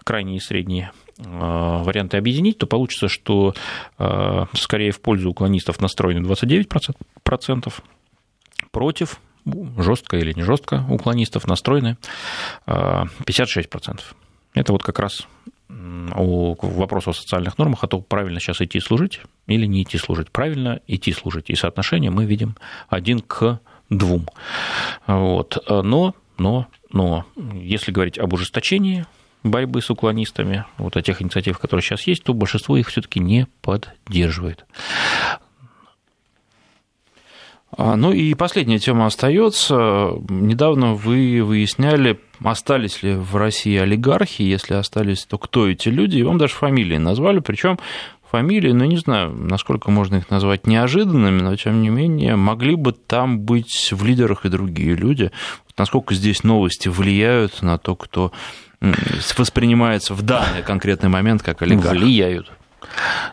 крайние 0.04 0.38
и 0.38 0.40
средние 0.40 0.92
варианты 1.18 2.18
объединить, 2.18 2.60
то 2.60 2.68
получится, 2.68 3.08
что 3.08 3.56
скорее 4.54 4.92
в 4.92 5.02
пользу 5.02 5.32
уклонистов 5.32 5.82
настроены 5.82 6.24
29%, 6.28 7.74
против 8.72 9.20
жестко 9.78 10.18
или 10.18 10.34
не 10.34 10.44
жестко 10.44 10.86
уклонистов 10.90 11.48
настроены 11.48 11.98
56%. 12.68 14.00
Э, 14.00 14.00
Это 14.54 14.72
вот 14.72 14.84
как 14.84 15.00
раз 15.00 15.28
о 15.70 16.56
вопросу 16.62 17.10
о 17.10 17.14
социальных 17.14 17.58
нормах, 17.58 17.84
о 17.84 17.88
том, 17.88 18.04
правильно 18.04 18.40
сейчас 18.40 18.62
идти 18.62 18.80
служить 18.80 19.22
или 19.48 19.66
не 19.66 19.84
идти 19.84 19.98
служить. 19.98 20.32
Правильно 20.32 20.80
идти 20.88 21.12
служить. 21.12 21.50
И 21.50 21.56
соотношение 21.56 22.12
мы 22.12 22.26
видим 22.26 22.56
один 22.88 23.20
к 23.20 23.60
двум. 23.90 24.28
Вот. 25.08 25.58
Но, 25.68 26.16
но, 26.38 26.68
но, 26.92 27.26
если 27.54 27.92
говорить 27.92 28.18
об 28.18 28.34
ужесточении 28.34 29.06
борьбы 29.44 29.82
с 29.82 29.90
уклонистами, 29.90 30.66
вот 30.78 30.98
о 30.98 31.02
тех 31.02 31.22
инициативах, 31.22 31.60
которые 31.60 31.84
сейчас 31.84 32.08
есть, 32.08 32.24
то 32.24 32.34
большинство 32.34 32.78
их 32.78 32.88
все-таки 32.88 33.20
не 33.20 33.48
поддерживает. 33.62 34.66
А, 37.78 37.96
ну 37.96 38.12
и 38.12 38.34
последняя 38.34 38.80
тема 38.80 39.06
остается. 39.06 40.14
Недавно 40.30 40.94
вы 40.94 41.42
выясняли 41.44 42.20
остались 42.44 43.04
ли 43.04 43.16
в 43.16 43.36
России 43.36 43.78
олигархи, 43.78 44.42
если 44.42 44.74
остались, 44.76 45.26
то 45.26 45.38
кто 45.38 45.68
эти 45.68 45.90
люди, 45.90 46.18
и 46.18 46.24
вам 46.24 46.38
даже 46.38 46.54
фамилии 46.54 46.98
назвали, 46.98 47.40
причем 47.40 47.80
фамилии, 48.30 48.72
ну, 48.72 48.86
не 48.86 48.98
знаю, 48.98 49.32
насколько 49.32 49.92
можно 49.92 50.18
их 50.18 50.30
назвать 50.30 50.68
неожиданными, 50.68 51.42
но, 51.42 51.56
тем 51.56 51.82
не 51.82 51.90
менее, 51.90 52.36
могли 52.36 52.76
бы 52.76 52.92
там 52.92 53.40
быть 53.40 53.92
в 53.92 54.04
лидерах 54.04 54.46
и 54.46 54.50
другие 54.50 54.96
люди. 54.96 55.32
Насколько 55.78 56.16
здесь 56.16 56.44
новости 56.44 56.90
влияют 56.90 57.62
на 57.62 57.78
то, 57.78 57.96
кто 57.96 58.32
воспринимается 59.38 60.14
в 60.14 60.22
данный 60.22 60.64
конкретный 60.64 61.10
момент 61.10 61.44
как 61.44 61.62
олигарх? 61.62 61.92
Влияют, 61.92 62.52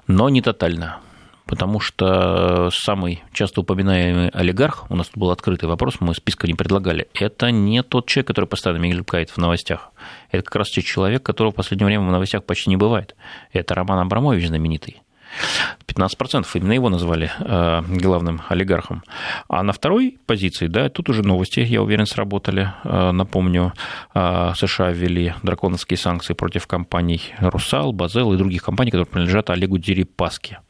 но 0.07 0.29
не 0.29 0.41
тотально 0.43 1.01
потому 1.47 1.81
что 1.81 2.71
самый 2.73 3.23
часто 3.33 3.61
упоминаемый 3.61 4.29
олигарх, 4.29 4.91
у 4.91 4.97
нас 4.97 5.09
тут 5.09 5.19
был 5.19 5.31
открытый 5.31 5.69
вопрос, 5.69 5.97
мы 6.01 6.15
списка 6.15 6.47
не 6.47 6.55
предлагали, 6.55 7.09
это 7.15 7.51
не 7.51 7.83
тот 7.83 8.07
человек, 8.07 8.29
который 8.29 8.47
постоянно 8.47 8.81
мелькает 8.81 9.31
в 9.31 9.39
новостях. 9.39 9.91
Это 10.31 10.43
как 10.45 10.57
раз 10.57 10.69
тот 10.69 10.85
человек, 10.85 11.23
которого 11.23 11.53
в 11.53 11.57
последнее 11.57 11.87
время 11.87 12.07
в 12.07 12.11
новостях 12.11 12.45
почти 12.45 12.71
не 12.71 12.77
бывает. 12.77 13.15
Это 13.53 13.75
Роман 13.75 13.99
Абрамович 13.99 14.49
знаменитый. 14.49 15.03
15% 15.87 16.47
именно 16.55 16.73
его 16.73 16.89
назвали 16.89 17.31
э, 17.39 17.83
главным 17.89 18.43
олигархом. 18.49 19.03
А 19.49 19.63
на 19.63 19.73
второй 19.73 20.19
позиции, 20.27 20.67
да, 20.67 20.89
тут 20.89 21.09
уже 21.09 21.23
новости, 21.23 21.61
я 21.61 21.83
уверен, 21.83 22.07
сработали. 22.07 22.73
Э, 22.85 23.11
напомню, 23.13 23.73
э, 24.15 24.53
США 24.57 24.91
ввели 24.91 25.35
драконовские 25.43 25.99
санкции 25.99 26.35
против 26.35 26.67
компаний 26.67 27.23
«Русал», 27.39 27.93
«Базел» 27.93 28.33
и 28.33 28.37
других 28.37 28.63
компаний, 28.63 28.91
которые 28.91 29.07
принадлежат 29.07 29.51
Олегу 29.51 29.79
Дерипаске. 29.79 30.61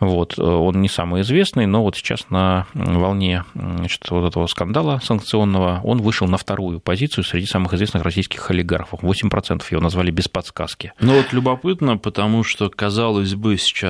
Вот. 0.00 0.38
Он 0.38 0.80
не 0.80 0.88
самый 0.88 1.22
известный, 1.22 1.66
но 1.66 1.82
вот 1.82 1.96
сейчас 1.96 2.30
на 2.30 2.66
волне 2.74 3.44
значит, 3.54 4.10
вот 4.10 4.28
этого 4.28 4.46
скандала 4.46 5.00
санкционного 5.02 5.80
он 5.84 6.02
вышел 6.02 6.26
на 6.26 6.36
вторую 6.36 6.80
позицию 6.80 7.24
среди 7.24 7.46
самых 7.46 7.74
известных 7.74 8.02
российских 8.02 8.50
олигархов. 8.50 9.00
8% 9.02 9.62
его 9.70 9.80
назвали 9.80 10.10
без 10.10 10.28
подсказки. 10.28 10.92
Ну 11.00 11.14
вот 11.14 11.32
любопытно, 11.32 11.96
потому 11.96 12.44
что, 12.44 12.68
казалось 12.68 13.34
бы, 13.34 13.56
сейчас 13.56 13.87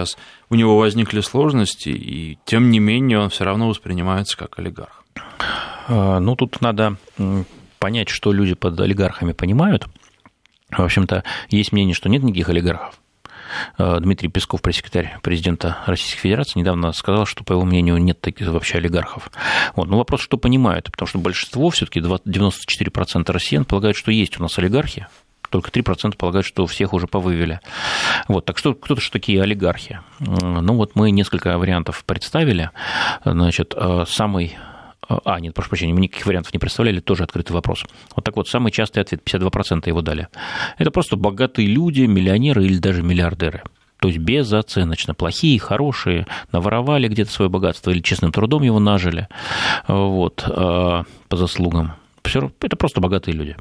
у 0.50 0.54
него 0.54 0.78
возникли 0.78 1.20
сложности, 1.20 1.90
и 1.90 2.38
тем 2.44 2.70
не 2.70 2.78
менее 2.78 3.18
он 3.18 3.30
все 3.30 3.44
равно 3.44 3.68
воспринимается 3.68 4.36
как 4.36 4.58
олигарх. 4.58 5.04
А, 5.88 6.20
ну, 6.20 6.36
тут 6.36 6.60
надо 6.60 6.96
понять, 7.78 8.08
что 8.08 8.32
люди 8.32 8.54
под 8.54 8.78
олигархами 8.80 9.32
понимают. 9.32 9.86
В 10.70 10.82
общем-то, 10.82 11.24
есть 11.48 11.72
мнение, 11.72 11.94
что 11.94 12.08
нет 12.08 12.22
никаких 12.22 12.48
олигархов. 12.48 13.00
А, 13.78 13.98
Дмитрий 14.00 14.28
Песков, 14.28 14.62
пресс-секретарь 14.62 15.18
президента 15.22 15.78
Российской 15.86 16.20
Федерации, 16.20 16.58
недавно 16.58 16.92
сказал, 16.92 17.26
что, 17.26 17.44
по 17.44 17.52
его 17.52 17.64
мнению, 17.64 17.96
нет 17.98 18.20
таких 18.20 18.48
вообще 18.48 18.78
олигархов. 18.78 19.30
Вот. 19.74 19.88
Но 19.88 19.96
вопрос, 19.96 20.20
что 20.20 20.36
понимают, 20.36 20.90
потому 20.90 21.06
что 21.06 21.18
большинство, 21.18 21.70
все-таки 21.70 22.00
94% 22.00 23.32
россиян 23.32 23.64
полагают, 23.64 23.96
что 23.96 24.10
есть 24.10 24.38
у 24.38 24.42
нас 24.42 24.58
олигархи, 24.58 25.06
только 25.50 25.70
3% 25.70 26.16
полагают, 26.16 26.46
что 26.46 26.66
всех 26.66 26.92
уже 26.92 27.06
повывели. 27.06 27.60
Вот, 28.28 28.44
так 28.44 28.58
что 28.58 28.74
кто-то 28.74 29.00
что 29.00 29.12
такие 29.12 29.42
олигархи? 29.42 30.00
Ну 30.20 30.74
вот 30.74 30.94
мы 30.94 31.10
несколько 31.10 31.56
вариантов 31.58 32.04
представили. 32.04 32.70
Значит, 33.24 33.74
э, 33.76 34.04
самый 34.06 34.56
а, 35.08 35.40
нет, 35.40 35.54
прошу 35.54 35.70
прощения, 35.70 35.94
мы 35.94 36.00
никаких 36.00 36.26
вариантов 36.26 36.52
не 36.52 36.58
представляли, 36.58 37.00
тоже 37.00 37.24
открытый 37.24 37.54
вопрос. 37.54 37.84
Вот 38.14 38.24
так 38.24 38.36
вот, 38.36 38.46
самый 38.48 38.70
частый 38.70 39.02
ответ, 39.02 39.22
52% 39.24 39.88
его 39.88 40.02
дали. 40.02 40.28
Это 40.76 40.90
просто 40.90 41.16
богатые 41.16 41.66
люди, 41.66 42.02
миллионеры 42.02 42.64
или 42.64 42.78
даже 42.78 43.02
миллиардеры. 43.02 43.62
То 44.00 44.08
есть 44.08 44.20
безоценочно. 44.20 45.14
Плохие, 45.14 45.58
хорошие, 45.58 46.26
наворовали 46.52 47.08
где-то 47.08 47.32
свое 47.32 47.50
богатство 47.50 47.90
или 47.90 48.00
честным 48.00 48.32
трудом 48.32 48.62
его 48.62 48.78
нажили 48.78 49.28
вот, 49.88 50.44
э, 50.46 51.02
по 51.28 51.36
заслугам. 51.36 51.94
Это 52.60 52.76
просто 52.76 53.00
богатые 53.00 53.34
люди. 53.34 53.56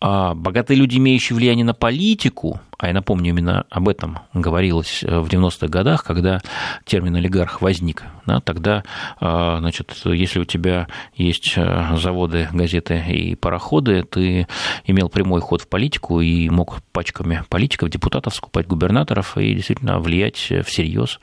А 0.00 0.34
богатые 0.34 0.78
люди, 0.78 0.98
имеющие 0.98 1.36
влияние 1.36 1.64
на 1.64 1.74
политику, 1.74 2.60
а 2.82 2.88
я 2.88 2.94
напомню, 2.94 3.30
именно 3.30 3.64
об 3.70 3.88
этом 3.88 4.18
говорилось 4.34 5.04
э, 5.04 5.20
в 5.20 5.28
90-х 5.28 5.68
годах, 5.68 6.02
когда 6.02 6.40
термин 6.84 7.14
олигарх 7.14 7.62
возник. 7.62 8.02
Да, 8.26 8.40
тогда, 8.40 8.82
а, 9.20 9.58
значит, 9.60 9.92
если 10.04 10.40
у 10.40 10.44
тебя 10.44 10.88
есть 11.14 11.54
э, 11.56 11.96
заводы, 11.96 12.48
газеты 12.52 13.00
и 13.08 13.36
пароходы, 13.36 14.02
ты 14.02 14.48
имел 14.84 15.08
прямой 15.08 15.40
ход 15.40 15.62
в 15.62 15.68
политику 15.68 16.20
и 16.20 16.48
мог 16.48 16.82
пачками 16.90 17.44
политиков, 17.48 17.88
депутатов 17.88 18.34
скупать 18.34 18.66
губернаторов 18.66 19.38
и 19.38 19.54
действительно 19.54 20.00
влиять 20.00 20.52
всерьез 20.64 21.20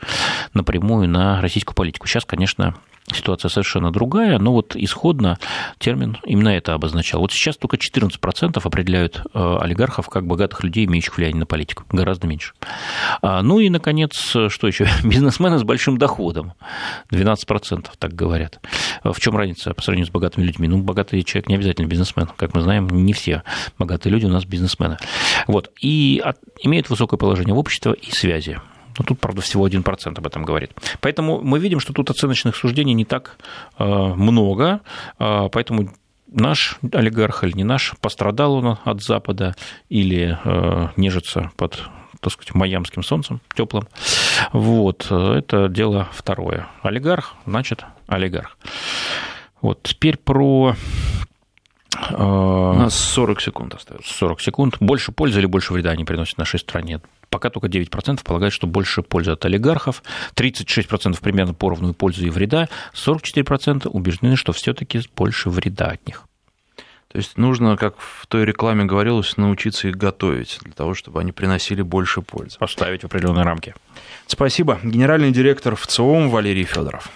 напрямую 0.53 1.09
на 1.09 1.41
российскую 1.41 1.75
политику. 1.75 2.07
Сейчас, 2.07 2.23
конечно, 2.23 2.75
ситуация 3.13 3.49
совершенно 3.49 3.91
другая, 3.91 4.39
но 4.39 4.53
вот 4.53 4.75
исходно 4.75 5.37
термин 5.77 6.17
именно 6.25 6.49
это 6.49 6.73
обозначал. 6.73 7.21
Вот 7.21 7.31
сейчас 7.31 7.57
только 7.57 7.77
14% 7.77 8.59
определяют 8.63 9.21
э, 9.33 9.57
олигархов 9.59 10.09
как 10.09 10.25
богатых 10.25 10.63
людей, 10.63 10.85
имеющих 10.85 11.17
влияние 11.17 11.41
на 11.41 11.45
политику, 11.45 11.83
гораздо 11.91 12.27
меньше. 12.27 12.53
А, 13.21 13.41
ну 13.41 13.59
и, 13.59 13.69
наконец, 13.69 14.13
что 14.15 14.67
еще? 14.67 14.87
Бизнесмены 15.03 15.57
с 15.57 15.63
большим 15.63 15.97
доходом, 15.97 16.53
12% 17.11 17.87
так 17.97 18.13
говорят. 18.13 18.59
В 19.03 19.19
чем 19.19 19.35
разница 19.35 19.73
по 19.73 19.81
сравнению 19.81 20.07
с 20.07 20.11
богатыми 20.11 20.45
людьми? 20.45 20.67
Ну, 20.67 20.81
богатый 20.81 21.23
человек 21.23 21.49
не 21.49 21.55
обязательно 21.55 21.87
бизнесмен, 21.87 22.27
как 22.35 22.53
мы 22.53 22.61
знаем, 22.61 22.87
не 22.87 23.13
все 23.13 23.43
богатые 23.77 24.11
люди 24.13 24.25
у 24.25 24.29
нас 24.29 24.45
бизнесмены. 24.45 24.97
Вот. 25.47 25.71
И 25.81 26.21
имеют 26.61 26.89
высокое 26.89 27.17
положение 27.17 27.53
в 27.53 27.59
обществе 27.59 27.93
и 27.93 28.11
связи. 28.11 28.59
Но 28.99 29.05
тут, 29.05 29.19
правда, 29.19 29.41
всего 29.41 29.67
1% 29.67 30.17
об 30.17 30.27
этом 30.27 30.43
говорит. 30.43 30.71
Поэтому 30.99 31.41
мы 31.41 31.59
видим, 31.59 31.79
что 31.79 31.93
тут 31.93 32.09
оценочных 32.09 32.55
суждений 32.55 32.93
не 32.93 33.05
так 33.05 33.37
э, 33.77 33.85
много, 33.85 34.81
э, 35.17 35.49
поэтому 35.51 35.89
наш 36.27 36.77
олигарх 36.91 37.43
или 37.43 37.53
не 37.53 37.63
наш, 37.63 37.95
пострадал 38.01 38.53
он 38.55 38.77
от 38.83 39.01
Запада 39.01 39.55
или 39.87 40.37
э, 40.43 40.87
нежится 40.97 41.51
под 41.55 41.89
так 42.19 42.33
сказать, 42.33 42.53
майамским 42.53 43.01
солнцем 43.01 43.39
теплым. 43.55 43.87
Вот, 44.51 45.09
это 45.09 45.69
дело 45.69 46.09
второе. 46.11 46.67
Олигарх, 46.83 47.35
значит, 47.45 47.85
олигарх. 48.07 48.57
Вот, 49.61 49.83
теперь 49.83 50.17
про 50.17 50.75
у 52.11 52.73
нас 52.73 52.95
40 52.95 53.41
секунд 53.41 53.73
остается. 53.73 54.13
40 54.13 54.41
секунд. 54.41 54.77
Больше 54.79 55.11
пользы 55.11 55.39
или 55.39 55.45
больше 55.45 55.73
вреда 55.73 55.91
они 55.91 56.05
приносят 56.05 56.37
нашей 56.37 56.59
стране? 56.59 57.01
Пока 57.29 57.49
только 57.49 57.67
9% 57.67 58.23
полагают, 58.23 58.53
что 58.53 58.67
больше 58.67 59.01
пользы 59.01 59.31
от 59.31 59.45
олигархов, 59.45 60.03
36% 60.35 61.19
примерно 61.21 61.53
поровну 61.53 61.93
пользы 61.93 62.25
и 62.25 62.29
вреда, 62.29 62.69
44% 62.93 63.87
убеждены, 63.87 64.35
что 64.35 64.51
все 64.51 64.73
таки 64.73 65.01
больше 65.15 65.49
вреда 65.49 65.87
от 65.87 66.07
них. 66.07 66.23
То 67.11 67.17
есть 67.17 67.37
нужно, 67.37 67.75
как 67.75 67.95
в 67.97 68.27
той 68.27 68.45
рекламе 68.45 68.85
говорилось, 68.85 69.35
научиться 69.35 69.87
их 69.87 69.95
готовить 69.95 70.59
для 70.61 70.73
того, 70.73 70.93
чтобы 70.93 71.19
они 71.19 71.31
приносили 71.31 71.81
больше 71.81 72.21
пользы. 72.21 72.57
Поставить 72.59 73.01
в 73.01 73.05
определенные 73.05 73.45
рамки. 73.45 73.73
Спасибо. 74.27 74.79
Генеральный 74.83 75.31
директор 75.31 75.75
ВЦИОМ 75.75 76.29
Валерий 76.29 76.65
Федоров. 76.65 77.09